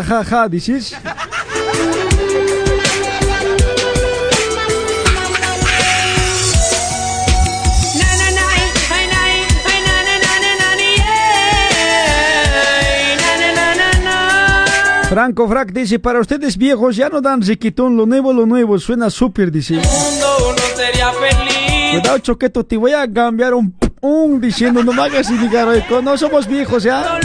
na, 13.56 13.74
na, 13.74 13.90
na. 14.04 15.08
Franco 15.08 15.48
Frac 15.48 15.72
dice, 15.72 15.98
para 15.98 16.20
ustedes 16.20 16.56
viejos 16.56 16.94
ya 16.94 17.08
no 17.08 17.20
dan 17.20 17.42
riquitón, 17.42 17.96
lo 17.96 18.06
nuevo, 18.06 18.32
lo 18.32 18.46
nuevo, 18.46 18.78
suena 18.78 19.10
súper, 19.10 19.50
dice. 19.50 19.74
mundo 19.74 20.54
no 20.56 20.76
sería 20.76 21.10
feliz. 21.10 21.90
Cuidado, 21.90 22.18
Choqueto, 22.18 22.64
te 22.64 22.76
voy 22.76 22.92
a 22.92 23.12
cambiar 23.12 23.52
un, 23.52 23.74
un 24.00 24.40
diciendo, 24.40 24.84
no 24.84 24.92
me 24.92 25.02
hagas 25.02 25.28
indicar, 25.28 25.66
no 26.04 26.16
somos 26.16 26.46
viejos 26.46 26.84
ya. 26.84 27.18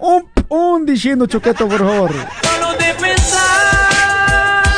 Un, 0.00 0.37
un 0.48 0.86
diciendo, 0.86 1.26
Choqueto, 1.26 1.68
por 1.68 1.78
favor. 1.78 2.10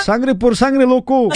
Sangre 0.04 0.34
por 0.34 0.56
sangre, 0.56 0.86
loco. 0.86 1.28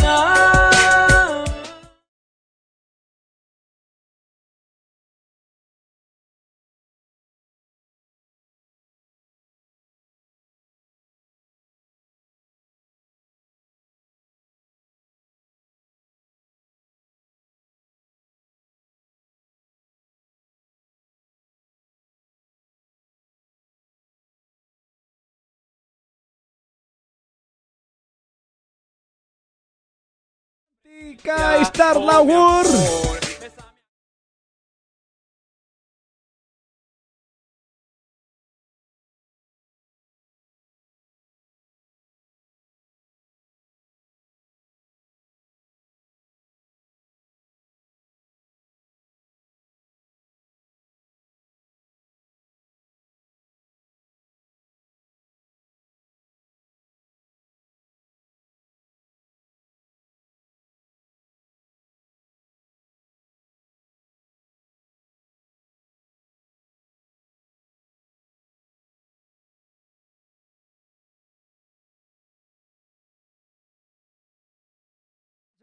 cá 31.22 31.64
Star 31.64 31.96
Laur. 31.96 33.23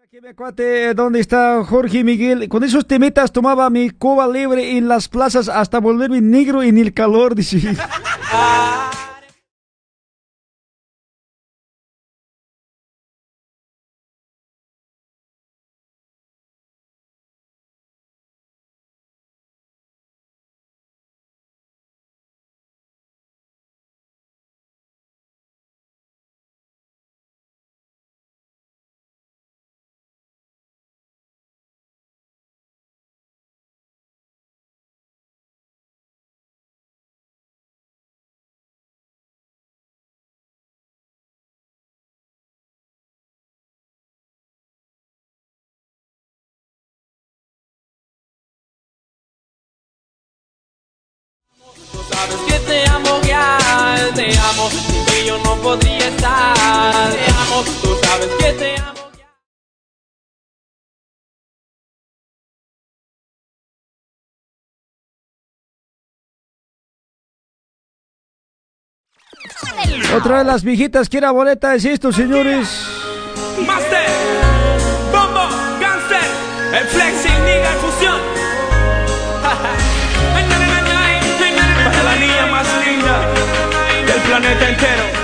Aquí 0.03 0.17
me 0.19 0.33
¿dónde 0.95 1.19
está 1.19 1.63
Jorge 1.63 2.03
Miguel? 2.03 2.49
Con 2.49 2.63
esos 2.63 2.87
temetas 2.87 3.31
tomaba 3.31 3.69
mi 3.69 3.91
coba 3.91 4.27
libre 4.27 4.75
en 4.75 4.87
las 4.87 5.07
plazas 5.07 5.47
hasta 5.47 5.79
volverme 5.79 6.21
negro 6.21 6.63
en 6.63 6.79
el 6.79 6.91
calor, 6.91 7.35
dice. 7.35 7.59
Sabes 52.21 52.41
que 52.41 52.59
te 52.59 52.87
amo, 52.87 53.19
girl, 53.23 54.13
te 54.13 54.37
amo, 54.37 54.69
sin 54.69 55.05
ti 55.05 55.25
yo 55.25 55.39
no 55.39 55.55
podría 55.55 56.07
estar. 56.07 57.11
Te 57.11 57.25
amo, 57.31 57.63
tú 57.81 57.97
sabes 58.03 58.29
que 58.37 58.53
te 58.53 58.75
amo. 58.77 58.91
Otra 70.15 70.37
de 70.39 70.43
las 70.43 70.63
viejitas 70.63 71.09
que 71.09 71.17
era 71.17 71.31
boleta 71.31 71.73
es 71.73 71.85
esto, 71.85 72.11
señores. 72.11 72.85
Master, 73.65 74.09
Bombo, 75.11 75.49
Gangster, 75.79 76.21
el 76.79 76.87
Flexing, 76.87 77.30
planeta 84.51 84.69
entero. 84.69 85.20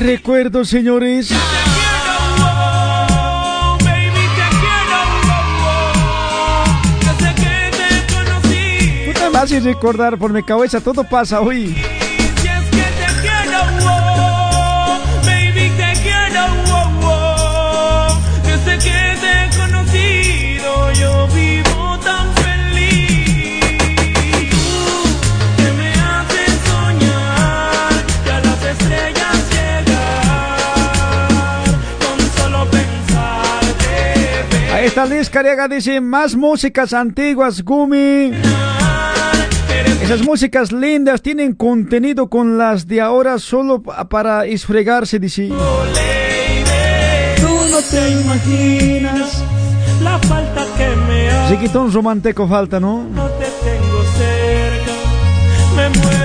¿Qué 0.00 0.06
recuerdo, 0.06 0.64
señores? 0.64 1.30
Y 9.50 9.58
recordar 9.58 10.16
por 10.16 10.32
mi 10.32 10.42
cabeza, 10.42 10.80
todo 10.80 11.04
pasa 11.04 11.42
hoy. 11.42 11.76
Está 34.90 35.06
Liz 35.06 35.30
Cariaga, 35.30 35.68
dice, 35.68 36.00
más 36.00 36.34
músicas 36.34 36.92
antiguas, 36.92 37.62
Gumi. 37.62 38.32
Esas 40.02 40.22
músicas 40.22 40.72
lindas 40.72 41.22
tienen 41.22 41.54
contenido 41.54 42.28
con 42.28 42.58
las 42.58 42.88
de 42.88 43.00
ahora 43.00 43.38
solo 43.38 43.80
pa- 43.82 44.08
para 44.08 44.46
esfregarse, 44.46 45.20
dice. 45.20 45.46
Tú 45.48 45.54
no 47.70 47.78
te 47.88 48.10
imaginas 48.10 49.44
la 50.02 50.18
falta 50.18 50.66
que 50.76 50.88
me 51.08 51.30
hace. 51.30 51.68
Romántico 51.92 52.48
falta, 52.48 52.80
¿no? 52.80 53.04
No 53.14 53.28
te 53.28 53.44
tengo 53.44 54.02
cerca, 54.18 54.92
me 55.76 55.88
muero 56.00 56.19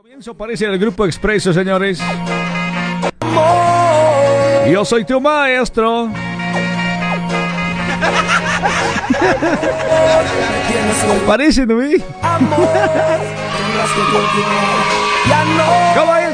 Comienzo 0.00 0.32
parece 0.32 0.64
el 0.64 0.78
grupo 0.78 1.04
Expreso, 1.06 1.52
señores. 1.52 2.00
Yo 4.70 4.84
soy 4.84 5.04
tu 5.04 5.20
maestro. 5.20 6.08
Parece, 11.26 11.66
¿no? 11.66 11.78
vi? 11.78 12.00
¿Cómo 15.96 16.14
dice? 16.14 16.27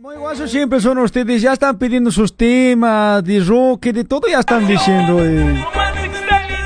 Muy 0.00 0.16
guaso 0.16 0.46
siempre 0.46 0.80
son 0.80 0.98
ustedes, 0.98 1.42
ya 1.42 1.52
están 1.52 1.76
pidiendo 1.78 2.10
sus 2.10 2.34
temas 2.36 3.22
de 3.24 3.40
rock, 3.40 3.86
de 3.86 4.04
todo 4.04 4.28
ya 4.28 4.40
están 4.40 4.66
diciendo. 4.66 5.24
eh. 5.24 5.64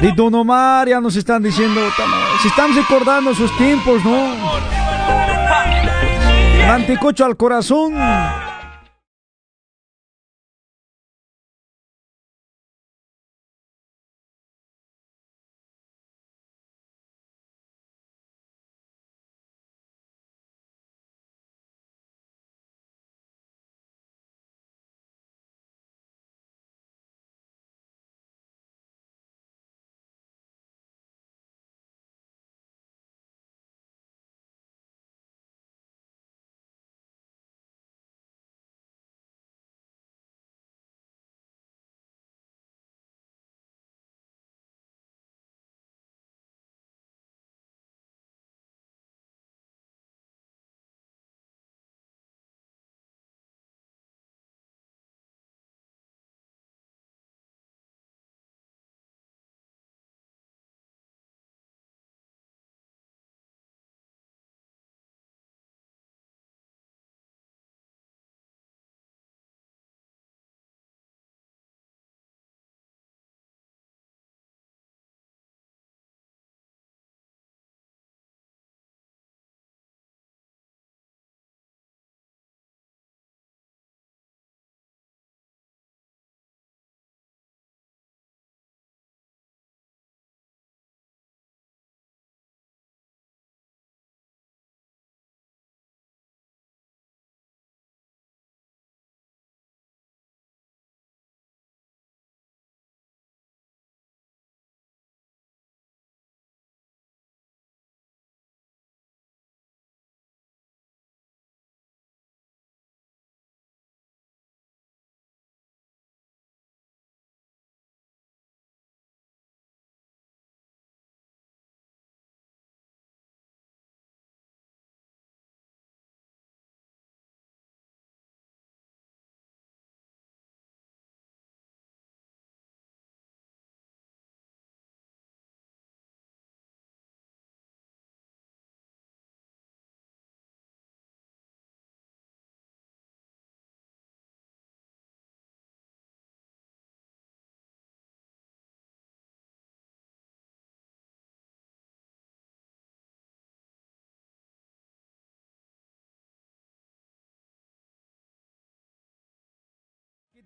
De 0.00 0.12
Don 0.12 0.34
Omar 0.34 0.88
ya 0.88 1.00
nos 1.00 1.16
están 1.16 1.42
diciendo, 1.42 1.80
se 2.42 2.48
están 2.48 2.74
recordando 2.74 3.34
sus 3.34 3.56
tiempos, 3.56 4.04
¿no? 4.04 4.34
Mantecocho 6.66 7.24
al 7.24 7.36
corazón. 7.36 7.94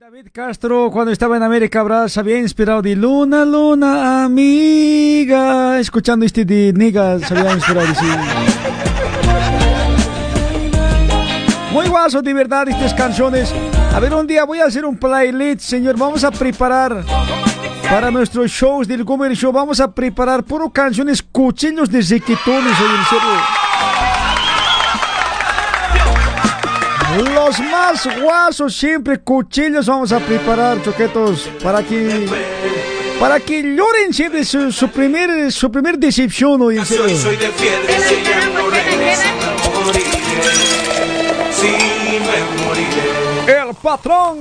David 0.00 0.28
Castro, 0.32 0.90
cuando 0.92 1.10
estaba 1.10 1.36
en 1.36 1.42
América 1.42 1.82
Brass, 1.82 2.18
había 2.18 2.38
inspirado 2.38 2.80
de 2.80 2.94
Luna, 2.94 3.44
Luna, 3.44 4.22
amiga. 4.22 5.80
Escuchando 5.80 6.24
este 6.24 6.44
de 6.44 6.72
Nigga, 6.72 7.18
se 7.18 7.36
había 7.36 7.52
inspirado, 7.52 7.92
sí. 7.96 8.06
Muy 11.72 11.88
guaso, 11.88 12.22
de 12.22 12.32
verdad, 12.32 12.68
estas 12.68 12.94
canciones. 12.94 13.52
A 13.92 13.98
ver, 13.98 14.14
un 14.14 14.28
día 14.28 14.44
voy 14.44 14.60
a 14.60 14.66
hacer 14.66 14.84
un 14.84 14.96
playlist, 14.96 15.62
señor. 15.62 15.98
Vamos 15.98 16.22
a 16.22 16.30
preparar 16.30 17.02
para 17.90 18.12
nuestros 18.12 18.52
shows 18.52 18.86
del 18.86 19.02
Gomer 19.02 19.34
Show. 19.34 19.50
Vamos 19.50 19.80
a 19.80 19.92
preparar 19.92 20.44
puro 20.44 20.70
canciones 20.70 21.24
cuchillos 21.24 21.90
de 21.90 22.04
sequitones, 22.04 22.72
oye, 22.80 23.67
Los 27.16 27.59
más 27.60 28.20
guasos 28.20 28.76
siempre 28.76 29.18
cuchillos 29.18 29.86
vamos 29.86 30.12
a 30.12 30.20
preparar, 30.20 30.82
choquetos, 30.82 31.48
para 31.62 31.82
que 31.82 32.26
para 33.18 33.40
que 33.40 33.62
lloren 33.62 34.12
siempre 34.12 34.44
su, 34.44 34.70
su 34.70 34.89
primer 34.89 35.51
su 35.51 35.70
primer 35.72 35.98
decepción 35.98 36.60
hoy 36.62 36.78
en 36.78 36.86
serio. 36.86 37.09
Soy, 37.09 37.16
soy 37.16 37.36
de 37.36 37.48
piedra 37.48 37.98
y 37.98 38.02
si 38.02 38.14
regresa 38.14 39.35
me 39.35 39.85
moriré. 39.85 40.10
Sí, 41.51 41.74
me 42.20 42.64
moriré. 42.64 43.68
El 43.68 43.74
patrón. 43.74 44.39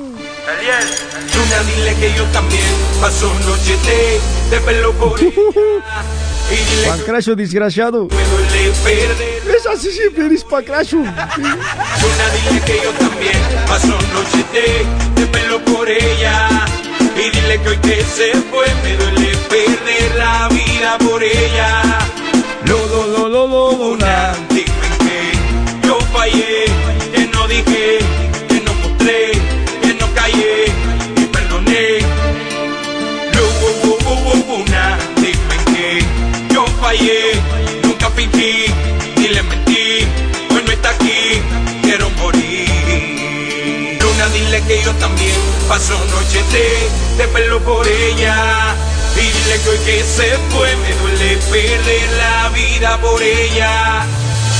Luna, 1.36 1.64
dile 1.76 1.96
que 1.96 2.14
yo 2.16 2.24
también 2.26 2.62
paso 3.02 3.32
noche 3.48 3.78
de, 3.86 4.56
de 4.56 4.62
pelo 4.62 4.92
por 4.94 5.20
Pancracio 6.88 7.36
desgraciado. 7.36 8.08
que 8.08 8.16
me 8.16 8.24
duele 8.24 8.72
perder. 8.84 9.47
Así 9.74 9.92
siempre, 9.92 10.30
Pancracio. 10.50 11.00
Luna, 11.00 12.26
dile 12.34 12.62
que 12.66 12.82
yo 12.84 12.92
también 12.92 13.38
paso 13.68 13.88
noche 14.14 14.44
de, 14.54 15.22
de 15.22 15.28
pelo 15.28 15.60
por 15.66 15.90
ella. 15.90 16.66
Y 17.16 17.30
dile 17.30 17.62
que 17.62 17.70
hoy 17.70 17.78
que 17.78 18.04
se 18.04 18.32
fue 18.50 18.66
me 18.84 18.96
duele 18.96 19.38
perder 19.50 20.16
la 20.18 20.48
vida 20.50 20.98
por 21.00 21.22
ella. 21.22 22.00
Lo, 22.66 22.78
lo, 22.88 23.08
lo, 23.08 23.30
lo, 23.30 23.48
lo, 23.48 23.72
Luna, 23.74 24.34
también 45.00 45.36
paso 45.68 45.94
noche 46.12 46.44
de, 46.52 47.24
de 47.24 47.28
pelo 47.30 47.60
por 47.62 47.88
ella. 47.88 48.76
Y 49.16 49.20
dile 49.22 49.60
que 49.64 49.70
hoy 49.70 49.78
que 49.86 50.04
se 50.04 50.38
fue 50.50 50.76
me 50.78 50.94
duele 51.02 51.38
perder 51.52 52.10
la 52.18 52.50
vida 52.50 52.98
por 53.02 53.22
ella. 53.22 54.06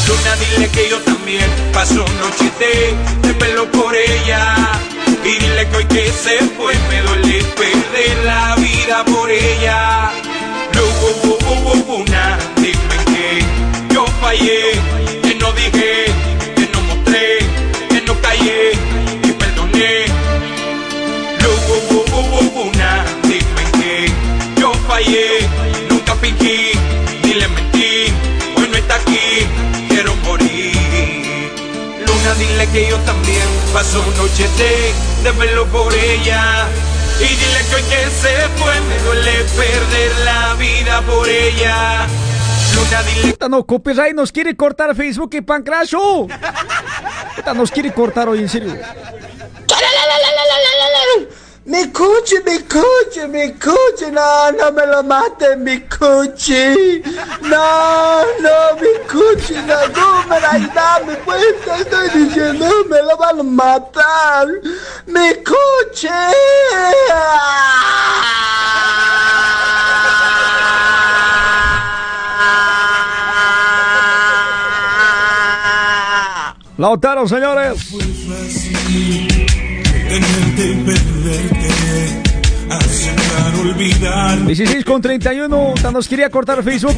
Luna, 0.08 0.36
dile 0.38 0.70
que 0.70 0.90
yo 0.90 1.00
también 1.02 1.46
paso 1.74 2.06
noche 2.20 2.52
de, 2.60 3.28
de 3.28 3.34
pelo 3.36 3.70
por 3.72 3.96
ella. 3.96 4.56
Y 5.24 5.40
dile 5.40 5.68
que 5.70 5.76
hoy 5.78 5.86
que 5.86 6.12
se 6.12 6.38
fue 6.58 6.74
me 6.90 7.02
duele 7.02 7.44
perder 7.56 8.18
la 8.26 8.56
vida 8.56 9.04
por 9.06 9.30
ella. 9.30 10.12
Lu- 10.74 10.82
lu- 10.84 11.38
lu- 11.40 11.64
lu- 11.64 11.98
Luna, 11.98 12.38
dime 12.58 12.98
que 13.06 13.94
yo 13.94 14.06
fallé, 14.22 14.74
de, 34.44 35.32
verlo 35.32 35.66
por 35.68 35.92
ella. 35.94 36.68
Y 37.20 37.24
dile 37.24 37.66
que 37.70 37.76
hoy 37.76 37.82
que 37.84 38.10
se 38.12 38.48
fue 38.58 38.80
me 38.82 39.00
duele 39.00 39.32
perder 39.56 40.12
la 40.26 40.54
vida 40.54 41.02
por 41.02 41.28
ella. 41.28 42.06
Luna, 42.76 43.04
dile 43.04 43.32
Puta, 43.32 43.50
no, 43.50 43.66
copyright 43.66 44.14
nos 44.16 44.32
quiere 44.32 44.56
cortar 44.56 44.96
Facebook 44.96 45.32
y 45.34 45.42
Pancracio. 45.42 46.28
Puta, 47.36 47.54
nos 47.56 47.72
quiere 47.72 47.92
cortar 47.92 48.30
hoy, 48.30 48.40
en 48.40 48.50
serio. 48.50 48.78
Mi 51.68 51.86
cuchi, 51.92 52.36
mi 52.46 52.60
cuchi, 52.60 53.28
mi 53.28 53.52
cuchi, 53.60 54.10
no, 54.10 54.52
no 54.52 54.72
me 54.72 54.86
lo 54.86 55.04
maten, 55.04 55.64
mi 55.66 55.78
cuchi. 55.82 57.04
No, 57.42 58.24
no, 58.40 58.56
mi 58.80 58.94
cuchi, 59.06 59.56
no, 59.68 59.76
Gumer, 59.92 60.46
ayúdame, 60.46 61.18
pues, 61.26 61.60
te 61.66 61.82
estoy 61.82 62.10
diciendo, 62.12 62.66
me 62.90 63.02
lo 63.02 63.18
van 63.18 63.42
a 63.42 63.44
matar. 63.44 64.48
Mi 65.08 65.34
cuchi. 65.44 66.08
Lautaro, 76.78 77.28
señores. 77.28 77.92
16 84.46 84.86
con 84.86 85.02
31. 85.02 85.74
puta, 85.76 85.92
Nos 85.92 86.08
quería 86.08 86.30
cortar 86.30 86.64
Facebook. 86.64 86.98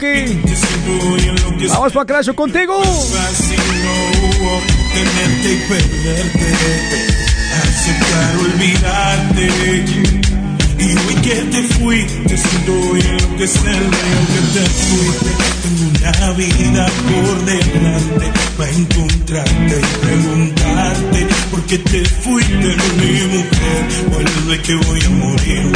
Vamos, 1.69 1.93
contigo. 2.35 2.81
Fácil 2.83 3.59
no 3.83 3.93
hubo 4.19 4.61
tenerte 4.93 5.53
y 5.53 5.57
perderte, 5.67 6.47
aceptar 7.63 8.35
olvidarte. 8.37 10.28
Y 10.79 10.97
hoy 10.97 11.15
que 11.21 11.35
te 11.35 11.63
fuiste, 11.63 12.37
siento 12.37 12.73
enloquecerme, 12.95 13.97
que 14.31 14.41
te 14.53 14.65
fuiste. 14.69 15.29
Tengo 15.61 15.83
una 15.99 16.31
vida 16.33 16.85
por 16.85 17.45
delante 17.45 18.31
para 18.57 18.71
encontrarte 18.71 19.81
y 19.81 20.05
preguntarte 20.05 21.27
por 21.51 21.61
qué 21.63 21.77
te 21.79 22.05
fuiste, 22.05 22.77
mi 22.97 23.11
mujer. 23.35 23.79
Vuelve 24.09 24.61
que 24.61 24.75
voy 24.75 25.01
a 25.01 25.09
morir, 25.09 25.71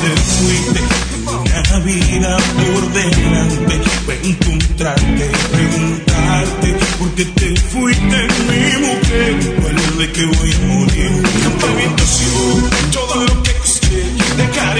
te 0.00 0.10
fuiste. 0.16 0.80
Tengo 1.10 1.42
una 1.42 1.78
vida 1.80 2.36
por 2.56 2.92
delante 2.92 3.80
para 4.06 4.18
encontrarte 4.22 5.24
y 5.26 5.56
preguntarte 5.56 6.74
por 6.98 7.10
qué 7.14 7.24
te 7.24 7.56
fuiste, 7.56 8.28
mi 8.48 8.86
mujer. 8.86 9.60
Vuelve 9.60 10.12
que 10.12 10.24
voy 10.24 10.52
a 10.52 10.58
morir. 10.66 11.22
Todo 12.92 13.26
lo 13.26 13.42
que 13.42 13.57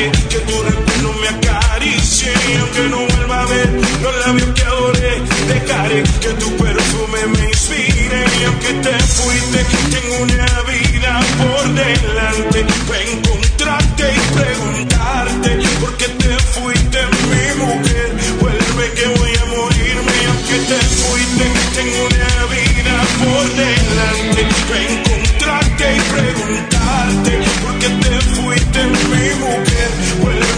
que 0.06 0.38
tu 0.38 0.62
recuerdo 0.62 1.12
me 1.20 1.28
acaricie 1.28 2.32
y 2.50 2.56
aunque 2.56 2.82
no 2.88 2.98
vuelva 2.98 3.42
a 3.42 3.46
ver 3.46 3.68
los 4.00 4.26
labios 4.26 4.48
que 4.54 4.62
adoré, 4.62 5.22
dejaré 5.48 6.02
que 6.20 6.28
tu 6.34 6.56
perfume 6.56 7.26
me 7.36 7.48
inspire 7.48 8.24
y 8.40 8.44
aunque 8.44 8.72
te 8.74 8.94
fuiste, 9.16 9.58
tengo 9.90 10.22
una 10.22 10.46
vida 10.70 11.20
por 11.38 11.74
delante 11.74 12.64
para 12.86 13.02
encontrarte 13.02 14.04
y 14.14 14.20
preguntarte 14.38 15.50
por 15.80 15.96
qué 15.96 16.08
te 16.22 16.32
fuiste, 16.54 16.98
mi 17.30 17.64
mujer. 17.64 18.10
Vuelve 18.40 18.92
que 18.94 19.06
voy 19.18 19.32
a 19.34 19.44
morirme 19.46 20.12
y 20.22 20.26
aunque 20.30 20.58
te 20.70 20.78
fuiste, 20.94 21.44
tengo 21.74 22.06
una 22.06 22.34
vida 22.54 22.94
por 23.18 23.44
delante 23.64 24.46
para 24.68 24.80
encontrarte 24.94 25.84
y 25.96 26.00
preguntarte 26.14 27.32
por 27.62 27.78
qué 27.80 27.88
te 27.88 28.20
fuiste, 28.36 28.84
mi. 29.10 29.27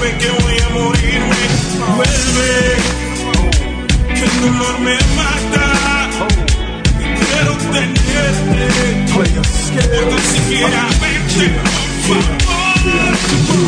Vuelve 0.01 0.17
que 0.17 0.31
voy 0.31 0.59
a 0.59 0.69
morirme, 0.71 1.37
vuelve 1.95 2.77
que 4.15 4.25
el 4.25 4.41
dolor 4.41 4.81
me 4.81 4.97
mata. 5.15 6.11
Quiero 6.97 7.53
tenerte, 7.71 8.65
por 9.13 9.29
tan 9.29 10.23
siquiera 10.23 10.89
verte, 11.03 11.51
por 12.07 12.23
favor. 12.23 12.60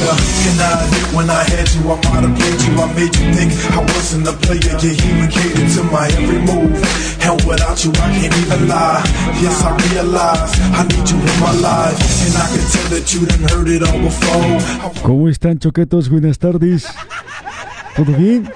Yeah, 0.02 0.18
and 0.50 0.60
I 0.60 0.82
admit 0.82 1.14
when 1.14 1.30
I 1.30 1.42
had 1.44 1.68
you, 1.74 1.82
I 1.92 1.96
played 2.02 2.60
you. 2.66 2.74
I 2.74 2.86
made 2.98 3.14
you 3.14 3.26
think 3.34 3.50
I 3.70 3.80
wasn't 3.80 4.26
a 4.26 4.34
player. 4.44 4.74
You 4.82 4.92
even 4.98 5.28
catered 5.30 5.70
to 5.76 5.82
my 5.94 6.06
every 6.18 6.40
move. 6.42 6.74
And 7.22 7.38
without 7.46 7.78
you, 7.84 7.92
I 7.94 8.08
can't 8.18 8.34
even 8.34 8.68
lie. 8.68 9.02
Yes, 9.40 9.62
I 9.62 9.70
realize 9.90 10.52
I 10.74 10.82
need 10.90 11.06
you 11.06 11.18
in 11.22 11.36
my 11.38 11.52
life. 11.62 11.98
And 12.26 12.34
I 12.34 12.46
can 12.50 12.64
tell 12.72 12.88
that 12.94 13.04
you 13.14 13.20
done 13.26 13.44
heard 13.50 13.68
it 13.68 13.82
all 13.86 13.98
before. 14.02 15.02
¿Cómo 15.02 15.28
están, 15.28 15.58
choquetos? 15.58 16.08
Buenas 16.08 16.38
tardes. 16.38 16.86
¿Todo 17.96 18.12
bien? 18.16 18.50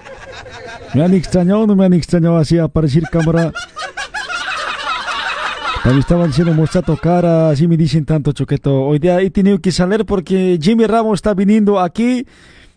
¿Me 0.94 1.04
han 1.04 1.14
extrañado 1.14 1.60
o 1.60 1.66
no 1.66 1.76
me 1.76 1.84
han 1.84 1.92
extrañado 1.92 2.38
así 2.38 2.58
aparecer 2.58 3.04
cámara? 3.10 3.52
Me 5.92 6.00
estaban 6.00 6.26
diciendo 6.28 6.52
mostrar 6.52 6.84
tu 6.84 6.96
cara, 6.96 7.50
así 7.50 7.66
me 7.66 7.76
dicen 7.76 8.04
tanto, 8.04 8.32
Choqueto. 8.32 8.82
Hoy 8.82 8.98
día 8.98 9.20
he 9.20 9.30
tenido 9.30 9.58
que 9.60 9.70
salir 9.72 10.04
porque 10.04 10.58
Jimmy 10.60 10.84
Ramos 10.86 11.14
está 11.18 11.32
viniendo 11.32 11.80
aquí. 11.80 12.26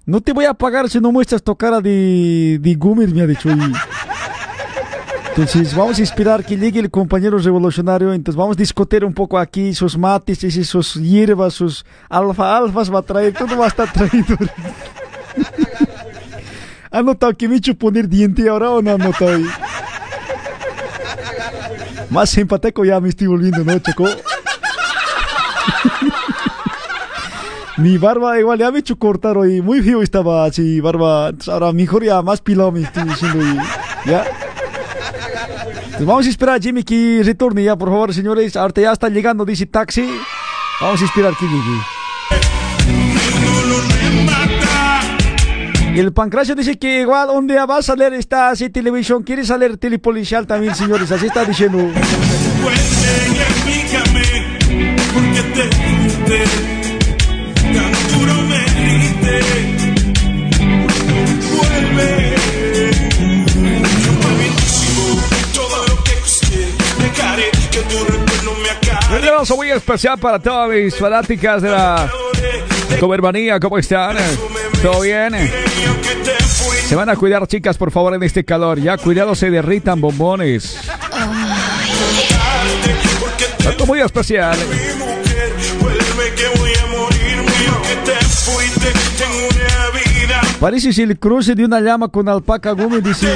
No 0.06 0.22
te 0.22 0.32
voy 0.32 0.46
a 0.46 0.54
pagar 0.54 0.90
si 0.90 1.00
no 1.00 1.12
muestras 1.12 1.44
tu 1.44 1.56
cara 1.56 1.82
de, 1.82 2.60
de 2.62 2.76
Gumer, 2.76 3.14
me 3.14 3.22
ha 3.22 3.28
dicho. 3.28 3.50
Y- 3.50 3.74
Entonces 5.30 5.76
vamos 5.76 6.00
a 6.00 6.04
esperar 6.04 6.46
que 6.46 6.56
llegue 6.56 6.80
el 6.80 6.90
compañero 6.90 7.38
revolucionario. 7.40 8.14
Entonces 8.14 8.38
vamos 8.38 8.56
a 8.56 8.60
discutir 8.60 9.04
un 9.04 9.14
poco 9.14 9.38
aquí 9.38 9.74
sus 9.74 9.98
mates, 9.98 10.44
y 10.44 10.64
sus 10.64 10.94
hierbas, 10.96 11.54
sus 11.56 11.86
alfa 12.10 12.58
alfas 12.58 12.94
va 12.94 13.00
a 13.00 13.04
traer. 13.04 13.34
Todo 13.34 13.58
va 13.58 13.66
a 13.66 13.70
estar 13.70 13.92
traído. 13.92 14.38
¿Han 16.92 17.06
notado 17.06 17.36
que 17.36 17.48
me 17.48 17.56
he 17.56 17.58
hecho 17.58 17.76
poner 17.76 18.08
diente 18.08 18.48
ahora 18.50 18.72
o 18.72 18.82
no 18.82 18.92
han 18.92 19.00
notado? 19.00 19.38
Más 22.10 22.30
simpateco 22.30 22.84
ya 22.86 23.00
me 23.00 23.10
estoy 23.10 23.28
volviendo, 23.28 23.64
¿no, 23.64 23.78
Choco? 23.80 24.08
Mi 27.78 27.98
barba 27.98 28.38
igual 28.40 28.60
ya 28.60 28.72
me 28.72 28.78
he 28.78 28.82
hecho 28.82 28.98
cortar 28.98 29.38
hoy. 29.38 29.62
Muy 29.62 29.82
feo 29.82 30.02
estaba 30.02 30.46
así, 30.46 30.82
barba. 30.82 31.32
Ahora 31.48 31.72
mejor 31.72 32.04
ya 32.04 32.22
más 32.22 32.42
pilado 32.42 32.72
me 32.72 32.82
estoy 32.82 33.04
diciendo. 33.04 33.40
y- 33.46 34.10
¿Ya? 34.10 34.26
Entonces, 35.86 36.06
vamos 36.06 36.26
a 36.26 36.30
esperar 36.30 36.56
a 36.56 36.60
Jimmy 36.60 36.84
que 36.84 37.22
retorne 37.24 37.64
ya, 37.64 37.76
por 37.78 37.90
favor, 37.90 38.14
señores. 38.14 38.56
Ahorita 38.56 38.82
ya 38.82 38.92
está 38.92 39.10
llegando, 39.10 39.46
dice 39.46 39.66
taxi. 39.66 40.10
Vamos 40.82 41.02
a 41.02 41.06
esperar 41.06 41.34
que 41.38 41.46
llegue. 41.46 41.80
El 46.00 46.14
Pancracio 46.14 46.56
dice 46.56 46.80
que 46.80 47.02
igual 47.02 47.30
un 47.30 47.46
día 47.46 47.66
va 47.66 47.80
a 47.80 47.82
salir 47.82 48.14
esta 48.14 48.52
así 48.52 48.70
televisión. 48.70 49.22
Quiere 49.22 49.44
salir 49.44 49.76
telepolicial 49.78 50.48
también, 50.48 50.74
señores. 50.74 51.12
Así 51.12 51.26
está 51.26 51.44
diciendo. 51.44 51.78
Un 69.12 69.28
abrazo 69.28 69.58
muy 69.58 69.70
especial 69.70 70.18
para 70.18 70.40
todas 70.40 70.70
mis 70.70 70.96
fanáticas 70.96 71.62
de 71.62 71.70
la 71.72 72.10
Comermanía. 73.02 73.60
¿Cómo 73.60 73.78
están? 73.78 74.16
¿Todo 74.82 75.02
bien? 75.02 75.34
Se 76.88 76.96
van 76.96 77.10
a 77.10 77.16
cuidar, 77.16 77.46
chicas, 77.48 77.78
por 77.78 77.92
favor, 77.92 78.14
en 78.14 78.24
este 78.24 78.46
calor. 78.46 78.80
Ya, 78.80 78.98
cuidado, 78.98 79.36
se 79.36 79.50
derritan 79.50 80.00
bombones. 80.00 80.78
Algo 83.68 83.86
muy 83.86 84.00
especial. 84.00 84.58
Parece 90.60 90.94
si 90.94 91.02
el 91.04 91.20
cruce 91.20 91.56
de 91.56 91.66
una 91.66 91.80
llama 91.80 92.08
con 92.10 92.28
alpaca 92.28 92.72
Gómez 92.72 93.04
dice. 93.04 93.36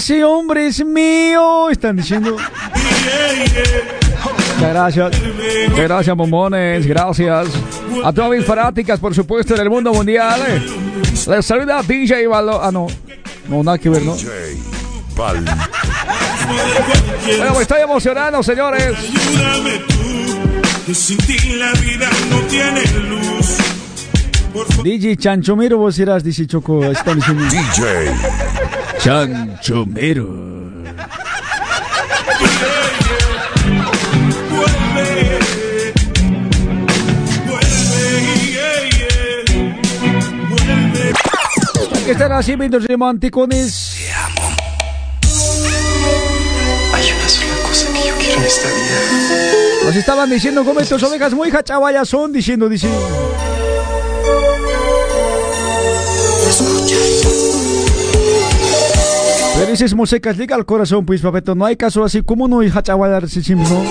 Ese 0.00 0.24
hombre 0.24 0.66
es 0.66 0.82
mío. 0.82 1.68
Están 1.68 1.94
diciendo. 1.94 2.34
Muchas 4.56 4.72
gracias. 4.72 5.12
Muchas 5.68 5.84
gracias, 5.84 6.16
bombones. 6.16 6.86
Gracias. 6.86 7.48
A 8.02 8.10
todas 8.10 8.30
mis 8.30 8.46
fanáticas, 8.46 8.98
por 8.98 9.14
supuesto, 9.14 9.54
del 9.54 9.68
mundo 9.68 9.92
mundial. 9.92 10.40
Les 11.28 11.44
saluda 11.44 11.82
DJ 11.82 12.26
Valo. 12.28 12.62
Ah, 12.62 12.72
no. 12.72 12.86
No, 13.46 13.62
nada 13.62 13.76
que 13.76 13.90
ver, 13.90 14.02
¿no? 14.02 14.16
Bueno, 15.14 15.44
me 17.54 17.60
estoy 17.60 17.82
emocionando, 17.82 18.42
señores. 18.42 18.96
Ayúdame 18.96 19.80
tú, 19.86 20.86
que 20.86 20.94
sin 20.94 21.18
ti 21.18 21.36
la 21.56 21.72
vida 21.72 22.08
no 22.30 22.38
tiene 22.48 22.86
luz. 23.06 23.58
DJ 24.82 25.18
Chanchomero, 25.18 25.76
vos 25.76 25.94
serás, 25.94 26.24
dice 26.24 26.46
Choco. 26.46 26.82
Están 26.86 27.16
diciendo. 27.16 27.44
DJ 27.44 28.14
Yeah. 29.02 29.26
vuelve. 40.50 41.12
Que 42.04 42.12
están 42.12 42.32
así, 42.32 42.56
mis 42.58 42.70
romanticones. 42.86 43.96
Hay 46.92 47.12
una 47.12 47.28
sola 47.28 47.54
cosa 47.62 47.86
que 47.86 48.08
yo 48.08 48.14
quiero 48.18 48.40
en 48.40 48.46
esta 48.46 48.68
vida. 48.68 49.84
Nos 49.84 49.96
estaban 49.96 50.28
diciendo 50.28 50.62
cómo 50.64 50.80
estas 50.80 51.02
ovejas 51.02 51.32
muy 51.32 51.50
hachabayas 51.50 52.06
son, 52.06 52.32
diciendo, 52.32 52.68
dice. 52.68 52.88
Pero 59.70 59.78
dices 59.78 59.94
musecas 59.94 60.36
liga 60.36 60.56
al 60.56 60.66
corazón, 60.66 61.06
pues, 61.06 61.20
papeto. 61.20 61.54
No 61.54 61.64
hay 61.64 61.76
caso 61.76 62.02
así 62.02 62.22
como 62.22 62.48
no 62.48 62.58
hay 62.58 62.72
hachabayas, 62.74 63.30
sí, 63.30 63.54
¿no? 63.54 63.84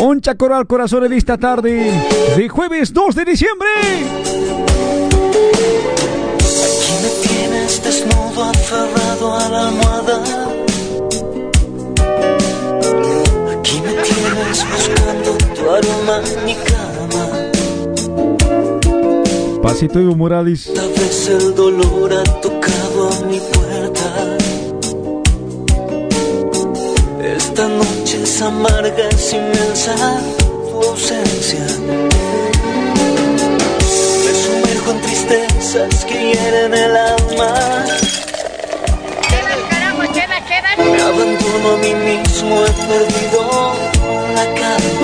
Un 0.00 0.22
chacoro 0.22 0.56
al 0.56 0.66
corazón 0.66 1.04
en 1.04 1.12
esta 1.12 1.36
tarde 1.36 1.92
de 2.38 2.48
jueves 2.48 2.94
2 2.94 3.14
de 3.14 3.24
diciembre. 3.26 3.68
Aquí 6.64 6.92
me 7.02 7.10
tienes 7.28 7.82
desnudo, 7.84 8.44
aferrado 8.44 9.34
a 9.34 9.48
la 9.50 9.68
almohada. 9.68 10.24
Aquí 13.58 13.82
me 13.82 13.92
tienes 13.92 14.64
buscando 14.72 15.36
tu 15.54 15.70
aroma 15.70 16.22
en 16.24 16.44
mi 16.46 16.54
cama. 16.54 17.53
Pasito 19.64 19.98
Evo 19.98 20.14
Morales. 20.14 20.70
Tal 20.74 20.90
vez 20.90 21.26
el 21.26 21.54
dolor 21.54 22.12
ha 22.12 22.22
tocado 22.42 23.10
a 23.10 23.20
mi 23.24 23.40
puerta. 23.40 24.36
Esta 27.22 27.66
noche 27.68 28.22
es 28.24 28.42
amarga, 28.42 29.08
es 29.08 29.32
inmensa 29.32 30.20
tu 30.68 30.82
ausencia. 30.82 31.64
Me 34.24 34.32
sumerjo 34.44 34.90
en 34.90 35.00
tristezas 35.00 36.04
que 36.04 36.12
hieren 36.12 36.74
el 36.74 36.96
alma. 36.98 37.54
Me 40.76 41.00
abandono 41.00 41.68
a 41.72 41.76
mí 41.78 41.94
mismo, 42.10 42.54
he 42.66 42.72
perdido 42.86 43.40
la 44.34 44.44
calma. 44.60 45.03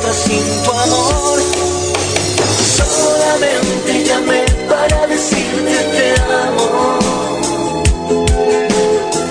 Otra 0.00 0.12
sin 0.12 0.44
tu 0.64 0.70
amor. 0.70 1.38
Solamente 2.76 4.04
llamé 4.04 4.44
para 4.68 5.06
decirte 5.06 5.76
te 5.94 6.08
amo. 6.46 6.98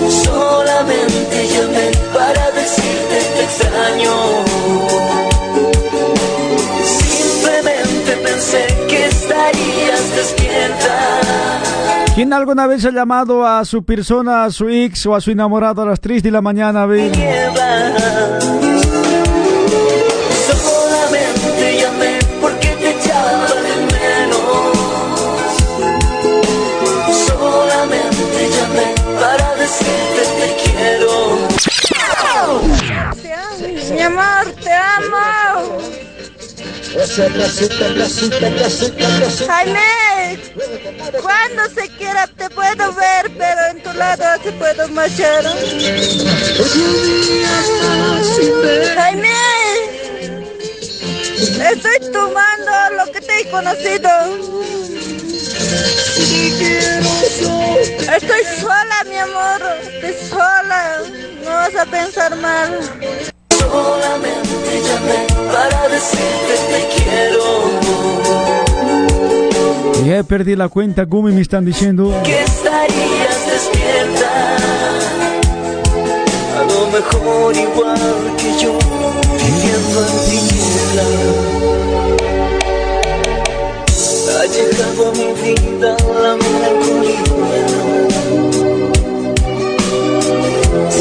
Solamente 0.08 1.48
llamé 1.54 1.90
para 2.14 2.50
decirte 2.52 3.16
te 3.34 3.42
extraño. 3.44 4.14
Simplemente 6.84 8.10
pensé 8.24 8.66
que 8.88 9.06
estarías 9.06 10.16
despierta. 10.16 11.20
¿Quién 12.14 12.32
alguna 12.32 12.66
vez 12.66 12.84
ha 12.84 12.90
llamado 12.90 13.46
a 13.46 13.64
su 13.64 13.84
persona, 13.84 14.44
a 14.44 14.50
su 14.50 14.68
ex 14.68 15.06
o 15.06 15.14
a 15.14 15.20
su 15.20 15.30
enamorado 15.30 15.82
a 15.82 15.86
las 15.86 16.00
3 16.00 16.22
de 16.22 16.30
la 16.30 16.40
mañana, 16.40 16.86
ve? 16.86 17.10
Amor, 34.10 34.54
te 34.62 34.72
amo. 34.72 35.78
Jaime, 39.46 40.40
cuando 41.22 41.68
se 41.74 41.88
quiera 41.96 42.26
te 42.26 42.50
puedo 42.50 42.92
ver, 42.94 43.30
pero 43.38 43.66
en 43.70 43.82
tu 43.82 43.92
lado 43.92 44.24
te 44.42 44.52
puedo 44.52 44.88
marchar. 44.88 45.44
Jaime, 48.96 49.32
estoy 51.72 52.12
tomando 52.12 52.72
lo 52.96 53.12
que 53.12 53.20
te 53.20 53.40
he 53.40 53.50
conocido. 53.50 54.10
Estoy 58.16 58.42
sola, 58.60 59.04
mi 59.08 59.16
amor, 59.16 59.62
estoy 59.92 60.28
sola. 60.28 61.02
No 61.44 61.50
vas 61.50 61.76
a 61.76 61.86
pensar 61.86 62.36
mal. 62.36 63.39
Solamente 63.70 64.82
llamé 64.86 65.20
para 65.52 65.88
decirte 65.88 66.54
te 66.70 66.80
quiero. 66.96 67.44
Ya 70.04 70.22
perdí 70.24 70.56
la 70.56 70.68
cuenta, 70.68 71.04
Gumi 71.04 71.32
me 71.32 71.40
están 71.40 71.64
diciendo. 71.64 72.12
Que 72.24 72.42
estarías 72.42 73.46
despierta. 73.46 74.56
A 76.58 76.62
lo 76.64 76.80
mejor 76.90 77.54
igual 77.54 78.36
que 78.38 78.50
yo, 78.60 78.72
viviendo 79.38 79.98
en 80.00 80.12
tinieblas. 80.26 81.12
Ha 84.36 84.44
llegado 84.46 85.00
a 85.06 85.12
mi 85.12 85.28
vida 85.42 85.90
la 86.22 86.32
melancolía. 86.36 87.69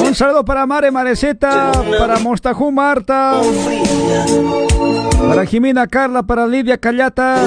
Un 0.09 0.15
saludo 0.15 0.43
para 0.43 0.65
Mare 0.65 0.89
Mareceta, 0.89 1.71
para 1.99 2.17
Mostajú 2.19 2.71
Marta, 2.71 3.39
para 5.27 5.45
Jimena 5.45 5.85
Carla, 5.85 6.23
para 6.23 6.47
Lidia 6.47 6.77
Callata. 6.79 7.37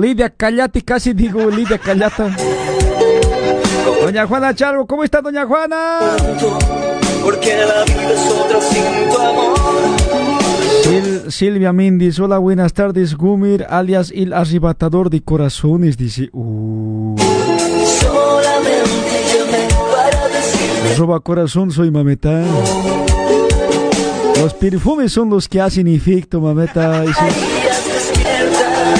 Lidia 0.00 0.30
Callati, 0.30 0.80
casi 0.80 1.12
digo 1.12 1.50
Lidia 1.50 1.76
Callata. 1.78 2.34
Doña 4.02 4.26
Juana 4.26 4.54
Chargo, 4.54 4.86
¿cómo 4.86 5.04
está 5.04 5.20
Doña 5.20 5.44
Juana? 5.46 5.98
Porque 7.22 7.54
la 7.56 7.84
vida 7.84 8.10
es 8.12 8.32
otra 8.32 8.60
sin 8.62 9.10
tu 9.10 9.18
amor. 9.18 9.54
Sil- 10.84 11.30
Silvia 11.30 11.72
Mindis, 11.72 12.18
hola, 12.20 12.38
buenas 12.38 12.72
tardes, 12.72 13.16
Gumir, 13.16 13.66
alias 13.68 14.10
el 14.14 14.32
arrebatador 14.32 15.10
de 15.10 15.22
corazones, 15.22 15.96
dice. 15.96 16.30
Uh, 16.32 17.14
roba 20.96 21.20
corazón, 21.20 21.70
soy 21.70 21.90
mameta. 21.90 22.42
Los 24.40 24.54
perfumes 24.54 25.12
son 25.12 25.30
los 25.30 25.48
que 25.48 25.60
hacen 25.60 25.86
efecto, 25.88 26.40
mameta. 26.40 27.02
dice. 27.02 27.12
estarías 27.28 27.84
despierta. 27.86 28.94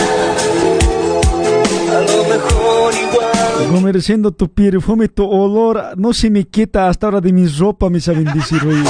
A 1.90 2.00
lo 2.00 2.24
mejor 2.24 2.94
igual. 2.94 3.70
Gumir, 3.70 4.02
siendo 4.02 4.32
tu 4.32 4.48
perfume, 4.48 5.08
tu 5.08 5.24
olor, 5.24 5.94
no 5.96 6.12
se 6.12 6.30
me 6.30 6.44
quita 6.44 6.88
hasta 6.88 7.06
ahora 7.06 7.20
de 7.20 7.32
mi 7.32 7.46
ropa, 7.46 7.90
me 7.90 8.00
saben 8.00 8.24
decir 8.24 8.60
hoy. 8.64 8.82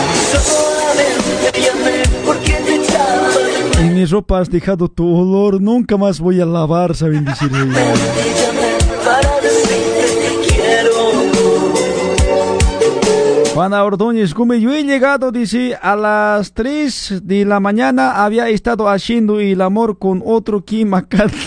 En 3.81 3.95
mi 3.95 4.05
ropa 4.07 4.41
has 4.41 4.51
dejado 4.51 4.89
tu 4.89 5.05
olor, 5.07 5.61
nunca 5.61 5.97
más 5.97 6.21
voy 6.21 6.41
a 6.41 6.47
lavar, 6.47 6.95
saben 6.95 7.25
decir 7.25 7.51
hoy. 7.53 7.69
Juana 13.55 13.85
Ordóñez 13.85 14.35
he 14.73 14.83
llegado, 14.83 15.31
dice, 15.31 15.79
a 15.81 15.95
las 15.95 16.53
3 16.55 17.21
de 17.23 17.45
la 17.45 17.61
mañana, 17.61 18.25
había 18.25 18.49
estado 18.49 18.89
haciendo 18.89 19.39
el 19.39 19.61
amor 19.61 19.97
con 19.97 20.25
otro 20.27 20.65
Kim 20.65 20.89
Macat. 20.89 21.31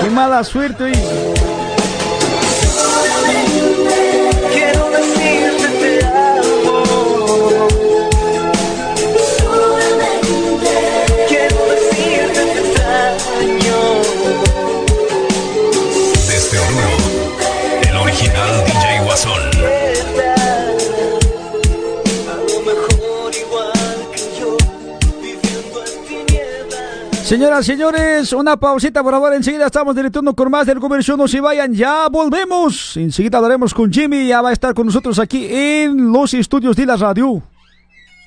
Qué 0.00 0.10
mala 0.10 0.44
suerte. 0.44 0.92
Señoras, 27.28 27.66
señores, 27.66 28.32
una 28.32 28.56
pausita 28.56 29.02
por 29.02 29.12
favor. 29.12 29.34
Enseguida 29.34 29.66
estamos 29.66 29.94
directando 29.94 30.32
con 30.32 30.50
más 30.50 30.66
del 30.66 30.78
comercio. 30.78 31.14
No 31.14 31.28
se 31.28 31.42
vayan, 31.42 31.74
ya 31.74 32.08
volvemos. 32.08 32.96
Enseguida 32.96 33.36
hablaremos 33.36 33.74
con 33.74 33.92
Jimmy. 33.92 34.28
Ya 34.28 34.40
va 34.40 34.48
a 34.48 34.52
estar 34.54 34.72
con 34.72 34.86
nosotros 34.86 35.18
aquí 35.18 35.46
en 35.46 36.10
los 36.10 36.32
estudios 36.32 36.74
de 36.74 36.86
la 36.86 36.96
radio. 36.96 37.42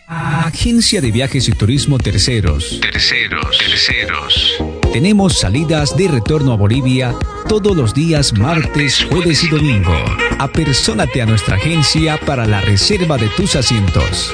Agencia 0.07 1.01
de 1.01 1.11
Viajes 1.11 1.47
y 1.47 1.51
Turismo 1.53 1.97
Terceros. 1.97 2.79
Terceros, 2.79 3.57
terceros. 3.57 4.63
Tenemos 4.93 5.39
salidas 5.39 5.97
de 5.97 6.07
retorno 6.07 6.53
a 6.53 6.57
Bolivia 6.57 7.15
todos 7.47 7.75
los 7.75 7.95
días 7.95 8.33
martes, 8.33 9.03
jueves 9.09 9.43
y 9.43 9.49
domingo. 9.49 9.95
Apersónate 10.37 11.23
a 11.23 11.25
nuestra 11.25 11.55
agencia 11.55 12.19
para 12.23 12.45
la 12.45 12.61
reserva 12.61 13.17
de 13.17 13.29
tus 13.29 13.55
asientos. 13.55 14.31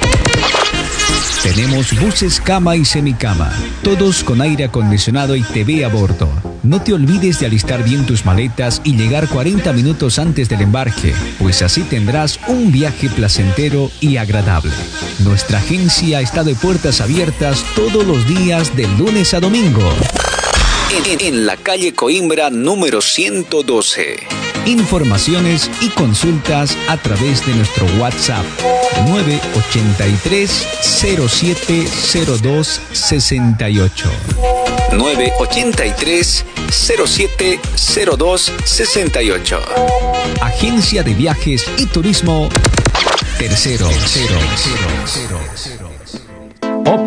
Tenemos 1.48 1.98
buses 2.02 2.42
cama 2.42 2.76
y 2.76 2.84
semicama, 2.84 3.50
todos 3.82 4.22
con 4.22 4.42
aire 4.42 4.66
acondicionado 4.66 5.34
y 5.34 5.44
TV 5.44 5.86
a 5.86 5.88
bordo. 5.88 6.28
No 6.62 6.82
te 6.82 6.92
olvides 6.92 7.40
de 7.40 7.46
alistar 7.46 7.86
bien 7.86 8.06
tus 8.06 8.26
maletas 8.26 8.82
y 8.84 8.98
llegar 8.98 9.30
40 9.30 9.72
minutos 9.72 10.20
antes 10.20 10.50
del 10.50 10.60
embarque, 10.60 11.14
pues 11.40 11.62
así 11.62 11.84
tendrás 11.84 12.38
un 12.50 12.74
viaje 12.74 13.08
placentero 13.08 13.90
y 14.02 14.18
agradable. 14.18 14.74
Nuestra 15.20 15.60
agencia 15.60 16.20
está 16.20 16.44
de 16.44 16.54
puertas 16.54 17.00
abiertas 17.00 17.64
todos 17.78 18.06
los 18.06 18.28
días 18.28 18.76
de 18.76 18.86
lunes 18.98 19.34
a 19.34 19.40
domingo. 19.40 19.90
En, 21.22 21.46
la 21.46 21.56
calle 21.56 21.94
Coimbra 21.94 22.50
número 22.50 23.00
112. 23.00 24.47
Informaciones 24.68 25.72
y 25.80 25.88
consultas 25.92 26.78
a 26.90 26.98
través 26.98 27.48
de 27.48 27.56
nuestro 27.56 27.86
WhatsApp 28.00 28.44
983 29.08 30.68
0702 30.82 32.82
68. 32.92 34.12
983 34.92 36.46
0702 36.70 38.52
68. 38.66 39.62
Agencia 40.42 41.02
de 41.02 41.14
Viajes 41.14 41.66
y 41.78 41.86
Turismo 41.86 42.50
Tercero. 43.38 43.88
Cero, 44.06 44.38
cero, 44.56 45.40
cero. 45.56 45.77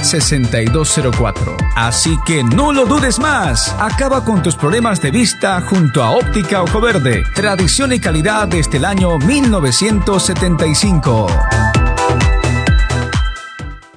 6204. 0.00 1.56
Así 1.76 2.18
que 2.24 2.44
no 2.44 2.72
lo 2.72 2.86
dudes 2.86 3.18
más. 3.18 3.74
Acaba 3.78 4.24
con 4.24 4.42
tus 4.42 4.56
problemas 4.56 5.00
de 5.00 5.10
vista 5.10 5.60
junto 5.60 6.02
a 6.02 6.10
Óptica 6.10 6.62
Ojo 6.62 6.80
Verde. 6.80 7.24
Tradición 7.34 7.92
y 7.92 8.00
calidad 8.00 8.48
desde 8.48 8.78
el 8.78 8.84
año 8.84 9.18
1975. 9.18 11.26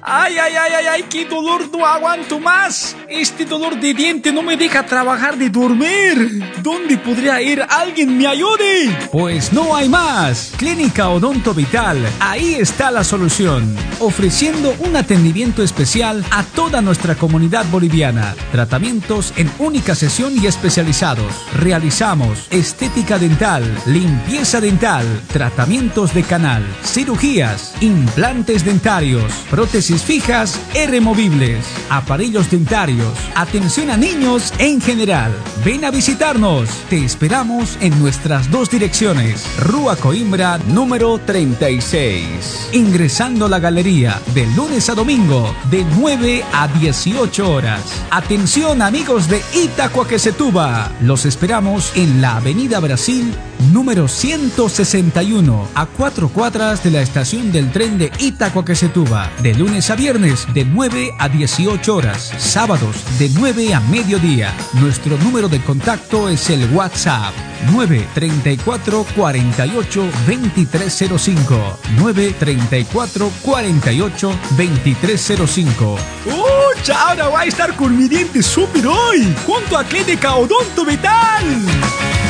Ay, 0.08 0.38
ay, 0.38 0.52
ay, 0.54 0.72
ay, 0.72 0.86
ay, 0.86 1.02
qué 1.10 1.24
dolor, 1.24 1.68
no 1.72 1.84
aguanto 1.84 2.38
más. 2.38 2.94
Este 3.08 3.44
dolor 3.44 3.80
de 3.80 3.92
diente 3.92 4.30
no 4.32 4.40
me 4.40 4.56
deja 4.56 4.86
trabajar 4.86 5.36
de 5.36 5.50
dormir. 5.50 6.44
¿Dónde 6.62 6.96
podría 6.96 7.42
ir? 7.42 7.60
¿Alguien 7.68 8.16
me 8.16 8.24
ayude? 8.28 8.96
Pues 9.10 9.52
no 9.52 9.74
hay 9.74 9.88
más. 9.88 10.52
Clínica 10.58 11.08
Odonto 11.08 11.52
Vital, 11.52 11.98
ahí 12.20 12.54
está 12.54 12.92
la 12.92 13.02
solución. 13.02 13.74
Ofreciendo 13.98 14.76
un 14.78 14.94
atendimiento 14.94 15.64
especial 15.64 16.24
a 16.30 16.44
toda 16.44 16.80
nuestra 16.82 17.16
comunidad 17.16 17.66
boliviana. 17.72 18.36
Tratamientos 18.52 19.34
en 19.36 19.50
única 19.58 19.96
sesión 19.96 20.34
y 20.40 20.46
especializados. 20.46 21.32
Realizamos 21.56 22.46
estética 22.50 23.18
dental, 23.18 23.64
limpieza 23.86 24.60
dental, 24.60 25.04
tratamientos 25.32 26.14
de 26.14 26.22
canal, 26.22 26.64
cirugías, 26.84 27.74
implantes 27.80 28.64
dentarios, 28.64 29.32
prótesis 29.50 29.95
fijas 30.02 30.60
e 30.74 30.86
removibles, 30.86 31.64
aparellos 31.90 32.50
dentarios, 32.50 33.12
atención 33.34 33.90
a 33.90 33.96
niños 33.96 34.52
en 34.58 34.80
general. 34.80 35.32
Ven 35.64 35.84
a 35.84 35.90
visitarnos. 35.90 36.68
Te 36.88 37.04
esperamos 37.04 37.78
en 37.80 37.98
nuestras 37.98 38.50
dos 38.50 38.70
direcciones. 38.70 39.44
Rúa 39.58 39.96
Coimbra 39.96 40.58
número 40.68 41.18
36. 41.18 42.70
Ingresando 42.72 43.46
a 43.46 43.48
la 43.48 43.58
galería 43.58 44.20
de 44.34 44.46
lunes 44.48 44.88
a 44.90 44.94
domingo 44.94 45.54
de 45.70 45.84
9 45.98 46.44
a 46.52 46.68
18 46.68 47.50
horas. 47.50 47.82
Atención 48.10 48.82
amigos 48.82 49.28
de 49.28 49.42
Itacoaquecetuba. 49.54 50.92
Los 51.00 51.26
esperamos 51.26 51.92
en 51.96 52.20
la 52.20 52.36
Avenida 52.36 52.80
Brasil 52.80 53.34
número 53.72 54.08
161 54.08 55.68
a 55.74 55.86
cuatro 55.86 56.28
cuadras 56.28 56.82
de 56.82 56.90
la 56.90 57.02
estación 57.02 57.52
del 57.52 57.70
tren 57.70 57.98
de 57.98 58.10
Itacoaquecetuba. 58.18 59.30
De 59.42 59.54
lunes 59.54 59.90
a 59.90 59.96
viernes 59.96 60.46
de 60.54 60.64
9 60.64 61.12
a 61.18 61.28
18 61.28 61.94
horas. 61.94 62.32
Sábados 62.38 62.96
de 63.18 63.30
9 63.30 63.74
a 63.74 63.80
mediodía. 63.80 64.54
Nuestro 64.74 65.16
número 65.18 65.48
de 65.48 65.60
contacto 65.60 66.28
es 66.28 66.50
el 66.50 66.70
WhatsApp 66.72 67.34
934 67.72 69.06
48 69.16 70.02
2305 70.26 71.78
934 71.96 73.30
48 73.42 74.38
2305 74.56 75.96
¡Uh! 76.26 76.56
Ahora 76.94 77.28
va 77.28 77.40
a 77.40 77.44
estar 77.46 77.74
con 77.74 77.96
mi 77.96 78.06
diente 78.06 78.42
súper 78.42 78.86
hoy, 78.86 79.34
junto 79.44 79.76
a 79.76 79.82
Clínica 79.82 80.36
Odonto 80.36 80.84
Vital. 80.84 82.25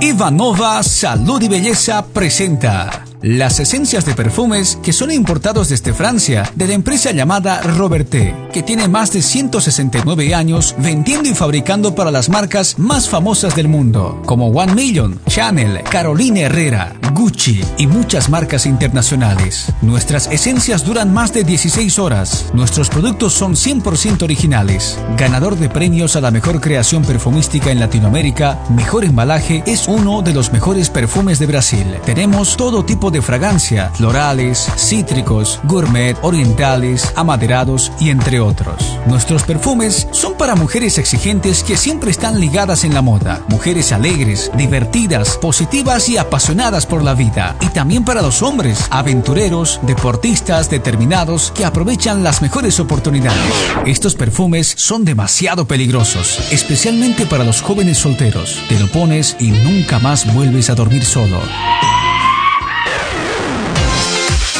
Ivanova 0.00 0.82
Salud 0.82 1.42
y 1.42 1.48
Belleza 1.48 2.04
presenta 2.06 3.09
las 3.22 3.60
esencias 3.60 4.04
de 4.04 4.14
perfumes 4.14 4.78
que 4.82 4.92
son 4.92 5.10
importados 5.10 5.68
desde 5.68 5.92
Francia 5.92 6.50
de 6.54 6.68
la 6.68 6.74
empresa 6.74 7.12
llamada 7.12 7.60
Roberté, 7.62 8.34
que 8.52 8.62
tiene 8.62 8.88
más 8.88 9.12
de 9.12 9.22
169 9.22 10.34
años 10.34 10.74
vendiendo 10.78 11.28
y 11.28 11.34
fabricando 11.34 11.94
para 11.94 12.10
las 12.10 12.28
marcas 12.28 12.78
más 12.78 13.08
famosas 13.08 13.54
del 13.54 13.68
mundo, 13.68 14.22
como 14.24 14.48
One 14.48 14.74
Million, 14.74 15.20
Chanel, 15.26 15.82
Carolina 15.82 16.40
Herrera, 16.40 16.94
Gucci 17.12 17.60
y 17.76 17.86
muchas 17.86 18.30
marcas 18.30 18.66
internacionales. 18.66 19.66
Nuestras 19.82 20.26
esencias 20.28 20.84
duran 20.84 21.12
más 21.12 21.32
de 21.32 21.44
16 21.44 21.98
horas. 21.98 22.46
Nuestros 22.54 22.88
productos 22.88 23.34
son 23.34 23.54
100% 23.54 24.22
originales. 24.22 24.98
Ganador 25.18 25.56
de 25.56 25.68
premios 25.68 26.16
a 26.16 26.20
la 26.20 26.30
mejor 26.30 26.60
creación 26.60 27.04
perfumística 27.04 27.70
en 27.70 27.80
Latinoamérica, 27.80 28.58
Mejor 28.70 29.04
Embalaje 29.04 29.62
es 29.66 29.88
uno 29.88 30.22
de 30.22 30.32
los 30.32 30.52
mejores 30.52 30.88
perfumes 30.88 31.38
de 31.38 31.46
Brasil. 31.46 31.86
Tenemos 32.04 32.56
todo 32.56 32.84
tipo 32.84 33.09
de 33.09 33.09
fragancia, 33.20 33.90
florales, 33.94 34.70
cítricos, 34.76 35.60
gourmet, 35.64 36.16
orientales, 36.22 37.12
amaderados 37.16 37.90
y 37.98 38.10
entre 38.10 38.40
otros. 38.40 38.98
Nuestros 39.06 39.42
perfumes 39.42 40.06
son 40.12 40.34
para 40.34 40.54
mujeres 40.54 40.98
exigentes 40.98 41.64
que 41.64 41.76
siempre 41.76 42.10
están 42.10 42.38
ligadas 42.38 42.84
en 42.84 42.94
la 42.94 43.02
moda, 43.02 43.42
mujeres 43.48 43.92
alegres, 43.92 44.50
divertidas, 44.56 45.36
positivas 45.38 46.08
y 46.08 46.16
apasionadas 46.16 46.86
por 46.86 47.02
la 47.02 47.14
vida, 47.14 47.56
y 47.60 47.66
también 47.68 48.04
para 48.04 48.22
los 48.22 48.42
hombres, 48.42 48.86
aventureros, 48.90 49.80
deportistas, 49.82 50.70
determinados 50.70 51.52
que 51.54 51.64
aprovechan 51.64 52.22
las 52.22 52.42
mejores 52.42 52.78
oportunidades. 52.80 53.52
Estos 53.86 54.14
perfumes 54.14 54.72
son 54.76 55.04
demasiado 55.04 55.66
peligrosos, 55.66 56.38
especialmente 56.52 57.26
para 57.26 57.44
los 57.44 57.62
jóvenes 57.62 57.98
solteros. 57.98 58.58
Te 58.68 58.78
lo 58.78 58.86
pones 58.88 59.36
y 59.38 59.50
nunca 59.50 59.98
más 59.98 60.32
vuelves 60.34 60.70
a 60.70 60.74
dormir 60.74 61.04
solo. 61.04 61.40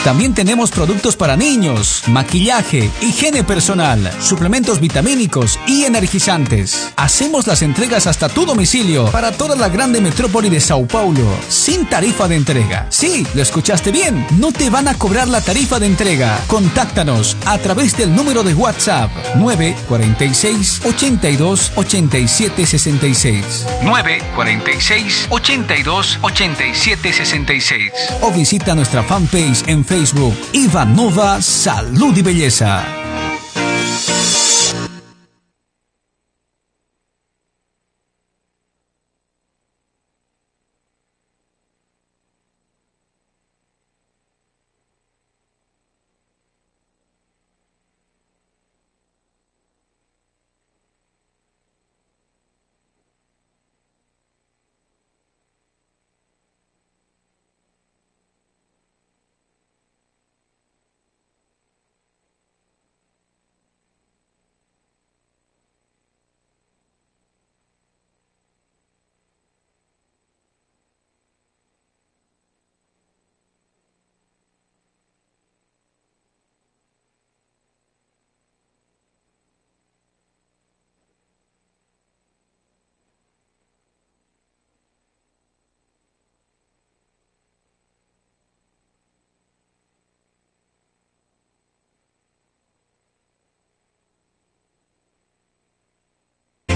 También 0.04 0.32
tenemos 0.32 0.70
productos 0.70 1.14
para 1.14 1.36
niños, 1.36 2.04
maquillaje, 2.06 2.90
higiene 3.02 3.44
personal, 3.44 4.10
suplementos 4.18 4.80
vitamínicos 4.80 5.58
y 5.66 5.84
energizantes. 5.84 6.90
Hacemos 6.96 7.46
las 7.46 7.60
entregas 7.60 8.06
hasta 8.06 8.30
tu 8.30 8.46
domicilio 8.46 9.10
para 9.10 9.30
toda 9.30 9.56
la 9.56 9.68
grande 9.68 10.00
metrópoli 10.00 10.48
de 10.48 10.58
Sao 10.58 10.86
Paulo, 10.86 11.26
sin 11.50 11.84
tarifa 11.84 12.28
de 12.28 12.36
entrega. 12.36 12.86
Sí, 12.88 13.26
lo 13.34 13.42
escuchaste 13.42 13.92
bien, 13.92 14.26
no 14.38 14.52
te 14.52 14.70
van 14.70 14.88
a 14.88 14.94
cobrar 14.94 15.28
la 15.28 15.42
tarifa 15.42 15.78
de 15.78 15.88
entrega. 15.88 16.40
Contáctanos 16.46 17.36
a 17.44 17.58
través 17.58 17.94
del 17.94 18.14
número 18.16 18.42
de 18.42 18.54
WhatsApp 18.54 19.10
946 19.36 20.80
82 20.86 21.72
87 21.76 22.66
66. 22.66 23.66
946 23.82 25.26
82 25.28 26.18
87 26.22 27.12
66. 27.12 27.92
O 28.22 28.30
visita 28.30 28.74
nuestra 28.74 29.02
fanpage 29.02 29.68
en 29.68 29.84
Facebook 29.90 30.36
Ivanova 30.52 31.42
Salud 31.42 32.16
y 32.16 32.22
Belleza. 32.22 32.84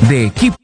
De 0.08 0.26
equipo 0.26 0.56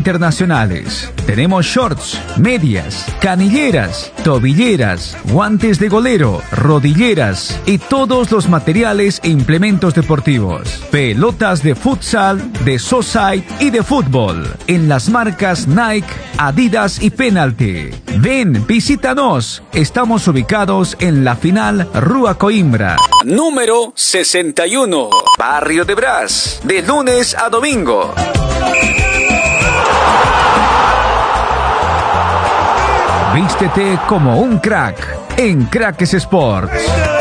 internacionales. 0.00 1.12
Tenemos 1.26 1.66
shorts, 1.66 2.18
medias, 2.38 3.04
canilleras, 3.20 4.10
tobilleras, 4.24 5.14
guantes 5.30 5.78
de 5.78 5.90
golero, 5.90 6.40
rodilleras 6.50 7.60
y 7.66 7.76
todos 7.76 8.30
los 8.30 8.48
materiales 8.48 9.20
e 9.22 9.28
implementos 9.28 9.94
deportivos. 9.94 10.82
Pelotas 10.90 11.62
de 11.62 11.74
futsal, 11.74 12.40
de 12.64 12.78
society 12.78 13.66
y 13.66 13.68
de 13.68 13.82
fútbol. 13.82 14.48
En 14.66 14.88
las 14.88 15.10
marcas 15.10 15.68
Nike, 15.68 16.08
Adidas 16.38 17.02
y 17.02 17.10
Penalty. 17.10 17.90
Ven, 18.16 18.66
visítanos. 18.66 19.62
Estamos 19.74 20.26
ubicados 20.28 20.96
en 21.00 21.24
la 21.24 21.36
final 21.36 21.90
Rúa 21.92 22.38
Coimbra. 22.38 22.96
Número 23.26 23.92
61. 23.94 25.10
Barrio 25.38 25.84
de 25.84 25.94
Brás. 25.94 26.60
De 26.64 26.80
lunes 26.80 27.36
a 27.36 27.50
domingo. 27.50 28.14
Vístete 33.34 33.98
como 34.08 34.38
un 34.40 34.58
crack 34.58 34.96
en 35.36 35.66
Cracks 35.66 36.14
Sports. 36.14 37.19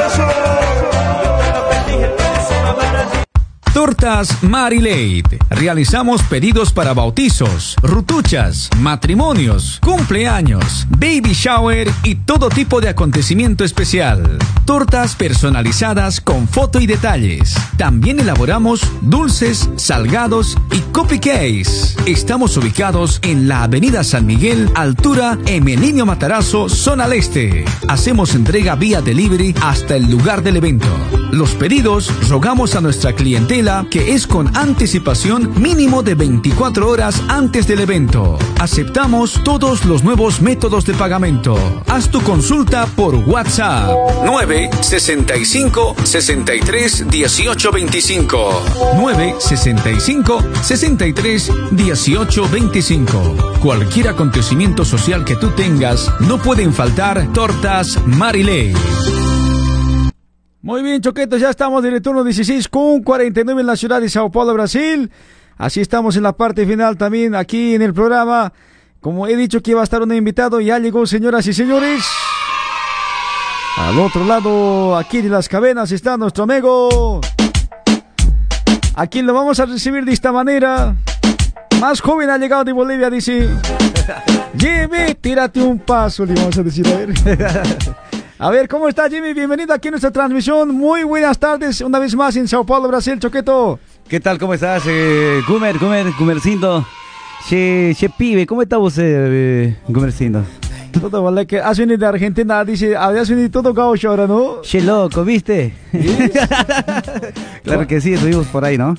Tortas 3.73 4.43
Marilade. 4.43 5.39
Realizamos 5.49 6.23
pedidos 6.23 6.73
para 6.73 6.93
bautizos, 6.93 7.75
rutuchas, 7.81 8.69
matrimonios, 8.77 9.79
cumpleaños, 9.81 10.87
baby 10.89 11.33
shower 11.33 11.91
y 12.03 12.15
todo 12.15 12.49
tipo 12.49 12.81
de 12.81 12.89
acontecimiento 12.89 13.63
especial. 13.63 14.39
Tortas 14.65 15.15
personalizadas 15.15 16.19
con 16.19 16.47
foto 16.47 16.79
y 16.79 16.87
detalles. 16.87 17.55
También 17.77 18.19
elaboramos 18.19 18.81
dulces, 19.01 19.69
salgados 19.75 20.57
y 20.71 20.79
cupcakes. 20.91 21.95
Estamos 22.05 22.57
ubicados 22.57 23.19
en 23.21 23.47
la 23.47 23.63
Avenida 23.63 24.03
San 24.03 24.25
Miguel, 24.25 24.69
altura 24.75 25.37
Emelinio 25.45 26.05
Matarazo, 26.05 26.69
zona 26.69 27.05
al 27.05 27.13
este. 27.13 27.65
Hacemos 27.87 28.35
entrega 28.35 28.75
vía 28.75 29.01
delivery 29.01 29.53
hasta 29.61 29.95
el 29.95 30.09
lugar 30.09 30.43
del 30.43 30.57
evento. 30.57 30.87
Los 31.31 31.51
pedidos 31.51 32.11
rogamos 32.27 32.75
a 32.75 32.81
nuestra 32.81 33.13
clientela 33.13 33.58
que 33.89 34.13
es 34.13 34.25
con 34.25 34.55
anticipación 34.55 35.51
mínimo 35.61 36.01
de 36.01 36.15
24 36.15 36.89
horas 36.89 37.21
antes 37.27 37.67
del 37.67 37.81
evento. 37.81 38.39
Aceptamos 38.57 39.41
todos 39.43 39.83
los 39.83 40.01
nuevos 40.01 40.41
métodos 40.41 40.85
de 40.85 40.93
pagamento. 40.93 41.57
Haz 41.87 42.09
tu 42.09 42.21
consulta 42.21 42.85
por 42.85 43.15
WhatsApp 43.15 43.89
965 44.23 45.95
63 46.03 47.09
18 47.09 47.71
25 47.71 48.63
965 48.95 50.39
63 50.63 51.51
18 51.71 52.49
25 52.49 53.35
Cualquier 53.61 54.07
acontecimiento 54.07 54.85
social 54.85 55.25
que 55.25 55.35
tú 55.35 55.49
tengas, 55.49 56.09
no 56.21 56.37
pueden 56.37 56.71
faltar 56.71 57.27
tortas 57.33 57.99
Marilei. 58.05 58.73
Muy 60.61 60.83
bien, 60.83 61.01
Choquetos, 61.01 61.39
ya 61.39 61.49
estamos 61.49 61.85
en 61.85 61.93
el 61.93 62.01
turno 62.01 62.21
16 62.21 62.67
con 62.67 63.01
49 63.01 63.61
en 63.61 63.67
la 63.67 63.77
ciudad 63.77 64.01
de 64.01 64.09
Sao 64.09 64.29
Paulo, 64.29 64.53
Brasil. 64.53 65.09
Así 65.57 65.79
estamos 65.79 66.17
en 66.17 66.23
la 66.23 66.33
parte 66.33 66.65
final 66.65 66.97
también 66.97 67.33
aquí 67.33 67.75
en 67.75 67.81
el 67.81 67.93
programa. 67.93 68.51
Como 68.99 69.25
he 69.25 69.37
dicho 69.37 69.61
que 69.61 69.71
iba 69.71 69.79
a 69.79 69.85
estar 69.85 70.01
un 70.01 70.13
invitado, 70.13 70.59
ya 70.59 70.77
llegó, 70.77 71.05
señoras 71.05 71.47
y 71.47 71.53
señores. 71.53 72.03
Al 73.77 73.97
otro 73.99 74.25
lado, 74.25 74.97
aquí 74.97 75.21
de 75.21 75.29
las 75.29 75.47
cadenas, 75.47 75.93
está 75.93 76.17
nuestro 76.17 76.43
amigo. 76.43 77.21
A 78.95 79.07
quien 79.07 79.25
lo 79.25 79.33
vamos 79.33 79.61
a 79.61 79.65
recibir 79.65 80.03
de 80.03 80.11
esta 80.11 80.33
manera. 80.33 80.93
Más 81.79 82.01
joven 82.01 82.29
ha 82.29 82.37
llegado 82.37 82.65
de 82.65 82.73
Bolivia, 82.73 83.09
dice. 83.09 83.47
Jimmy, 84.57 85.15
tírate 85.21 85.61
un 85.61 85.79
paso, 85.79 86.25
le 86.25 86.33
vamos 86.33 86.57
a 86.57 86.63
decir 86.63 86.85
a 86.85 86.97
ver. 86.97 87.13
A 88.41 88.49
ver, 88.49 88.69
¿cómo 88.69 88.87
está 88.87 89.09
Jimmy? 89.09 89.33
Bienvenido 89.33 89.73
aquí 89.73 89.89
a 89.89 89.91
nuestra 89.91 90.11
transmisión. 90.11 90.73
Muy 90.73 91.03
buenas 91.03 91.37
tardes, 91.37 91.81
una 91.81 91.99
vez 91.99 92.15
más 92.15 92.37
en 92.37 92.47
Sao 92.47 92.65
Paulo, 92.65 92.87
Brasil, 92.87 93.19
Choqueto. 93.19 93.79
¿Qué 94.07 94.21
tal? 94.21 94.37
¿Cómo 94.37 94.53
estás, 94.53 94.83
eh, 94.87 95.41
Gumer, 95.45 95.77
Gumer, 95.77 96.05
Gumercindo? 96.17 96.87
Che, 97.49 97.93
che 97.97 98.09
pibe, 98.09 98.47
¿cómo 98.47 98.61
está 98.61 98.77
usted, 98.79 99.27
eh, 99.29 99.77
Gumercindo? 99.89 100.45
Todo 100.91 101.23
vale 101.23 101.45
que 101.45 101.59
has 101.59 101.77
venido 101.77 101.97
de 101.97 102.05
Argentina, 102.05 102.63
dice, 102.63 102.95
habías 102.95 103.29
venido 103.29 103.49
todo 103.49 103.73
gaucho 103.73 104.09
ahora, 104.09 104.27
¿no? 104.27 104.61
Che 104.61 104.81
loco, 104.81 105.23
¿viste? 105.23 105.73
claro 107.63 107.87
que 107.87 108.01
sí, 108.01 108.13
estuvimos 108.13 108.47
por 108.47 108.65
ahí, 108.65 108.77
¿no? 108.77 108.95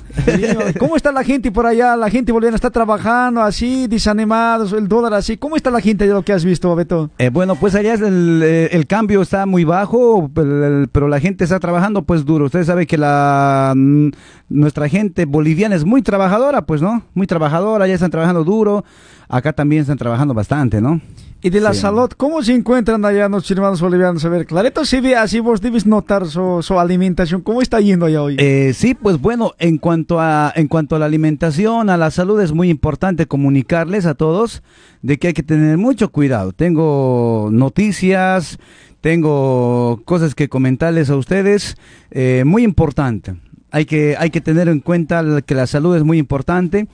¿Cómo 0.79 0.97
está 0.97 1.12
la 1.12 1.25
gente 1.25 1.51
por 1.51 1.67
allá? 1.67 1.97
La 1.97 2.11
gente 2.11 2.33
boliviana 2.33 2.57
está 2.57 2.71
trabajando 2.71 3.43
así, 3.43 3.87
desanimados, 3.87 4.73
el 4.73 4.89
dólar 4.89 5.15
así. 5.15 5.37
¿Cómo 5.37 5.57
está 5.57 5.71
la 5.71 5.81
gente 5.81 6.07
de 6.07 6.12
lo 6.12 6.23
que 6.23 6.33
has 6.33 6.45
visto, 6.45 6.75
Beto? 6.75 7.11
Eh, 7.19 7.31
bueno, 7.31 7.57
pues 7.57 7.75
allá 7.75 7.95
es 7.95 8.01
el, 8.01 8.41
eh, 8.45 8.69
el 8.73 8.87
cambio 8.87 9.23
está 9.23 9.47
muy 9.47 9.65
bajo, 9.65 10.31
pero 10.35 11.09
la 11.09 11.21
gente 11.21 11.45
está 11.45 11.59
trabajando 11.61 12.03
pues 12.03 12.25
duro. 12.25 12.47
Usted 12.47 12.65
sabe 12.65 12.87
que 12.87 12.99
la 12.99 13.73
mm, 13.77 14.11
nuestra 14.49 14.89
gente 14.89 15.25
boliviana 15.25 15.75
es 15.75 15.85
muy 15.85 16.03
trabajadora, 16.03 16.62
pues, 16.62 16.83
¿no? 16.83 17.03
Muy 17.15 17.27
trabajadora, 17.27 17.87
ya 17.87 17.95
están 17.95 18.11
trabajando 18.11 18.45
duro. 18.45 18.85
Acá 19.31 19.52
también 19.52 19.82
están 19.82 19.97
trabajando 19.97 20.35
bastante, 20.35 20.81
¿no? 20.81 21.01
Y 21.43 21.48
de 21.48 21.61
la 21.62 21.73
Sí. 21.73 21.81
salud, 21.81 22.11
¿cómo 22.19 22.43
se 22.43 22.52
encuentran 22.52 23.02
allá 23.02 23.27
nuestros 23.31 23.57
hermanos 23.57 23.81
bolivianos? 23.81 24.23
A 24.27 24.28
ver, 24.28 24.44
clarito 24.44 24.85
se 24.85 25.01
ve 25.01 25.16
así, 25.16 25.40
vos 25.40 25.62
debes 25.62 25.86
notar 25.86 26.27
su, 26.27 26.59
su 26.62 26.78
alimentación. 26.78 27.40
¿Cómo 27.40 27.62
está 27.62 27.81
yendo 27.81 28.05
allá 28.05 28.23
hoy? 28.23 28.36
Eh, 28.39 28.73
sí, 28.74 28.94
pues 28.94 29.19
bueno, 29.19 29.52
en 29.59 29.78
cuanto 29.78 30.20
a 30.20 30.52
en 30.55 30.69
cuanto 30.69 30.97
a 30.97 30.98
la 30.98 31.07
alimentación, 31.07 31.89
a 31.89 31.97
la 31.97 32.11
salud 32.11 32.39
es 32.43 32.52
muy 32.52 32.69
importante 32.69 33.24
comunicarles 33.24 34.05
a 34.05 34.15
todos 34.15 34.62
de 35.01 35.19
que 35.19 35.28
hay 35.28 35.32
que 35.32 35.43
tener 35.43 35.78
mucho 35.78 36.11
cuidado. 36.11 36.52
Tengo 36.52 37.48
noticias, 37.51 38.59
tengo 39.01 40.02
cosas 40.05 40.35
que 40.35 40.48
comentarles 40.51 41.09
a 41.09 41.16
ustedes, 41.16 41.77
eh, 42.11 42.43
muy 42.44 42.65
importante. 42.65 43.36
Hay 43.70 43.86
que 43.86 44.15
hay 44.19 44.28
que 44.31 44.40
tener 44.43 44.69
en 44.69 44.81
cuenta 44.81 45.24
que 45.43 45.55
la 45.55 45.66
salud 45.66 45.97
es 45.97 46.05
muy 46.05 46.19
importante. 46.19 46.86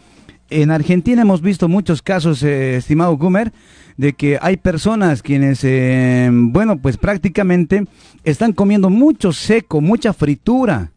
En 0.48 0.70
Argentina 0.70 1.22
hemos 1.22 1.40
visto 1.40 1.68
muchos 1.68 2.02
casos, 2.02 2.42
eh, 2.42 2.76
estimado 2.76 3.16
Gumer, 3.16 3.52
de 3.96 4.12
que 4.12 4.38
hay 4.40 4.56
personas 4.56 5.22
quienes, 5.22 5.60
eh, 5.64 6.28
bueno, 6.30 6.78
pues 6.78 6.96
prácticamente 6.96 7.84
están 8.22 8.52
comiendo 8.52 8.88
mucho 8.88 9.32
seco, 9.32 9.80
mucha 9.80 10.12
fritura. 10.12 10.92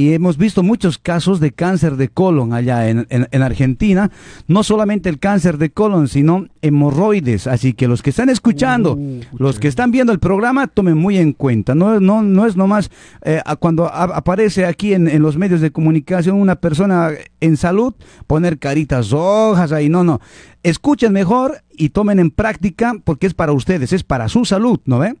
Y 0.00 0.14
hemos 0.14 0.38
visto 0.38 0.62
muchos 0.62 0.96
casos 0.96 1.40
de 1.40 1.52
cáncer 1.52 1.96
de 1.96 2.08
colon 2.08 2.54
allá 2.54 2.88
en, 2.88 3.06
en- 3.10 3.28
en 3.30 3.42
Argentina. 3.42 4.10
No 4.48 4.62
solamente 4.62 5.10
el 5.10 5.18
cáncer 5.18 5.58
de 5.58 5.68
colon, 5.72 6.08
sino 6.08 6.46
hemorroides. 6.62 7.46
Así 7.46 7.74
que 7.74 7.86
los 7.86 8.00
que 8.02 8.08
están 8.08 8.30
escuchando, 8.30 8.98
los 9.36 9.58
que 9.58 9.68
están 9.68 9.90
viendo 9.90 10.12
el 10.14 10.18
programa, 10.18 10.68
tomen 10.68 10.96
muy 10.96 11.18
en 11.18 11.34
cuenta. 11.34 11.74
No, 11.74 12.00
no, 12.00 12.22
no 12.22 12.46
es 12.46 12.56
nomás 12.56 12.90
eh, 13.22 13.42
cuando 13.58 13.84
a- 13.86 14.04
aparece 14.16 14.64
aquí 14.64 14.94
en, 14.94 15.06
en 15.06 15.20
los 15.20 15.36
medios 15.36 15.60
de 15.60 15.70
comunicación 15.70 16.36
una 16.40 16.56
persona 16.56 17.10
en 17.42 17.58
salud, 17.58 17.92
poner 18.26 18.58
caritas 18.58 19.10
rojas 19.10 19.70
ahí. 19.70 19.90
No, 19.90 20.02
no. 20.02 20.20
Escuchen 20.62 21.12
mejor 21.12 21.58
y 21.76 21.90
tomen 21.90 22.18
en 22.20 22.30
práctica 22.30 22.94
porque 23.04 23.26
es 23.26 23.34
para 23.34 23.52
ustedes, 23.52 23.92
es 23.92 24.02
para 24.02 24.28
su 24.30 24.46
salud, 24.46 24.80
¿no 24.86 24.98
ve? 24.98 25.14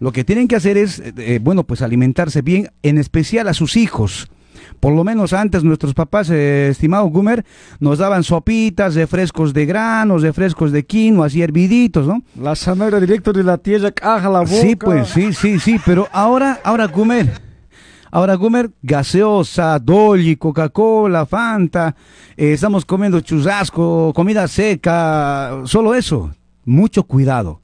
Lo 0.00 0.12
que 0.12 0.24
tienen 0.24 0.48
que 0.48 0.56
hacer 0.56 0.76
es, 0.76 0.98
eh, 0.98 1.12
eh, 1.18 1.38
bueno, 1.40 1.64
pues 1.64 1.82
alimentarse 1.82 2.42
bien, 2.42 2.70
en 2.82 2.98
especial 2.98 3.46
a 3.48 3.54
sus 3.54 3.76
hijos. 3.76 4.28
Por 4.80 4.94
lo 4.94 5.04
menos 5.04 5.34
antes 5.34 5.62
nuestros 5.62 5.92
papás, 5.92 6.30
eh, 6.30 6.68
estimado 6.68 7.04
Gumer, 7.06 7.44
nos 7.80 7.98
daban 7.98 8.24
sopitas, 8.24 8.94
refrescos 8.94 9.52
de 9.52 9.66
granos, 9.66 10.22
refrescos 10.22 10.72
de 10.72 10.86
quinoa, 10.86 11.26
así 11.26 11.42
herviditos, 11.42 12.06
¿no? 12.06 12.22
La 12.40 12.56
zanahoria 12.56 12.98
directo 12.98 13.32
de 13.32 13.44
la 13.44 13.58
tierra, 13.58 13.90
caja 13.90 14.30
la 14.30 14.40
boca. 14.40 14.52
Sí, 14.52 14.76
pues, 14.76 15.08
sí, 15.08 15.34
sí, 15.34 15.58
sí, 15.60 15.78
pero 15.84 16.08
ahora, 16.12 16.60
ahora 16.64 16.86
Gumer, 16.86 17.30
ahora 18.10 18.34
Gumer, 18.36 18.70
gaseosa, 18.80 19.78
Dolly, 19.78 20.36
Coca-Cola, 20.36 21.26
Fanta, 21.26 21.94
eh, 22.34 22.52
estamos 22.54 22.86
comiendo 22.86 23.20
churrasco, 23.20 24.12
comida 24.14 24.48
seca, 24.48 25.60
solo 25.64 25.94
eso, 25.94 26.30
mucho 26.64 27.02
cuidado. 27.02 27.60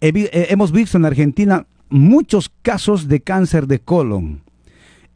Eh, 0.00 0.46
hemos 0.50 0.70
visto 0.72 0.96
en 0.96 1.04
Argentina 1.04 1.66
muchos 1.88 2.50
casos 2.62 3.08
de 3.08 3.20
cáncer 3.20 3.66
de 3.66 3.80
colon, 3.80 4.42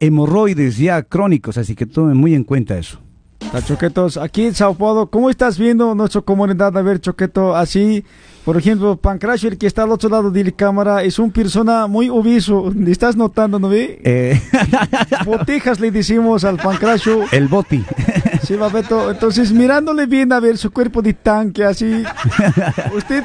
hemorroides 0.00 0.78
ya 0.78 1.02
crónicos, 1.02 1.56
así 1.58 1.74
que 1.74 1.86
tomen 1.86 2.16
muy 2.16 2.34
en 2.34 2.44
cuenta 2.44 2.78
eso. 2.78 2.98
Choquetos, 3.66 4.16
aquí 4.16 4.46
en 4.46 4.54
Sao 4.54 4.74
Paulo, 4.74 5.08
¿cómo 5.08 5.28
estás 5.28 5.58
viendo 5.58 5.94
nuestra 5.94 6.22
comunidad? 6.22 6.76
A 6.78 6.82
ver, 6.82 7.00
Choqueto, 7.00 7.54
así, 7.54 8.02
por 8.44 8.56
ejemplo, 8.56 8.96
Pancracio, 8.96 9.48
el 9.50 9.58
que 9.58 9.66
está 9.66 9.82
al 9.82 9.90
otro 9.90 10.08
lado 10.08 10.30
de 10.30 10.44
la 10.44 10.52
cámara, 10.52 11.02
es 11.02 11.18
un 11.18 11.30
persona 11.30 11.86
muy 11.86 12.08
obeso. 12.08 12.72
¿Le 12.74 12.90
estás 12.90 13.14
notando, 13.14 13.58
no 13.58 13.68
ve? 13.68 14.00
Eh, 14.04 14.40
Botijas 15.26 15.80
le 15.80 15.90
decimos 15.90 16.44
al 16.44 16.56
Pancracio. 16.56 17.24
el 17.30 17.48
boti. 17.48 17.84
Sí, 18.42 18.56
Babeto. 18.56 19.10
Entonces, 19.10 19.52
mirándole 19.52 20.06
bien 20.06 20.32
a 20.32 20.40
ver 20.40 20.56
su 20.56 20.70
cuerpo 20.70 21.02
de 21.02 21.12
tanque, 21.12 21.64
así. 21.64 22.02
¿Usted 22.96 23.22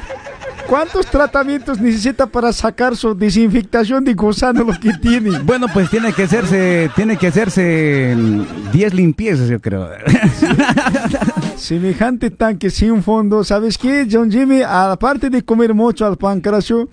cuántos 0.68 1.06
tratamientos 1.06 1.80
necesita 1.80 2.26
para 2.26 2.52
sacar 2.52 2.94
su 2.96 3.14
desinfectación 3.14 4.04
de 4.04 4.14
gusano 4.14 4.62
lo 4.62 4.78
que 4.78 4.92
tiene? 5.00 5.38
Bueno, 5.40 5.66
pues 5.72 5.88
tiene 5.90 6.12
que 6.12 6.24
hacerse, 6.24 6.90
tiene 6.94 7.16
que 7.16 7.28
hacerse 7.28 8.14
mm, 8.16 8.70
10 8.70 8.94
limpiezas, 8.94 9.48
yo 9.48 9.60
creo. 9.60 9.88
Semejante 11.56 12.30
tanque 12.30 12.70
sin 12.70 13.02
fondo. 13.02 13.42
¿Sabes 13.42 13.78
qué, 13.78 14.06
John 14.10 14.30
Jimmy? 14.30 14.62
Aparte 14.62 15.30
de 15.30 15.42
comer 15.42 15.74
mucho 15.74 16.06
al 16.06 16.16
pancracio, 16.16 16.88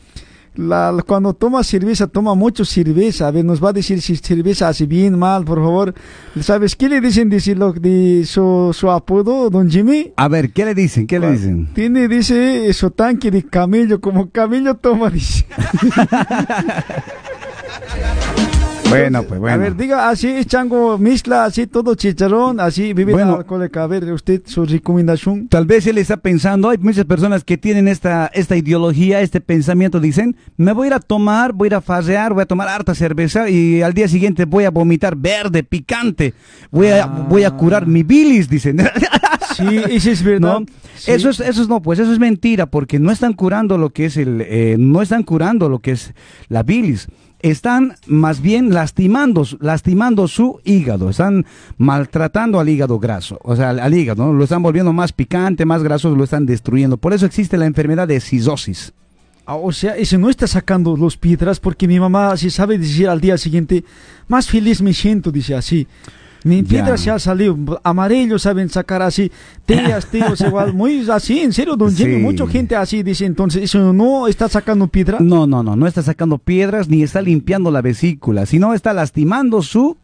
la, 0.56 0.96
cuando 1.06 1.34
toma 1.34 1.64
cerveza, 1.64 2.08
toma 2.08 2.36
mucho 2.36 2.66
cerveza. 2.66 3.28
A 3.28 3.32
ver, 3.32 3.46
nos 3.46 3.64
va 3.64 3.70
a 3.70 3.74
decir 3.74 4.02
si 4.02 4.16
cerveza 4.16 4.68
hace 4.68 4.86
bien, 4.86 5.18
mal, 5.18 5.44
por 5.46 5.60
favor. 5.60 5.94
¿Sabes 6.42 6.76
qué 6.76 6.90
le 6.90 7.02
dicen 7.02 7.30
lo 7.58 7.74
de 7.74 8.24
su, 8.26 8.72
su 8.74 8.90
apodo, 8.90 9.50
Don 9.50 9.70
Jimmy? 9.70 10.14
A 10.16 10.28
ver, 10.28 10.52
¿qué 10.52 10.66
le 10.66 10.74
dicen? 10.74 11.08
¿Qué 11.08 11.20
le 11.20 11.32
dicen? 11.32 11.70
Tiene, 11.74 12.08
dice, 12.08 12.72
su 12.74 12.92
tanque 12.92 13.32
de 13.32 13.44
camello, 13.44 14.00
como 14.00 14.30
camello 14.30 14.76
toma, 14.76 15.10
dice. 15.10 15.46
Bueno, 19.00 19.24
pues 19.24 19.40
bueno. 19.40 19.56
A 19.56 19.58
ver, 19.58 19.76
diga 19.76 20.10
así, 20.10 20.28
es 20.28 20.48
chango, 20.48 20.98
mezcla, 20.98 21.46
así 21.46 21.68
todo 21.68 21.96
chicharrón, 21.96 22.60
así, 22.60 22.94
vive 22.94 23.14
Bueno. 23.14 23.44
la. 23.50 23.84
A 23.84 23.88
ver, 23.88 24.12
usted, 24.12 24.42
su 24.46 24.66
recomendación. 24.66 25.48
Tal 25.48 25.66
vez 25.66 25.86
él 25.88 25.98
está 25.98 26.18
pensando, 26.18 26.70
hay 26.70 26.78
muchas 26.78 27.06
personas 27.06 27.44
que 27.44 27.58
tienen 27.58 27.88
esta, 27.88 28.28
esta 28.34 28.56
ideología, 28.56 29.22
este 29.22 29.42
pensamiento, 29.42 30.00
dicen, 30.00 30.36
me 30.58 30.74
voy 30.74 30.86
a 30.86 30.88
ir 30.88 30.94
a 30.94 31.00
tomar, 31.00 31.54
voy 31.54 31.68
a 31.68 31.70
ir 31.70 31.76
a 31.76 31.82
farrear, 31.82 32.34
voy 32.34 32.44
a 32.44 32.46
tomar 32.46 32.68
harta 32.68 32.96
cerveza 32.96 33.50
y 33.50 33.82
al 33.82 33.94
día 33.94 34.08
siguiente 34.08 34.46
voy 34.46 34.66
a 34.66 34.72
vomitar 34.72 35.16
verde, 35.16 35.64
picante, 35.64 36.34
voy 36.72 36.88
a, 36.88 37.06
voy 37.06 37.44
a 37.44 37.52
curar 37.52 37.88
mi 37.88 38.04
bilis, 38.04 38.50
dicen. 38.50 38.80
Sí, 39.56 39.82
eso 39.90 40.12
es 40.12 40.24
verdad. 40.24 40.60
¿No? 40.60 40.66
Sí. 40.98 41.12
Eso 41.12 41.30
es, 41.30 41.40
eso 41.40 41.62
es 41.62 41.68
no, 41.68 41.82
pues 41.82 42.00
eso 42.00 42.12
es 42.12 42.20
mentira, 42.20 42.66
porque 42.68 43.00
no 43.00 43.12
están 43.12 43.34
curando 43.34 43.78
lo 43.78 43.90
que 43.92 44.06
es 44.06 44.18
el, 44.18 44.42
eh, 44.42 44.76
no 44.80 45.02
están 45.02 45.24
curando 45.24 45.70
lo 45.70 45.80
que 45.80 45.92
es 45.92 46.14
la 46.48 46.64
bilis. 46.64 47.08
Están 47.42 47.96
más 48.08 48.42
bien 48.42 48.74
lastimando, 48.74 49.46
lastimando 49.60 50.28
su 50.28 50.60
hígado, 50.64 51.10
están 51.10 51.46
maltratando 51.78 52.60
al 52.60 52.70
hígado 52.70 52.98
graso, 53.00 53.40
o 53.44 53.56
sea, 53.56 53.70
al, 53.70 53.94
hígado, 53.94 54.26
¿no? 54.26 54.34
lo 54.34 54.44
están 54.44 54.64
volviendo 54.64 54.94
más 54.94 55.14
picante, 55.14 55.66
más 55.66 55.84
grasoso, 55.84 56.16
lo 56.16 56.24
están 56.24 56.46
destruyendo. 56.46 56.98
Por 56.98 57.14
eso 57.14 57.26
existe 57.26 57.58
la 57.58 57.66
enfermedad 57.66 58.08
de 58.08 58.20
cisosis. 58.20 58.94
Ah, 59.46 59.56
O 59.56 59.72
sea, 59.72 59.96
ese 59.96 60.18
no 60.18 60.30
está 60.30 60.48
sacando 60.48 60.98
los 60.98 61.18
piedras 61.18 61.60
porque 61.60 61.88
mi 61.88 62.00
mamá 62.00 62.36
si 62.36 62.50
sabe 62.50 62.80
decir 62.80 63.08
al 63.08 63.22
día 63.22 63.38
siguiente, 63.38 63.84
más 64.28 64.50
feliz 64.50 64.82
me 64.82 64.94
siento, 64.94 65.32
dice 65.32 65.54
así. 65.54 65.88
Mi 66.46 66.62
Ya. 66.62 66.68
piedra 66.70 66.98
se 66.98 67.12
ha 67.12 67.20
salido, 67.20 67.58
amarillo 67.84 68.40
saben 68.40 68.70
sacar 68.70 69.02
así, 69.02 69.32
tías, 69.66 70.06
tíos, 70.12 70.40
igual, 70.42 70.74
muy 70.74 71.06
así, 71.10 71.40
en 71.42 71.52
serio, 71.52 71.76
don 71.76 71.94
Jimmy, 71.94 72.16
Sí. 72.18 72.22
mucha 72.22 72.48
gente 72.48 72.76
así 72.76 73.04
dice, 73.04 73.26
entonces, 73.26 73.64
eso 73.64 73.92
no 73.94 74.28
está 74.28 74.48
sacando 74.48 74.88
piedra. 74.88 75.18
No, 75.20 75.46
no, 75.48 75.64
no, 75.64 75.76
no 75.76 75.88
está 75.88 76.02
sacando 76.04 76.38
piedras 76.38 76.88
ni 76.88 77.04
está 77.04 77.22
limpiando 77.22 77.72
la 77.72 77.82
vesícula, 77.82 78.46
sino 78.46 78.74
está 78.74 78.94
lastimando 78.94 79.62
su 79.64 79.98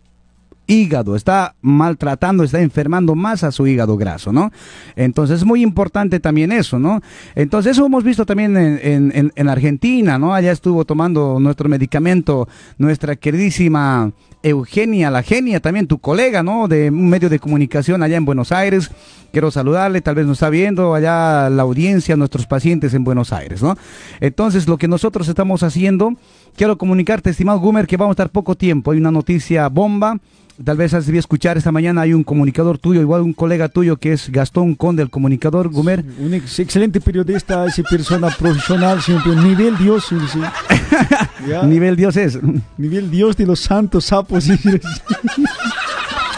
hígado, 0.68 1.16
está 1.16 1.56
maltratando, 1.62 2.44
está 2.44 2.62
enfermando 2.62 3.14
más 3.14 3.44
a 3.44 3.52
su 3.52 3.68
hígado 3.68 3.98
graso, 3.98 4.32
¿no? 4.32 4.52
Entonces 4.96 5.38
es 5.42 5.46
muy 5.46 5.62
importante 5.62 6.20
también 6.20 6.52
eso, 6.52 6.80
¿no? 6.80 7.02
Entonces 7.36 7.74
eso 7.74 7.86
hemos 7.86 8.04
visto 8.06 8.26
también 8.26 8.56
en, 8.56 8.80
en- 8.82 9.12
en- 9.14 9.34
en 9.36 9.50
Argentina, 9.50 10.18
¿no? 10.18 10.34
Allá 10.34 10.52
estuvo 10.54 10.86
tomando 10.86 11.40
nuestro 11.42 11.68
medicamento 11.68 12.48
nuestra 12.78 13.16
queridísima 13.18 14.12
Eugenia, 14.44 15.12
la 15.12 15.24
genia, 15.24 15.60
también 15.60 15.88
tu 15.88 16.00
colega, 16.00 16.44
¿no? 16.44 16.68
De 16.68 16.90
un 16.90 17.10
medio 17.10 17.30
de 17.30 17.40
comunicación 17.40 18.02
allá 18.02 18.18
en 18.18 18.26
Buenos 18.26 18.52
Aires. 18.52 18.92
Quiero 19.32 19.52
saludarle, 19.52 20.02
tal 20.02 20.16
vez 20.16 20.26
nos 20.26 20.38
está 20.38 20.50
viendo 20.50 20.94
allá 20.94 21.50
la 21.50 21.64
audiencia, 21.64 22.16
nuestros 22.16 22.48
pacientes 22.48 22.94
en 22.94 23.04
Buenos 23.04 23.32
Aires, 23.32 23.62
¿no? 23.62 23.78
Entonces, 24.20 24.68
lo 24.68 24.78
que 24.78 24.88
nosotros 24.88 25.28
estamos 25.28 25.64
haciendo, 25.64 26.16
quiero 26.56 26.78
comunicarte, 26.78 27.30
estimado 27.30 27.60
Gumer, 27.60 27.88
que 27.88 27.98
vamos 27.98 28.12
a 28.12 28.16
estar 28.16 28.30
poco 28.30 28.56
tiempo. 28.56 28.92
Hay 28.92 28.98
una 28.98 29.12
noticia 29.12 29.70
bomba. 29.70 30.18
Tal 30.64 30.78
vez 30.78 30.94
has 30.94 31.06
debido 31.08 31.20
escuchar 31.22 31.58
esta 31.58 31.72
mañana, 31.72 32.02
hay 32.02 32.14
un 32.14 32.24
comunicador 32.24 32.78
tuyo, 32.78 33.02
igual 33.02 33.22
un 33.22 33.34
colega 33.34 33.68
tuyo 33.70 33.98
que 33.98 34.14
es 34.14 34.30
Gastón 34.32 34.76
Conde, 34.76 35.02
el 35.02 35.10
comunicador, 35.10 35.70
Gumer. 35.70 36.06
Un 36.20 36.34
ex- 36.36 36.60
excelente 36.60 37.02
periodista, 37.02 37.66
esa 37.66 37.82
persona 37.84 38.30
profesional, 38.30 39.02
siempre, 39.02 39.36
nivel 39.36 39.76
Dios, 39.78 40.06
sí. 40.08 40.16
Nivel 41.66 41.96
Dios 41.96 42.16
es. 42.18 42.38
nivel 42.78 43.10
Dios 43.10 43.36
de 43.38 43.46
los 43.48 43.60
santos 43.60 44.06
sapos. 44.06 44.46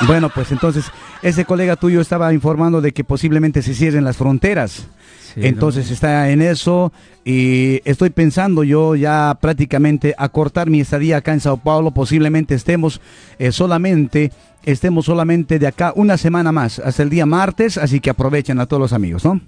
Bueno, 0.08 0.30
pues 0.34 0.52
entonces 0.52 0.86
ese 1.22 1.46
colega 1.46 1.76
tuyo 1.76 2.02
estaba 2.02 2.34
informando 2.34 2.82
de 2.82 2.92
que 2.94 3.04
posiblemente 3.04 3.62
se 3.62 3.74
cierren 3.74 4.04
las 4.04 4.18
fronteras. 4.18 4.88
Entonces 5.36 5.90
está 5.92 6.30
en 6.30 6.42
eso 6.42 6.92
y 7.26 7.82
estoy 7.86 8.10
pensando 8.10 8.64
yo 8.64 8.96
ya 8.96 9.38
prácticamente 9.40 10.14
acortar 10.18 10.70
mi 10.70 10.82
estadía 10.82 11.18
acá 11.18 11.34
en 11.34 11.40
Sao 11.40 11.58
Paulo. 11.58 11.92
Posiblemente 11.92 12.56
estemos 12.56 13.02
eh, 13.40 13.52
solamente, 13.52 14.32
estemos 14.64 15.06
solamente 15.06 15.60
de 15.60 15.68
acá 15.68 15.94
una 15.96 16.18
semana 16.18 16.52
más, 16.52 16.80
hasta 16.80 17.04
el 17.04 17.10
día 17.10 17.26
martes, 17.26 17.78
así 17.78 18.00
que 18.00 18.10
aprovechen 18.10 18.60
a 18.60 18.66
todos 18.66 18.82
los 18.82 18.94
amigos, 18.94 19.26
¿no? 19.26 19.40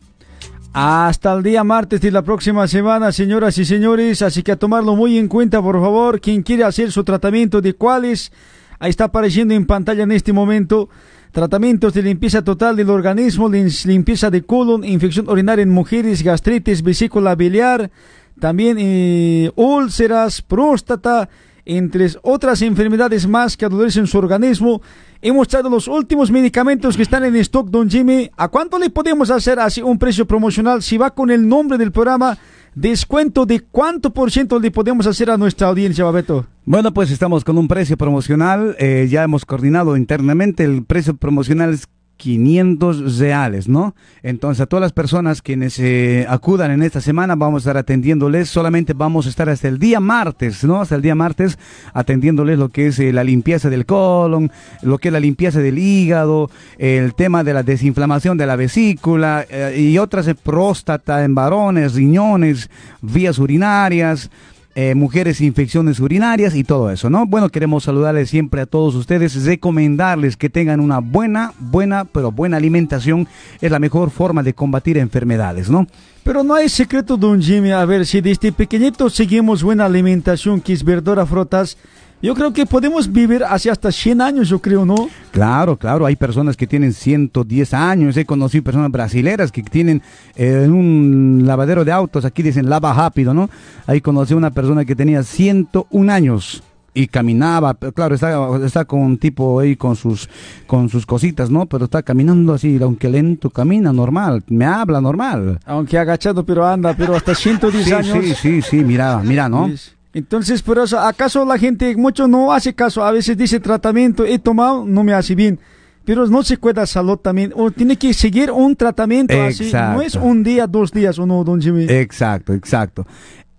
Hasta 0.78 1.32
el 1.34 1.42
día 1.42 1.64
martes 1.64 2.02
de 2.02 2.12
la 2.12 2.22
próxima 2.22 2.68
semana, 2.68 3.14
señoras 3.14 3.58
y 3.58 3.64
señores. 3.64 4.22
Así 4.22 4.44
que 4.44 4.52
a 4.52 4.58
tomarlo 4.58 4.94
muy 4.94 5.18
en 5.18 5.30
cuenta, 5.30 5.62
por 5.62 5.80
favor. 5.80 6.20
Quien 6.20 6.44
quiere 6.44 6.66
hacer 6.66 6.92
su 6.92 7.06
tratamiento 7.06 7.62
de 7.62 7.76
cuáles, 7.76 8.34
ahí 8.78 8.90
está 8.90 9.06
apareciendo 9.06 9.54
en 9.54 9.66
pantalla 9.66 10.04
en 10.04 10.12
este 10.12 10.34
momento. 10.34 10.90
Tratamientos 11.36 11.94
de 11.94 12.02
limpieza 12.02 12.42
total 12.42 12.78
del 12.78 12.90
organismo, 12.90 13.50
lim- 13.50 13.86
limpieza 13.88 14.30
de 14.32 14.44
colon, 14.44 14.86
infección 14.86 15.28
urinaria 15.30 15.64
en 15.64 15.70
mujeres, 15.70 16.24
gastritis, 16.24 16.82
vesícula 16.82 17.36
biliar, 17.36 17.92
también 18.40 18.78
eh, 18.80 19.52
úlceras, 19.58 20.42
próstata, 20.42 21.28
entre 21.66 22.08
otras 22.22 22.62
enfermedades 22.62 23.28
más 23.28 23.58
que 23.58 23.66
adolecen 23.66 24.08
su 24.08 24.18
organismo. 24.18 24.82
Hemos 25.22 25.50
traído 25.50 25.70
los 25.70 25.90
últimos 25.90 26.32
medicamentos 26.32 26.96
que 26.96 27.04
están 27.04 27.26
en 27.26 27.36
stock, 27.36 27.68
don 27.70 27.90
Jimmy. 27.90 28.32
¿A 28.38 28.48
cuánto 28.48 28.80
le 28.80 28.90
podemos 28.90 29.30
hacer 29.30 29.60
así 29.60 29.82
un 29.82 30.00
precio 30.00 30.26
promocional? 30.26 30.82
Si 30.84 30.98
va 30.98 31.10
con 31.12 31.32
el 31.32 31.46
nombre 31.46 31.78
del 31.78 31.92
programa, 31.92 32.38
descuento 32.76 33.46
de 33.46 33.62
cuánto 33.62 34.14
por 34.14 34.32
ciento 34.32 34.60
le 34.60 34.70
podemos 34.70 35.08
hacer 35.08 35.32
a 35.32 35.38
nuestra 35.38 35.68
audiencia, 35.68 36.04
Babeto. 36.04 36.46
Bueno, 36.66 36.94
pues 36.94 37.10
estamos 37.10 37.44
con 37.44 37.58
un 37.58 37.68
precio 37.68 37.98
promocional, 37.98 38.76
eh, 38.80 39.08
ya 39.10 39.24
hemos 39.24 39.46
coordinado 39.46 39.98
internamente, 39.98 40.64
el 40.64 40.84
precio 40.84 41.16
promocional 41.16 41.74
es 41.74 41.88
500 42.18 43.20
reales, 43.20 43.68
¿no? 43.68 43.96
Entonces 44.24 44.62
a 44.62 44.66
todas 44.66 44.82
las 44.82 44.94
personas 44.94 45.42
quienes 45.42 45.78
eh, 45.80 46.26
acudan 46.30 46.72
en 46.72 46.84
esta 46.84 47.02
semana 47.02 47.36
vamos 47.36 47.62
a 47.62 47.64
estar 47.64 47.78
atendiéndoles, 47.78 48.50
solamente 48.50 48.94
vamos 48.94 49.26
a 49.26 49.30
estar 49.30 49.50
hasta 49.50 49.68
el 49.68 49.80
día 49.80 50.00
martes, 50.00 50.64
¿no? 50.64 50.82
Hasta 50.82 50.96
el 50.96 51.02
día 51.02 51.16
martes 51.16 51.58
atendiéndoles 51.94 52.58
lo 52.58 52.70
que 52.70 52.88
es 52.88 53.00
eh, 53.00 53.12
la 53.12 53.24
limpieza 53.24 53.70
del 53.70 53.86
colon, 53.86 54.52
lo 54.82 54.98
que 54.98 55.10
es 55.10 55.14
la 55.14 55.20
limpieza 55.20 55.60
del 55.60 55.78
hígado, 55.78 56.50
el 56.78 57.14
tema 57.16 57.44
de 57.44 57.54
la 57.54 57.64
desinflamación 57.64 58.38
de 58.38 58.46
la 58.46 58.56
vesícula 58.56 59.46
eh, 59.50 59.76
y 59.78 59.98
otras, 59.98 60.28
eh, 60.28 60.36
próstata 60.36 61.24
en 61.24 61.36
varones, 61.36 61.94
riñones, 61.96 62.70
vías 63.02 63.40
urinarias, 63.40 64.30
eh, 64.76 64.94
mujeres 64.94 65.40
infecciones 65.40 66.02
urinarias 66.02 66.54
y 66.54 66.66
todo 66.66 66.92
eso, 66.92 67.10
¿no? 67.10 67.26
Bueno, 67.26 67.48
queremos 67.50 67.86
saludarles 67.86 68.30
siempre 68.30 68.60
a 68.60 68.66
todos 68.66 68.94
ustedes, 68.96 69.46
recomendarles 69.46 70.36
que 70.36 70.50
tengan 70.50 70.82
una 70.82 71.00
buena, 71.00 71.54
buena, 71.60 72.04
pero 72.04 72.34
buena 72.34 72.58
alimentación, 72.58 73.26
es 73.62 73.72
la 73.72 73.80
mejor 73.80 74.12
forma 74.12 74.44
de 74.44 74.54
combatir 74.54 74.98
enfermedades, 74.98 75.70
¿no? 75.70 75.88
Pero 76.24 76.44
no 76.44 76.56
hay 76.56 76.68
secreto, 76.70 77.16
don 77.18 77.42
Jimmy. 77.42 77.72
A 77.72 77.86
ver, 77.86 78.06
si 78.06 78.20
desde 78.20 78.52
pequeñito 78.52 79.10
seguimos 79.10 79.64
buena 79.64 79.86
alimentación, 79.86 80.60
que 80.60 80.74
es 80.74 80.84
verdura, 80.84 81.26
frutas, 81.26 81.78
yo 82.22 82.34
creo 82.34 82.54
que 82.54 82.66
podemos 82.66 83.12
vivir 83.12 83.44
hacia 83.44 83.72
hasta 83.72 83.92
100 83.92 84.22
años, 84.22 84.50
yo 84.50 84.60
creo, 84.60 84.86
¿no? 84.86 84.96
Claro, 85.32 85.78
claro, 85.78 86.06
hay 86.06 86.16
personas 86.16 86.58
que 86.58 86.66
tienen 86.68 86.94
110 86.94 87.74
años, 87.74 88.18
he 88.18 88.26
conocido 88.26 88.64
personas 88.64 88.92
brasileras 88.92 89.52
que 89.52 89.62
tienen 89.62 90.02
eh, 90.36 90.66
un 90.70 91.44
lavadero 91.46 91.86
de 91.86 91.92
autos, 91.92 92.26
aquí 92.26 92.42
dicen 92.42 92.70
lava 92.70 92.94
rápido, 92.94 93.34
¿no? 93.34 93.50
Ahí 93.86 94.02
conocí 94.02 94.34
a 94.34 94.38
una 94.38 94.52
persona 94.52 94.86
que 94.86 94.96
tenía 94.96 95.22
101 95.24 96.12
años 96.12 96.64
y 96.98 97.08
caminaba, 97.08 97.74
pero 97.74 97.92
claro, 97.92 98.16
está, 98.16 98.66
está 98.66 98.86
con 98.86 99.02
un 99.02 99.18
tipo 99.18 99.60
ahí 99.60 99.76
con 99.76 99.98
sus, 99.98 100.30
con 100.66 100.88
sus 100.88 101.06
cositas, 101.06 101.52
¿no? 101.52 101.66
Pero 101.66 101.84
está 101.86 102.02
caminando 102.02 102.54
así, 102.54 102.80
aunque 102.82 103.10
lento, 103.10 103.50
camina 103.50 103.92
normal, 103.92 104.44
me 104.48 104.66
habla 104.66 105.02
normal. 105.02 105.60
Aunque 105.66 105.98
agachado, 105.98 106.46
pero 106.46 106.66
anda, 106.66 106.96
pero 106.98 107.14
hasta 107.16 107.36
110 107.36 107.84
Sí, 107.86 107.92
años. 107.94 108.18
sí, 108.26 108.34
sí, 108.42 108.62
sí, 108.62 108.78
mira, 108.86 109.20
mira, 109.24 109.50
¿no? 109.50 109.70
Entonces, 110.16 110.62
por 110.64 110.80
eso, 110.80 110.98
¿acaso 110.98 111.44
la 111.46 111.58
gente 111.60 111.94
mucho 111.98 112.26
no 112.28 112.54
hace 112.54 112.74
caso? 112.74 113.04
A 113.04 113.12
veces 113.12 113.36
dice 113.38 113.60
tratamiento, 113.60 114.26
he 114.26 114.40
tomado, 114.40 114.86
no 114.86 115.04
me 115.04 115.14
hace 115.14 115.36
bien. 115.36 115.60
Pero 116.06 116.26
no 116.28 116.42
se 116.44 116.56
cuida 116.58 116.86
salud 116.86 117.18
también. 117.18 117.52
O 117.56 117.70
tiene 117.70 117.98
que 117.98 118.14
seguir 118.14 118.50
un 118.50 118.76
tratamiento 118.78 119.36
así. 119.42 119.70
No 119.94 120.02
es 120.02 120.16
un 120.16 120.42
día, 120.44 120.68
dos 120.68 120.92
días 120.94 121.20
o 121.20 121.26
no, 121.26 121.44
don 121.44 121.62
Jimmy. 121.62 121.86
Exacto, 121.90 122.54
exacto. 122.54 123.06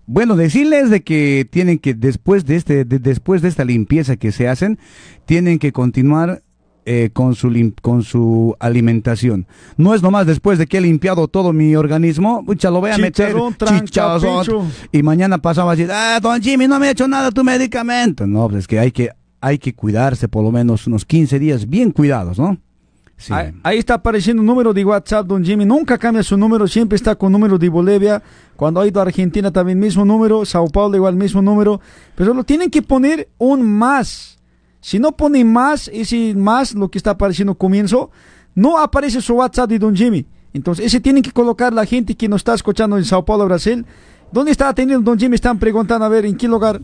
Bueno, 0.07 0.35
decirles 0.35 0.89
de 0.89 1.01
que 1.03 1.47
tienen 1.49 1.77
que 1.77 1.93
después 1.93 2.45
de 2.45 2.55
este, 2.55 2.85
de- 2.85 2.99
después 2.99 3.41
de 3.43 3.49
esta 3.49 3.63
limpieza 3.65 4.15
que 4.15 4.31
se 4.31 4.47
hacen, 4.47 4.79
tienen 5.25 5.59
que 5.59 5.71
continuar 5.71 6.41
eh, 6.89 7.09
con 7.11 7.35
su 7.35 7.51
con 7.81 8.01
su 8.01 8.55
alimentación. 8.61 9.45
No 9.75 9.93
es 9.93 10.01
nomás 10.01 10.25
después 10.25 10.57
de 10.57 10.67
que 10.67 10.77
he 10.77 10.81
limpiado 10.81 11.27
todo 11.27 11.51
mi 11.51 11.75
organismo, 11.75 12.45
pucha, 12.45 12.71
lo 12.71 12.79
voy 12.79 12.91
a 12.91 12.97
meter 12.97 13.35
Chicharrón, 13.35 13.57
chichazón, 13.85 14.71
y 14.93 15.03
mañana 15.03 15.37
pasaba 15.37 15.73
así, 15.73 15.85
ah, 15.91 16.17
don 16.21 16.41
Jimmy, 16.41 16.65
no 16.65 16.79
me 16.79 16.87
ha 16.87 16.91
hecho 16.91 17.05
nada 17.05 17.29
tu 17.29 17.43
medicamento. 17.43 18.25
No, 18.25 18.47
pues 18.47 18.59
es 18.59 18.67
que 18.67 18.79
hay 18.79 18.93
que 18.93 19.09
hay 19.41 19.57
que 19.57 19.75
cuidarse 19.75 20.29
por 20.29 20.45
lo 20.45 20.51
menos 20.53 20.87
unos 20.87 21.03
15 21.03 21.37
días 21.39 21.67
bien 21.67 21.91
cuidados, 21.91 22.39
¿no? 22.39 22.57
Sí. 23.17 23.33
Ahí, 23.33 23.51
ahí 23.63 23.77
está 23.79 23.95
apareciendo 23.95 24.41
un 24.41 24.45
número 24.45 24.73
de 24.73 24.85
WhatsApp, 24.85 25.27
don 25.27 25.43
Jimmy. 25.43 25.65
Nunca 25.65 25.97
cambia 25.97 26.23
su 26.23 26.37
número, 26.37 26.67
siempre 26.67 26.95
está 26.95 27.15
con 27.15 27.33
número 27.33 27.57
de 27.57 27.67
Bolivia. 27.67 28.23
Cuando 28.55 28.79
ha 28.79 28.87
ido 28.87 29.01
a 29.01 29.03
Argentina 29.03 29.51
también 29.51 29.77
mismo 29.77 30.05
número, 30.05 30.45
Sao 30.45 30.69
Paulo 30.69 30.95
igual 30.95 31.15
mismo 31.15 31.41
número. 31.41 31.81
Pero 32.15 32.33
lo 32.33 32.45
tienen 32.45 32.69
que 32.69 32.81
poner 32.81 33.27
un 33.37 33.69
más. 33.69 34.36
Si 34.81 34.99
no 34.99 35.11
pone 35.13 35.43
más, 35.43 35.89
ese 35.93 36.33
más, 36.35 36.73
lo 36.73 36.89
que 36.89 36.97
está 36.97 37.11
apareciendo 37.11 37.55
comienzo, 37.55 38.11
no 38.55 38.77
aparece 38.77 39.21
su 39.21 39.35
WhatsApp 39.35 39.69
de 39.69 39.79
don 39.79 39.95
Jimmy. 39.95 40.25
Entonces, 40.53 40.85
ese 40.85 40.99
tienen 40.99 41.23
que 41.23 41.31
colocar 41.31 41.73
la 41.73 41.85
gente 41.85 42.15
que 42.15 42.27
nos 42.27 42.41
está 42.41 42.53
escuchando 42.53 42.97
en 42.97 43.05
Sao 43.05 43.25
Paulo, 43.25 43.45
Brasil. 43.45 43.85
¿Dónde 44.31 44.51
está 44.51 44.69
atendiendo 44.69 45.09
don 45.09 45.19
Jimmy? 45.19 45.35
Están 45.35 45.59
preguntando, 45.59 46.05
a 46.05 46.09
ver, 46.09 46.25
¿en 46.25 46.35
qué 46.35 46.47
lugar? 46.47 46.81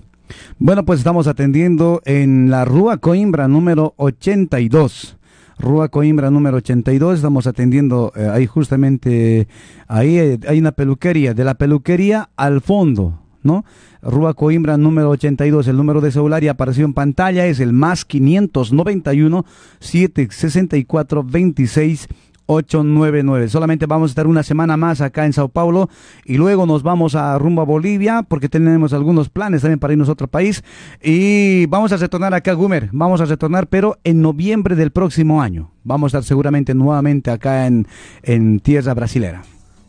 Bueno, 0.60 0.86
pues 0.86 0.99
estamos 0.99 1.28
atendiendo 1.28 2.02
en 2.06 2.49
la 2.49 2.65
Rúa 2.65 2.98
Coimbra 2.98 3.48
número 3.48 3.94
82. 3.98 5.18
Rúa 5.60 5.90
Coimbra 5.90 6.30
número 6.30 6.57
82, 6.57 7.15
estamos 7.15 7.48
atendiendo 7.48 8.11
eh, 8.15 8.28
ahí 8.32 8.48
justamente, 8.48 9.48
ahí 9.88 10.18
eh, 10.18 10.40
hay 10.48 10.60
una 10.60 10.72
peluquería, 10.72 11.34
de 11.34 11.44
la 11.44 11.53
peluquería 11.56 12.30
al 12.36 12.61
fondo, 12.61 13.20
¿no? 13.44 13.64
Rúa 14.03 14.34
Coimbra 14.34 14.77
número 14.77 15.09
82, 15.11 15.67
el 15.67 15.77
número 15.77 16.01
de 16.01 16.11
celular 16.11 16.43
ya 16.43 16.51
apareció 16.51 16.85
en 16.85 16.93
pantalla, 16.93 17.45
es 17.45 17.59
el 17.59 17.73
más 17.73 18.05
591 18.05 19.45
764 19.80 21.23
26 21.23 22.07
899. 22.45 23.49
Solamente 23.49 23.85
vamos 23.85 24.09
a 24.09 24.11
estar 24.11 24.27
una 24.27 24.43
semana 24.43 24.77
más 24.77 25.01
acá 25.01 25.25
en 25.25 25.34
Sao 25.34 25.49
Paulo 25.49 25.89
y 26.25 26.38
luego 26.38 26.65
nos 26.65 26.84
vamos 26.84 27.15
a 27.15 27.38
rumbo 27.38 27.61
a 27.61 27.65
Bolivia 27.65 28.23
porque 28.27 28.49
tenemos 28.49 28.93
algunos 28.93 29.30
planes 29.30 29.61
también 29.61 29.80
para 29.80 29.93
irnos 29.93 30.09
a 30.09 30.13
otro 30.13 30.27
país 30.27 30.63
y 31.01 31.65
vamos 31.67 31.91
a 31.91 31.97
retornar 31.97 32.34
acá, 32.34 32.53
Gumer. 32.53 32.89
Vamos 32.91 33.21
a 33.21 33.25
retornar, 33.25 33.67
pero 33.67 33.97
en 34.03 34.21
noviembre 34.21 34.75
del 34.75 34.91
próximo 34.91 35.41
año. 35.41 35.71
Vamos 35.84 36.13
a 36.13 36.19
estar 36.19 36.27
seguramente 36.27 36.73
nuevamente 36.73 37.31
acá 37.31 37.67
en, 37.67 37.88
en 38.23 38.59
tierra 38.59 38.93
brasilera. 38.93 39.43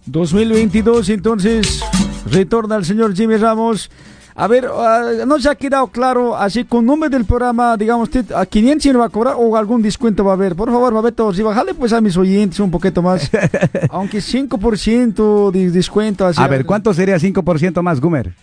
2022, 0.06 1.08
entonces, 1.08 1.82
retorna 2.30 2.76
el 2.76 2.84
señor 2.84 3.14
Jimmy 3.14 3.36
Ramos. 3.36 3.90
A 4.36 4.48
ver, 4.48 4.68
ah, 4.68 5.24
no 5.26 5.38
se 5.38 5.48
ha 5.48 5.54
quedado 5.54 5.86
claro, 5.86 6.36
así 6.36 6.64
con 6.64 6.84
nombre 6.84 7.08
del 7.08 7.24
programa, 7.24 7.76
digamos, 7.76 8.08
usted, 8.08 8.32
¿a 8.32 8.44
500 8.44 8.92
no 8.92 8.98
va 8.98 9.06
a 9.06 9.08
cobrar 9.08 9.36
o 9.38 9.56
algún 9.56 9.80
descuento 9.80 10.24
va 10.24 10.32
a 10.32 10.34
haber? 10.34 10.56
Por 10.56 10.72
favor, 10.72 10.92
Babeto, 10.92 11.32
si 11.32 11.42
bajale 11.42 11.72
pues 11.72 11.92
a 11.92 12.00
mis 12.00 12.16
oyentes 12.16 12.58
un 12.58 12.70
poquito 12.70 13.00
más, 13.00 13.30
aunque 13.90 14.18
5% 14.18 15.52
de 15.52 15.70
descuento. 15.70 16.28
A 16.36 16.48
ver, 16.48 16.66
¿cuánto 16.66 16.92
sería 16.92 17.16
5% 17.16 17.80
más, 17.80 18.00
Gumer? 18.00 18.34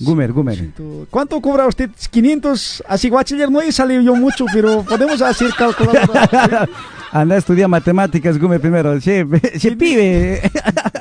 Gumer, 0.00 0.32
Gumer. 0.32 0.70
¿Cuánto 1.10 1.40
cobra 1.40 1.66
usted? 1.66 1.90
500, 2.10 2.84
así 2.86 3.08
guachiller 3.08 3.50
no 3.50 3.60
he 3.60 3.72
salido 3.72 4.00
yo 4.00 4.14
mucho, 4.14 4.46
pero 4.52 4.84
podemos 4.84 5.20
hacer 5.20 5.52
calcular. 5.54 6.08
Anda 7.10 7.34
a 7.34 7.38
estudiar 7.38 7.68
matemáticas, 7.68 8.38
Gumer, 8.38 8.60
primero. 8.60 9.00
Che, 9.00 9.26
che 9.58 9.74
pibe. 9.76 10.48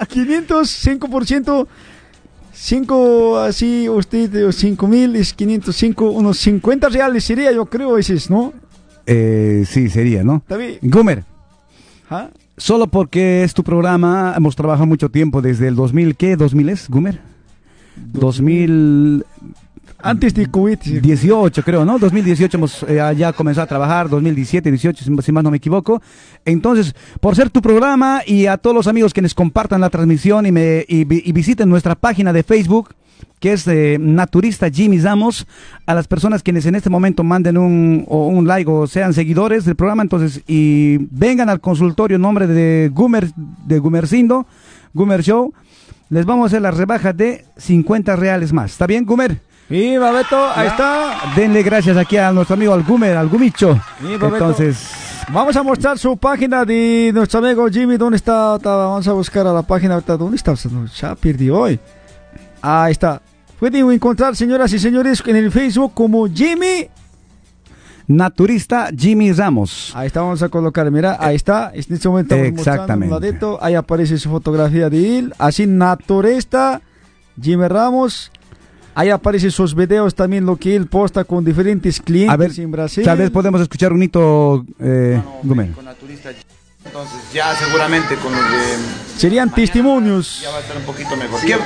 500, 0.09 0.85
5%, 0.85 1.67
5 2.59 3.37
así, 3.37 3.87
usted, 3.87 4.51
5 4.51 4.87
mil 4.87 5.15
es 5.15 5.33
505, 5.33 6.09
unos 6.09 6.39
50 6.39 6.89
reales 6.89 7.23
sería, 7.23 7.51
yo 7.51 7.65
creo, 7.67 7.97
ese 7.97 8.15
es, 8.15 8.31
¿no? 8.31 8.51
Eh, 9.05 9.63
sí, 9.67 9.89
sería, 9.89 10.23
¿no? 10.23 10.43
Bien. 10.49 10.79
Gumer. 10.81 11.23
¿Ah? 12.09 12.29
Solo 12.57 12.87
porque 12.87 13.43
es 13.43 13.53
tu 13.53 13.63
programa, 13.63 14.33
hemos 14.35 14.55
trabajado 14.55 14.87
mucho 14.87 15.09
tiempo 15.09 15.41
desde 15.41 15.67
el 15.67 15.75
2000, 15.75 16.15
¿qué? 16.15 16.35
¿2000 16.35 16.69
es, 16.71 16.89
Gumer? 16.89 17.21
2000... 17.95 19.23
Antes 19.99 20.33
de 20.33 20.45
COVID. 20.45 20.77
18 21.01 21.63
creo, 21.63 21.83
¿no? 21.83 21.97
2018 21.97 22.57
hemos 22.57 22.83
eh, 22.83 23.01
ya 23.17 23.33
comenzado 23.33 23.63
a 23.63 23.67
trabajar, 23.67 24.09
2017, 24.09 24.69
18, 24.69 25.03
si, 25.03 25.21
si 25.21 25.31
más 25.31 25.43
no 25.43 25.51
me 25.51 25.57
equivoco. 25.57 26.01
Entonces, 26.45 26.95
por 27.19 27.35
ser 27.35 27.49
tu 27.49 27.61
programa 27.61 28.21
y 28.25 28.45
a 28.45 28.57
todos 28.57 28.75
los 28.75 28.87
amigos 28.87 29.13
que 29.13 29.21
nos 29.21 29.33
compartan 29.33 29.81
la 29.81 29.89
transmisión 29.89 30.45
y, 30.45 30.51
me, 30.51 30.85
y, 30.87 31.01
y 31.01 31.31
visiten 31.31 31.67
nuestra 31.67 31.95
página 31.95 32.31
de 32.31 32.43
Facebook, 32.43 32.93
que 33.39 33.53
es 33.53 33.67
eh, 33.67 33.97
Naturista 33.99 34.69
Jimmy 34.69 34.99
Ramos, 34.99 35.47
a 35.85 35.93
las 35.93 36.07
personas 36.07 36.43
quienes 36.43 36.65
en 36.65 36.75
este 36.75 36.89
momento 36.89 37.23
manden 37.23 37.57
un, 37.57 38.05
o 38.07 38.27
un 38.27 38.47
like 38.47 38.69
o 38.69 38.87
sean 38.87 39.13
seguidores 39.13 39.65
del 39.65 39.75
programa, 39.75 40.03
entonces, 40.03 40.41
y 40.47 40.97
vengan 41.11 41.49
al 41.49 41.59
consultorio 41.59 42.15
en 42.15 42.21
nombre 42.21 42.47
de 42.47 42.91
Gumer, 42.93 43.31
de 43.35 43.79
Gumercindo, 43.79 44.47
Gumer 44.93 45.23
Show, 45.23 45.53
les 46.09 46.25
vamos 46.25 46.45
a 46.45 46.47
hacer 46.47 46.61
la 46.61 46.71
rebaja 46.71 47.13
de 47.13 47.45
50 47.57 48.15
reales 48.15 48.53
más. 48.53 48.71
¿Está 48.71 48.87
bien, 48.87 49.05
Gumer? 49.05 49.41
Y 49.69 49.97
Babeto, 49.97 50.49
ahí 50.55 50.67
está. 50.67 51.33
Denle 51.35 51.61
gracias 51.63 51.97
aquí 51.97 52.17
a 52.17 52.31
nuestro 52.31 52.55
amigo 52.55 52.73
al 52.73 52.83
Gumer, 52.83 53.17
al 53.17 53.27
Gumicho. 53.27 53.79
Sí, 53.99 54.15
Babeto. 54.17 54.35
Entonces, 54.35 55.07
Vamos 55.29 55.57
a 55.57 55.63
mostrar 55.63 55.99
su 55.99 56.15
página 56.15 56.63
de 56.63 57.11
nuestro 57.13 57.39
amigo 57.39 57.67
Jimmy. 57.67 57.97
¿Dónde 57.97 58.15
está? 58.15 58.57
Vamos 58.57 59.05
a 59.09 59.11
buscar 59.11 59.45
a 59.45 59.51
la 59.51 59.61
página. 59.61 59.99
¿Dónde 59.99 60.37
está? 60.37 60.53
Ya 61.01 61.15
perdí 61.15 61.49
hoy. 61.49 61.77
Ahí 62.61 62.93
está. 62.93 63.21
Pueden 63.59 63.91
encontrar, 63.91 64.37
señoras 64.37 64.71
y 64.71 64.79
señores, 64.79 65.21
en 65.25 65.35
el 65.35 65.51
Facebook 65.51 65.91
como 65.93 66.27
Jimmy. 66.27 66.87
Naturista 68.07 68.87
Jimmy 68.97 69.33
Ramos. 69.33 69.91
Ahí 69.93 70.07
está, 70.07 70.21
vamos 70.21 70.41
a 70.41 70.47
colocar. 70.47 70.89
Mira, 70.91 71.17
ahí 71.19 71.35
está. 71.35 71.71
En 71.73 71.79
este 71.79 72.07
momento 72.07 72.35
Exactamente. 72.35 73.13
un 73.13 73.21
ladito. 73.21 73.59
Ahí 73.61 73.75
aparece 73.75 74.17
su 74.17 74.29
fotografía 74.29 74.89
de 74.89 75.19
él. 75.19 75.33
Así, 75.37 75.67
Naturista 75.67 76.81
Jimmy 77.41 77.67
Ramos. 77.67 78.31
Ahí 78.99 79.11
aparecen 79.11 79.51
sus 79.51 79.75
videos 79.75 80.15
también, 80.15 80.43
lo 80.43 80.55
que 80.55 80.75
él 80.75 80.87
posta 80.87 81.23
con 81.23 81.45
diferentes 81.45 82.01
clientes 82.01 82.33
a 82.33 82.35
ver, 82.35 82.51
en 82.57 82.71
Brasil. 82.71 83.03
tal 83.05 83.19
vez 83.19 83.29
podemos 83.29 83.61
escuchar 83.61 83.93
un 83.93 84.01
hito, 84.01 84.65
eh, 84.79 85.21
Gumer. 85.43 85.69
Entonces 86.83 87.17
ya 87.31 87.53
seguramente 87.55 88.15
con 88.15 88.31
los 88.31 88.41
de... 88.49 88.57
Serían 89.17 89.53
testimonios. 89.53 90.39
Ya 90.41 90.49
va 90.49 90.57
a 90.57 90.61
estar 90.61 90.77
un 90.77 90.83
poquito 90.83 91.15
mejor. 91.15 91.39
¿Qué- 91.41 91.57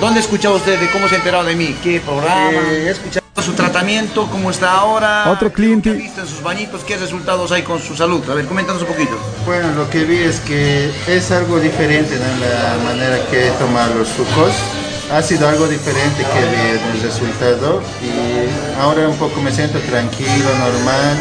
¿Dónde 0.00 0.20
escuchaba 0.20 0.54
usted? 0.54 0.78
¿De 0.78 0.88
cómo 0.90 1.08
se 1.08 1.16
ha 1.16 1.18
enterado 1.18 1.42
de 1.44 1.56
mí? 1.56 1.74
¿Qué 1.82 2.00
programa? 2.00 2.52
he 2.70 2.90
escuchado 2.90 3.26
su 3.42 3.52
tratamiento, 3.54 4.28
cómo 4.30 4.50
está 4.50 4.72
ahora. 4.72 5.30
Otro 5.32 5.50
cliente. 5.52 5.90
¿Qué 5.90 5.96
ha 5.98 6.02
visto 6.02 6.20
en 6.20 6.26
sus 6.28 6.42
bañitos? 6.42 6.84
¿Qué 6.84 6.96
resultados 6.96 7.50
hay 7.50 7.62
con 7.62 7.80
su 7.80 7.96
salud? 7.96 8.22
A 8.30 8.34
ver, 8.34 8.46
coméntanos 8.46 8.82
un 8.82 8.88
poquito. 8.88 9.18
Bueno, 9.46 9.72
lo 9.74 9.90
que 9.90 10.04
vi 10.04 10.18
es 10.18 10.38
que 10.40 10.92
es 11.08 11.30
algo 11.32 11.58
diferente 11.58 12.14
¿no? 12.16 12.24
en 12.24 12.40
la 12.40 12.78
manera 12.84 13.18
que 13.30 13.50
toma 13.58 13.86
los 13.98 14.06
sucos. 14.08 14.52
Ha 15.12 15.22
sido 15.22 15.48
algo 15.48 15.66
diferente 15.66 16.22
que 16.22 16.40
vi 16.40 16.78
en 16.78 16.96
el 16.96 17.02
resultado 17.02 17.80
y 18.02 18.78
ahora 18.80 19.08
un 19.08 19.16
poco 19.16 19.40
me 19.40 19.50
siento 19.50 19.78
tranquilo, 19.80 20.48
normal. 20.58 21.16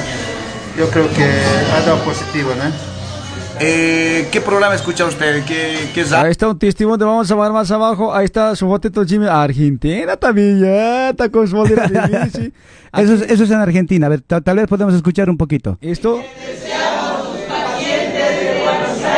Yo 0.78 0.90
creo 0.90 1.10
que 1.14 1.24
ha 1.24 1.82
dado 1.86 1.98
positivo, 2.04 2.52
¿no? 2.58 2.98
Eh, 3.60 4.28
¿Qué 4.32 4.40
programa 4.42 4.76
escucha 4.76 5.06
usted? 5.06 5.44
¿Qué, 5.46 5.90
qué 5.94 6.02
es 6.02 6.12
Ahí 6.12 6.30
está 6.30 6.48
un 6.50 6.60
testimonio, 6.60 7.08
vamos 7.08 7.32
a 7.32 7.36
ver 7.36 7.52
más 7.52 7.72
abajo. 7.72 8.14
Ahí 8.14 8.26
está 8.26 8.56
su 8.56 8.68
fotito 8.68 9.04
Jimmy. 9.04 9.26
Argentina 9.28 10.16
también, 10.18 10.60
ya 10.62 11.10
está 11.10 11.30
con 11.30 11.48
su. 11.48 11.58
Eso 12.94 13.14
es, 13.16 13.22
eso 13.30 13.44
es 13.44 13.52
en 13.52 13.58
Argentina. 13.60 14.08
A 14.08 14.10
ver, 14.10 14.22
ta- 14.22 14.42
tal 14.42 14.56
vez 14.58 14.66
podemos 14.68 14.94
escuchar 14.96 15.30
un 15.30 15.38
poquito. 15.38 15.78
Esto. 15.82 16.22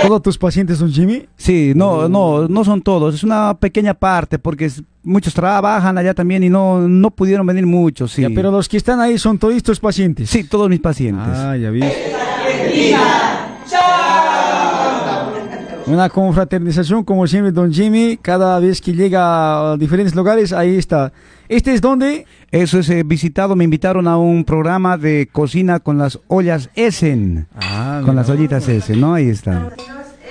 ¿Todos 0.01 0.21
tus 0.21 0.37
pacientes 0.37 0.77
son 0.77 0.91
Jimmy? 0.91 1.25
Sí, 1.35 1.73
no, 1.75 2.07
no, 2.07 2.47
no 2.47 2.63
son 2.63 2.81
todos. 2.81 3.15
Es 3.15 3.23
una 3.23 3.57
pequeña 3.57 3.93
parte 3.93 4.39
porque 4.39 4.71
muchos 5.03 5.33
trabajan 5.33 5.97
allá 5.97 6.13
también 6.13 6.43
y 6.43 6.49
no, 6.49 6.87
no 6.87 7.11
pudieron 7.11 7.45
venir 7.45 7.65
muchos. 7.65 8.11
Sí. 8.11 8.21
Ya, 8.21 8.29
pero 8.33 8.51
los 8.51 8.67
que 8.69 8.77
están 8.77 8.99
ahí 8.99 9.17
son 9.17 9.37
todos 9.37 9.61
tus 9.63 9.79
pacientes. 9.79 10.29
Sí, 10.29 10.43
todos 10.43 10.69
mis 10.69 10.79
pacientes. 10.79 11.27
Ah, 11.27 11.57
ya 11.57 11.69
vi. 11.69 11.81
Una 15.89 16.07
confraternización, 16.07 17.03
como 17.03 17.25
siempre, 17.25 17.51
don 17.51 17.73
Jimmy, 17.73 18.17
cada 18.21 18.59
vez 18.59 18.79
que 18.79 18.93
llega 18.93 19.71
a 19.71 19.77
diferentes 19.77 20.13
lugares, 20.13 20.53
ahí 20.53 20.77
está. 20.77 21.11
¿Este 21.47 21.73
es 21.73 21.81
donde? 21.81 22.27
Eso 22.51 22.77
es 22.77 22.89
eh, 22.91 23.01
visitado, 23.03 23.55
me 23.55 23.63
invitaron 23.63 24.07
a 24.07 24.15
un 24.15 24.43
programa 24.45 24.99
de 24.99 25.27
cocina 25.31 25.79
con 25.79 25.97
las 25.97 26.19
ollas 26.27 26.69
Essen. 26.75 27.47
Ah, 27.55 28.03
con 28.05 28.15
las 28.15 28.29
ollitas 28.29 28.69
Essen, 28.69 29.01
¿no? 29.01 29.15
Ahí 29.15 29.29
está. 29.29 29.71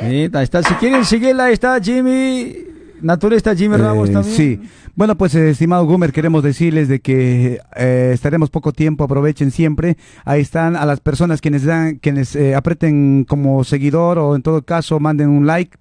Ahí 0.01 0.31
está. 0.33 0.63
Si 0.63 0.75
quieren 0.75 1.05
seguirla, 1.05 1.47
ahí 1.47 1.55
está 1.55 1.81
Jimmy, 1.81 2.55
naturista 3.03 3.55
Jimmy 3.55 3.77
Ramos 3.77 4.11
Eh, 4.11 4.13
también. 4.13 4.37
Sí. 4.37 4.61
Bueno, 4.95 5.17
pues 5.17 5.35
eh, 5.35 5.51
estimado 5.51 5.87
Gumer, 5.87 6.13
queremos 6.13 6.43
decirles 6.43 6.89
de 6.89 7.01
que 7.01 7.61
eh, 7.77 8.11
estaremos 8.13 8.51
poco 8.51 8.73
tiempo, 8.73 9.05
aprovechen 9.05 9.51
siempre. 9.51 9.97
Ahí 10.25 10.41
están 10.41 10.75
a 10.77 10.85
las 10.87 11.01
personas 11.01 11.41
quienes 11.41 11.65
dan, 11.65 11.97
quienes 11.97 12.35
eh, 12.35 12.55
aprieten 12.55 13.25
como 13.29 13.63
seguidor 13.65 14.19
o 14.19 14.35
en 14.35 14.43
todo 14.43 14.63
caso 14.63 14.99
manden 14.99 15.29
un 15.29 15.47
like 15.47 15.79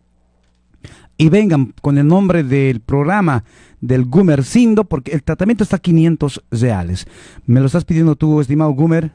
y 1.17 1.29
vengan 1.29 1.73
con 1.81 1.97
el 1.97 2.07
nombre 2.07 2.43
del 2.43 2.79
programa 2.79 3.43
del 3.81 4.05
Gumercindo 4.05 4.83
porque 4.83 5.11
el 5.13 5.23
tratamiento 5.23 5.63
está 5.63 5.77
a 5.77 5.79
500 5.79 6.43
reales. 6.51 7.07
¿Me 7.45 7.59
lo 7.59 7.65
estás 7.65 7.85
pidiendo 7.85 8.15
tú, 8.15 8.39
estimado 8.39 8.71
Gumer? 8.71 9.11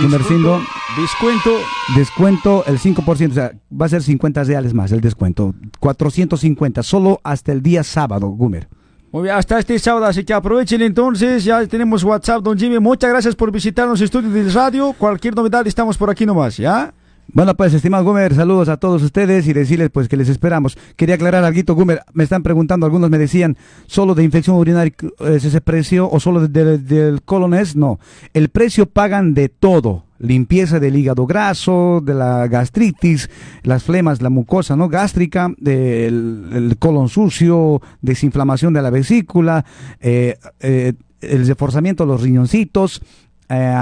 Gumercindo. 0.00 0.60
Descuento. 0.96 1.50
Descuento 1.96 2.64
el 2.66 2.78
5%, 2.78 3.30
o 3.30 3.34
sea, 3.34 3.52
va 3.70 3.86
a 3.86 3.88
ser 3.88 4.02
50 4.02 4.44
reales 4.44 4.74
más 4.74 4.92
el 4.92 5.00
descuento. 5.00 5.54
450, 5.80 6.82
solo 6.82 7.20
hasta 7.22 7.52
el 7.52 7.62
día 7.62 7.82
sábado, 7.82 8.28
Gumer. 8.28 8.68
Muy 9.12 9.22
bien, 9.22 9.36
hasta 9.36 9.60
este 9.60 9.78
sábado, 9.78 10.06
así 10.06 10.24
que 10.24 10.34
aprovechen 10.34 10.82
entonces, 10.82 11.44
ya 11.44 11.64
tenemos 11.68 12.02
WhatsApp, 12.02 12.42
don 12.42 12.58
Jimmy, 12.58 12.80
muchas 12.80 13.10
gracias 13.10 13.36
por 13.36 13.52
visitarnos 13.52 14.00
estudios 14.00 14.32
de 14.32 14.50
radio, 14.50 14.92
cualquier 14.92 15.36
novedad 15.36 15.64
estamos 15.68 15.96
por 15.96 16.10
aquí 16.10 16.26
nomás, 16.26 16.56
¿ya? 16.56 16.92
Bueno, 17.32 17.54
pues, 17.56 17.74
estimado 17.74 18.04
Gumer, 18.04 18.34
saludos 18.34 18.68
a 18.68 18.76
todos 18.76 19.02
ustedes 19.02 19.48
y 19.48 19.52
decirles 19.52 19.90
pues 19.90 20.08
que 20.08 20.16
les 20.16 20.28
esperamos. 20.28 20.76
Quería 20.94 21.16
aclarar 21.16 21.42
algo, 21.42 21.74
Gumer, 21.74 22.00
me 22.12 22.22
están 22.24 22.42
preguntando, 22.42 22.86
algunos 22.86 23.10
me 23.10 23.18
decían, 23.18 23.56
¿solo 23.86 24.14
de 24.14 24.22
infección 24.22 24.56
urinaria 24.56 24.92
eh, 25.20 25.34
ese 25.36 25.60
precio 25.60 26.08
o 26.08 26.20
solo 26.20 26.46
de- 26.46 26.78
del 26.78 27.22
colon 27.22 27.54
es? 27.54 27.74
No, 27.74 27.98
el 28.34 28.50
precio 28.50 28.86
pagan 28.86 29.34
de 29.34 29.48
todo. 29.48 30.04
Limpieza 30.20 30.78
del 30.80 30.96
hígado 30.96 31.26
graso, 31.26 32.00
de 32.02 32.14
la 32.14 32.46
gastritis, 32.46 33.28
las 33.62 33.82
flemas, 33.82 34.22
la 34.22 34.30
mucosa 34.30 34.76
no 34.76 34.88
gástrica, 34.88 35.52
del 35.58 36.46
el 36.52 36.76
colon 36.78 37.08
sucio, 37.08 37.82
desinflamación 38.00 38.72
de 38.74 38.82
la 38.82 38.90
vesícula, 38.90 39.64
eh, 40.00 40.36
eh, 40.60 40.92
el 41.20 41.46
reforzamiento 41.46 42.04
de 42.04 42.12
los 42.12 42.22
riñoncitos, 42.22 43.02
eh, 43.48 43.74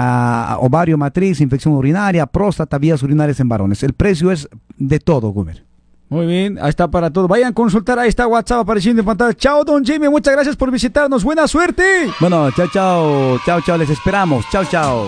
ovario 0.59 0.97
matriz, 0.97 1.41
infección 1.41 1.73
urinaria, 1.73 2.25
próstata, 2.25 2.77
vías 2.77 3.01
urinarias 3.03 3.39
en 3.39 3.49
varones. 3.49 3.83
El 3.83 3.93
precio 3.93 4.31
es 4.31 4.47
de 4.77 4.99
todo, 4.99 5.29
Gumer. 5.29 5.63
Muy 6.09 6.27
bien, 6.27 6.59
ahí 6.61 6.69
está 6.69 6.87
para 6.89 7.09
todo. 7.09 7.27
Vayan 7.27 7.51
a 7.51 7.53
consultar, 7.53 7.97
ahí 7.97 8.09
está 8.09 8.27
WhatsApp 8.27 8.59
apareciendo 8.59 9.01
en 9.01 9.05
pantalla. 9.05 9.33
Chao, 9.33 9.63
don 9.63 9.83
Jimmy, 9.83 10.09
muchas 10.09 10.33
gracias 10.33 10.55
por 10.55 10.69
visitarnos. 10.69 11.23
Buena 11.23 11.47
suerte. 11.47 11.83
Bueno, 12.19 12.51
chao, 12.51 12.67
chao, 12.71 13.39
chao, 13.43 13.61
chao, 13.61 13.77
les 13.77 13.89
esperamos. 13.89 14.45
Chao, 14.51 14.63
chao. 14.65 15.07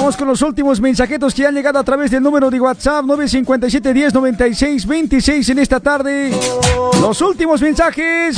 Vamos 0.00 0.16
con 0.16 0.28
los 0.28 0.40
últimos 0.40 0.80
mensajetos 0.80 1.34
que 1.34 1.46
han 1.46 1.54
llegado 1.54 1.78
a 1.78 1.84
través 1.84 2.10
del 2.10 2.22
número 2.22 2.50
de 2.50 2.58
WhatsApp 2.58 3.04
957 3.04 3.92
10 3.92 4.14
96 4.14 4.86
26 4.86 5.48
en 5.50 5.58
esta 5.58 5.78
tarde. 5.78 6.30
Los 7.02 7.20
últimos 7.20 7.60
mensajes. 7.60 8.34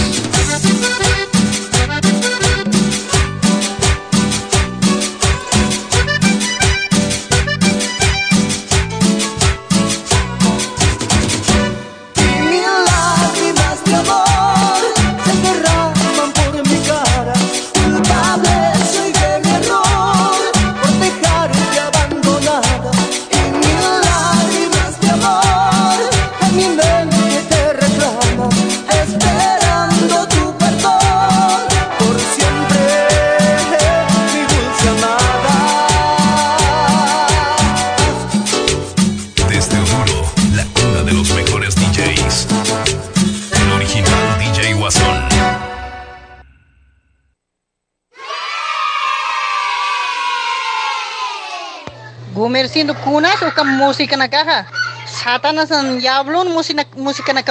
Gumercindo 52.43 52.93
kunas 52.97 53.41
uka 53.41 53.63
música 53.63 54.17
na 54.17 54.27
caja. 54.27 54.67
Satanas 55.07 55.71
ang 55.71 56.03
yablon 56.03 56.51
música 56.51 56.83
música 56.99 57.31
na 57.33 57.47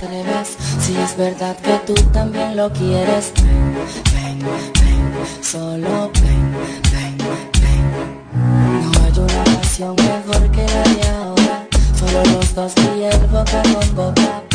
atreves. 0.00 0.56
Si 0.80 0.96
es 0.96 1.14
verdad 1.16 1.56
que 1.58 1.76
tú 1.86 1.94
también 2.10 2.56
lo 2.56 2.72
quieres. 2.72 3.32
Solo 5.42 6.10
ven, 6.14 6.52
ven, 6.92 7.18
ven. 7.18 7.18
No 8.92 9.04
hay 9.04 9.18
una 9.18 9.44
canción 9.44 9.96
mejor 9.96 10.50
que 10.52 10.66
la 10.66 10.82
de 10.84 11.08
ahora. 11.08 11.66
Solo 11.98 12.22
los 12.36 12.54
dos 12.54 12.72
y 12.96 13.02
el 13.02 13.26
boca 13.26 13.62
con 13.62 13.96
boca. 13.96 14.49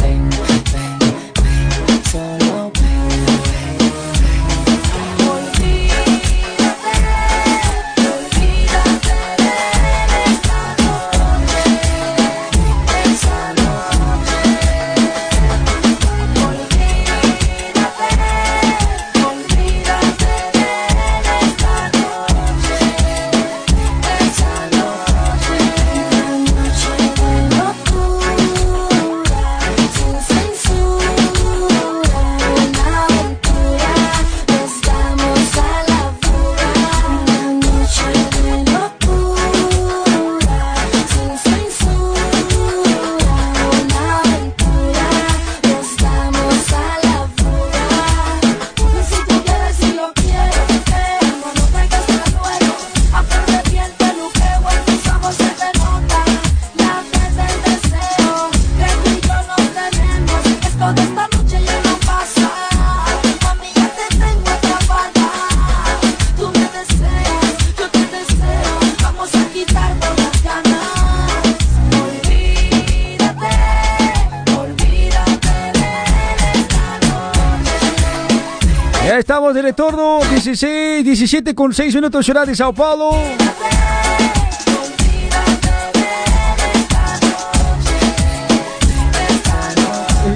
16, 80.45 81.03
17 81.03 81.55
con 81.55 81.73
6 81.73 81.95
minutos 81.95 82.29
hora 82.29 82.45
de 82.45 82.55
Sao 82.55 82.71
Paulo. 82.71 83.17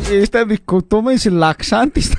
Eh, 0.10 0.24
Esta 0.24 0.46
discotoma 0.46 1.14
es 1.14 1.28
laxante. 1.28 2.02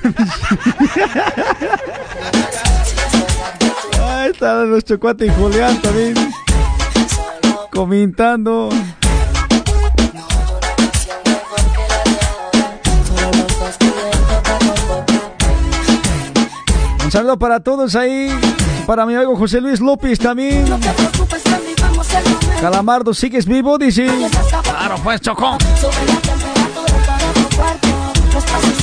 Ahí 4.01 4.29
está 4.31 4.63
nuestro 4.63 4.97
cuate 4.97 5.29
Julián 5.29 5.81
también. 5.81 6.13
Comentando. 7.73 8.69
Un 17.11 17.13
saludo 17.13 17.37
para 17.37 17.59
todos 17.59 17.93
ahí. 17.97 18.29
Para 18.87 19.05
mi 19.05 19.13
amigo 19.13 19.35
José 19.35 19.59
Luis 19.59 19.81
López 19.81 20.17
también. 20.17 20.63
Calamardo, 22.61 23.13
¿sigues 23.13 23.45
vivo? 23.45 23.77
Dice. 23.77 24.07
Claro, 24.63 24.95
pues, 25.03 25.19
Chocó. 25.19 25.57
Sube 25.75 25.91
la 26.07 26.21
temperatura 26.21 26.63
todo 26.73 26.85
tu 27.49 27.57
cuerpo. 27.57 27.87
Los 28.33 28.43
pasos 28.45 28.80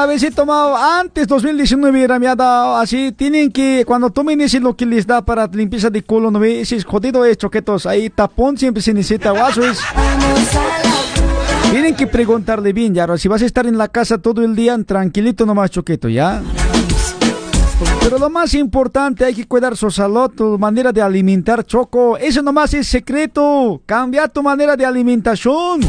una 0.00 0.06
vez 0.06 0.22
he 0.22 0.30
tomado, 0.30 0.74
antes 0.78 1.28
2019 1.28 2.02
era 2.02 2.18
me 2.18 2.26
ha 2.26 2.34
dado 2.34 2.74
así, 2.76 3.12
tienen 3.12 3.52
que, 3.52 3.84
cuando 3.86 4.08
tomen 4.08 4.40
ese 4.40 4.58
lo 4.58 4.74
que 4.74 4.86
les 4.86 5.06
da 5.06 5.20
para 5.20 5.46
limpieza 5.46 5.90
de 5.90 6.02
colon, 6.02 6.32
¿no? 6.32 6.42
Ese 6.42 6.76
es 6.76 6.86
jodido 6.86 7.22
es 7.26 7.36
choquetos, 7.36 7.84
ahí 7.84 8.08
tapón 8.08 8.56
siempre 8.56 8.82
se 8.82 8.94
necesita, 8.94 9.30
guaso 9.32 9.62
es. 9.62 9.78
Tienen 11.70 11.94
que 11.94 12.06
preguntarle 12.06 12.72
bien, 12.72 12.94
ya, 12.94 13.06
si 13.18 13.28
vas 13.28 13.42
a 13.42 13.44
estar 13.44 13.66
en 13.66 13.76
la 13.76 13.88
casa 13.88 14.16
todo 14.16 14.42
el 14.42 14.56
día, 14.56 14.74
tranquilito 14.84 15.44
nomás 15.44 15.70
choqueto, 15.70 16.08
¿ya? 16.08 16.40
Pero 18.00 18.18
lo 18.18 18.30
más 18.30 18.54
importante, 18.54 19.26
hay 19.26 19.34
que 19.34 19.46
cuidar 19.46 19.76
su 19.76 19.90
salud, 19.90 20.30
tu 20.30 20.58
manera 20.58 20.92
de 20.92 21.02
alimentar, 21.02 21.62
Choco. 21.66 22.16
Eso 22.16 22.40
nomás 22.42 22.72
es 22.72 22.86
secreto. 22.86 23.82
Cambia 23.84 24.28
tu 24.28 24.42
manera 24.42 24.76
de 24.76 24.86
alimentación. 24.86 25.80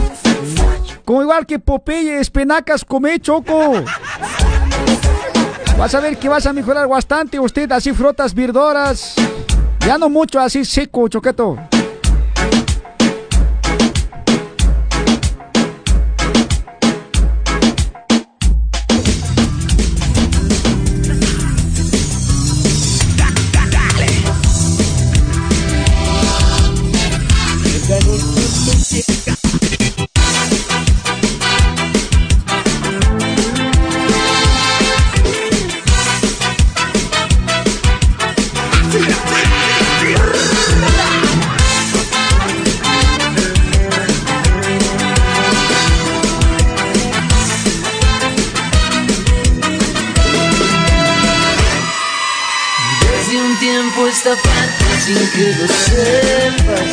Como 1.05 1.21
igual 1.21 1.45
que 1.45 1.59
Popeye, 1.59 2.19
espinacas, 2.19 2.85
come, 2.85 3.19
Choco. 3.19 3.83
Vas 5.77 5.95
a 5.95 5.99
ver 5.99 6.17
que 6.17 6.29
vas 6.29 6.45
a 6.45 6.53
mejorar 6.53 6.87
bastante 6.87 7.39
usted, 7.39 7.71
así 7.71 7.93
frotas 7.93 8.33
verduras. 8.33 9.15
Ya 9.85 9.97
no 9.97 10.09
mucho 10.09 10.39
así 10.39 10.63
seco, 10.63 11.07
Choqueto. 11.07 11.57
Sin 54.23 55.15
que 55.31 55.47
lo 55.59 55.67
sepas. 55.67 56.89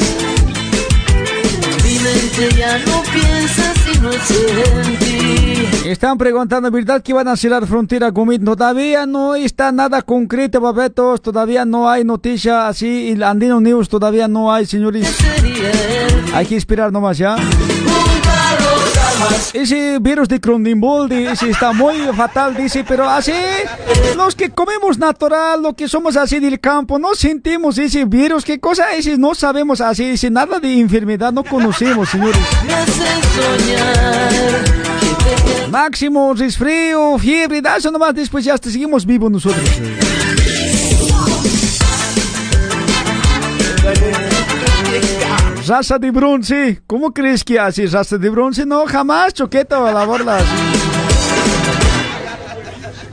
Mi 1.85 1.99
mente 1.99 2.57
ya 2.57 2.79
no 2.79 3.03
piensa 3.13 3.75
sino 3.85 4.11
en 4.13 4.99
ti. 4.99 5.89
Están 5.91 6.17
preguntando, 6.17 6.71
¿verdad 6.71 7.03
que 7.03 7.13
van 7.13 7.29
a 7.29 7.37
cerrar 7.37 7.67
frontera 7.67 8.13
con 8.13 8.29
Todavía 8.45 9.05
no 9.05 9.35
está 9.35 9.73
nada 9.73 10.01
concreto, 10.03 10.63
papetos. 10.63 11.21
Todavía 11.21 11.65
no 11.65 11.91
hay 11.91 12.05
noticia 12.05 12.69
así. 12.69 13.15
Y 13.15 13.23
Andino 13.23 13.61
News 13.61 13.89
todavía 13.89 14.27
no 14.27 14.53
hay, 14.53 14.65
señores. 14.65 15.07
Hay 16.33 16.47
que 16.47 16.57
esperar 16.57 16.93
nomás 16.93 17.19
ya. 17.19 17.37
Ese 19.53 19.99
virus 20.01 20.29
de 20.29 20.41
Cronenbold 20.41 21.13
ese 21.13 21.51
está 21.51 21.73
muy 21.73 21.97
fatal, 22.15 22.55
dice, 22.55 22.85
pero 22.87 23.09
así, 23.09 23.33
los 24.17 24.35
que 24.35 24.51
comemos 24.51 24.99
natural, 24.99 25.63
los 25.63 25.75
que 25.75 25.89
somos 25.89 26.17
así 26.17 26.39
del 26.39 26.61
campo, 26.61 26.99
no 26.99 27.15
sentimos 27.15 27.79
ese 27.79 28.05
virus, 28.05 28.45
qué 28.45 28.61
cosa 28.61 28.95
es, 28.95 29.19
no 29.19 29.35
sabemos 29.35 29.81
así, 29.81 30.11
dice, 30.11 30.31
nada 30.31 30.61
de 30.61 30.79
enfermedad, 30.79 31.33
no 31.33 31.43
conocemos, 31.45 32.09
señores. 32.09 32.41
Máximo, 35.71 36.35
resfrío, 36.35 37.19
fiebre, 37.19 37.61
da 37.61 37.77
eso 37.77 37.91
nomás, 37.91 38.15
después 38.15 38.45
ya 38.45 38.55
hasta 38.55 38.71
seguimos 38.71 39.05
vivos 39.05 39.31
nosotros. 39.31 39.65
Raza 45.69 45.99
de 45.99 46.11
bronce, 46.11 46.81
¿cómo 46.87 47.13
crees 47.13 47.45
que 47.45 47.59
así? 47.61 47.85
Raza 47.87 48.17
de 48.17 48.31
bronce, 48.31 48.65
no, 48.65 48.87
jamás, 48.87 49.35
choqueta, 49.35 49.79
la 49.93 50.05
borla 50.07 50.39
así. 50.39 50.47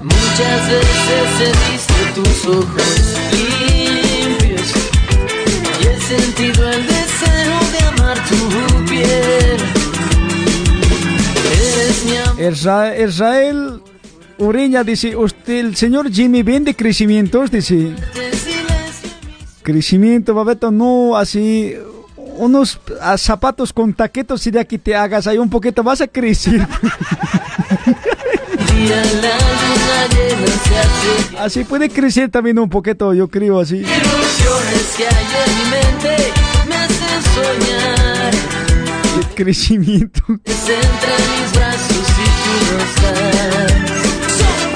Muchas 0.01 0.69
veces 0.69 1.41
he 1.41 1.51
visto 1.71 1.93
tus 2.15 2.45
ojos 2.55 3.15
limpios 3.33 4.73
y 5.81 5.87
he 5.87 5.99
sentido 5.99 6.71
el 6.71 6.87
deseo 6.87 7.59
de 7.73 7.79
amar 8.01 8.17
tu 8.29 8.85
piel. 8.85 9.57
Eres 11.51 12.05
mi 12.05 12.15
amor. 12.17 12.39
Isra- 12.53 13.03
Israel 13.05 13.81
Ureña 14.37 14.83
dice, 14.83 15.15
usted, 15.17 15.55
el 15.59 15.75
señor 15.75 16.09
Jimmy 16.11 16.41
vende 16.43 16.73
crecimientos, 16.75 17.51
dice. 17.51 17.91
Crecimiento, 19.63 20.33
babeto, 20.35 20.69
no, 20.71 21.17
así, 21.17 21.73
unos 22.37 22.79
ah, 23.01 23.17
zapatos 23.17 23.73
con 23.73 23.93
taquetos 23.93 24.41
sería 24.41 24.65
que 24.65 24.77
te 24.77 24.95
hagas 24.95 25.27
ahí 25.27 25.37
un 25.37 25.49
poquito, 25.49 25.83
vas 25.83 26.01
a 26.01 26.07
crecer. 26.07 26.67
Así 31.39 31.63
puede 31.63 31.89
crecer 31.89 32.29
también 32.29 32.59
un 32.59 32.69
poquito, 32.69 33.13
yo 33.13 33.27
creo 33.27 33.59
así. 33.59 33.83
El 39.17 39.27
crecimiento. 39.35 40.21
Entre 40.27 40.45
mis 40.45 41.51
brazos 41.53 42.09
y 42.09 42.25
tú 42.43 42.53
no. 43.09 44.74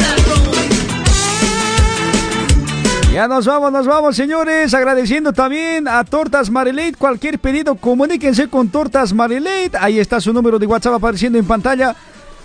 Ya 3.20 3.28
nos 3.28 3.46
vamos, 3.46 3.70
nos 3.74 3.86
vamos, 3.86 4.16
señores. 4.16 4.74
Agradeciendo 4.74 5.34
también 5.34 5.90
a 5.90 6.06
Tortas 6.06 6.50
Marilate. 6.50 6.94
Cualquier 6.94 7.38
pedido, 7.38 7.76
comuníquense 7.76 8.48
con 8.48 8.70
Tortas 8.70 9.12
Marilate. 9.12 9.72
Ahí 9.78 10.00
está 10.00 10.22
su 10.22 10.32
número 10.32 10.58
de 10.58 10.66
WhatsApp 10.66 10.94
apareciendo 10.94 11.38
en 11.38 11.44
pantalla. 11.44 11.94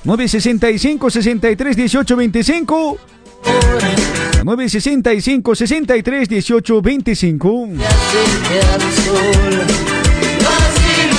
965 0.02 1.10
63 1.10 1.76
18 1.76 2.16
25. 2.16 2.98
965 4.42 5.54
63 5.54 6.28
18 6.28 6.82
25. 6.82 7.68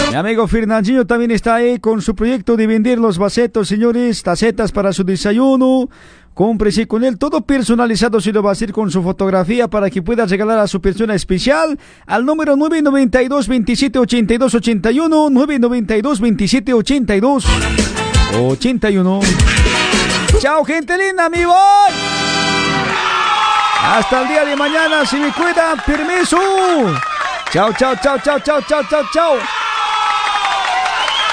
Mi 0.09 0.15
amigo 0.15 0.47
Fernandinho 0.47 1.05
también 1.05 1.31
está 1.31 1.55
ahí 1.55 1.79
con 1.79 2.01
su 2.01 2.13
proyecto 2.13 2.57
de 2.57 2.67
vender 2.67 2.97
los 2.99 3.17
vasetos, 3.17 3.69
señores, 3.69 4.21
tacetas 4.21 4.73
para 4.73 4.91
su 4.91 5.05
desayuno. 5.05 5.87
Cómprese 6.35 6.85
con 6.85 7.05
él 7.05 7.17
todo 7.17 7.39
personalizado 7.41 8.19
si 8.19 8.33
lo 8.33 8.43
va 8.43 8.49
a 8.49 8.51
hacer 8.51 8.73
con 8.73 8.91
su 8.91 9.01
fotografía 9.01 9.69
para 9.69 9.89
que 9.89 10.01
pueda 10.01 10.25
regalar 10.25 10.59
a 10.59 10.67
su 10.67 10.81
persona 10.81 11.15
especial 11.15 11.79
al 12.05 12.25
número 12.25 12.57
992 12.57 13.47
27 13.47 13.99
82 13.99 14.55
81 14.55 15.29
992 15.29 16.19
27 16.19 16.73
82 16.73 17.45
81. 18.37 19.19
Chao 20.41 20.65
gente 20.65 20.97
linda, 20.97 21.29
mi 21.29 21.45
voz. 21.45 21.55
Hasta 23.81 24.23
el 24.23 24.27
día 24.27 24.43
de 24.43 24.57
mañana, 24.57 25.05
si 25.05 25.15
me 25.15 25.31
cuidan, 25.31 25.79
permiso. 25.85 26.37
Chao, 27.53 27.71
chao, 27.79 27.95
chao, 28.03 28.17
chao, 28.19 28.39
chao, 28.41 28.61
chao, 28.67 28.83
chao, 28.89 29.03
chao. 29.13 29.37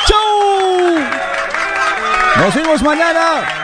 Chao. 0.07 0.95
Nos 2.37 2.55
vemos 2.55 2.83
mañana. 2.83 3.62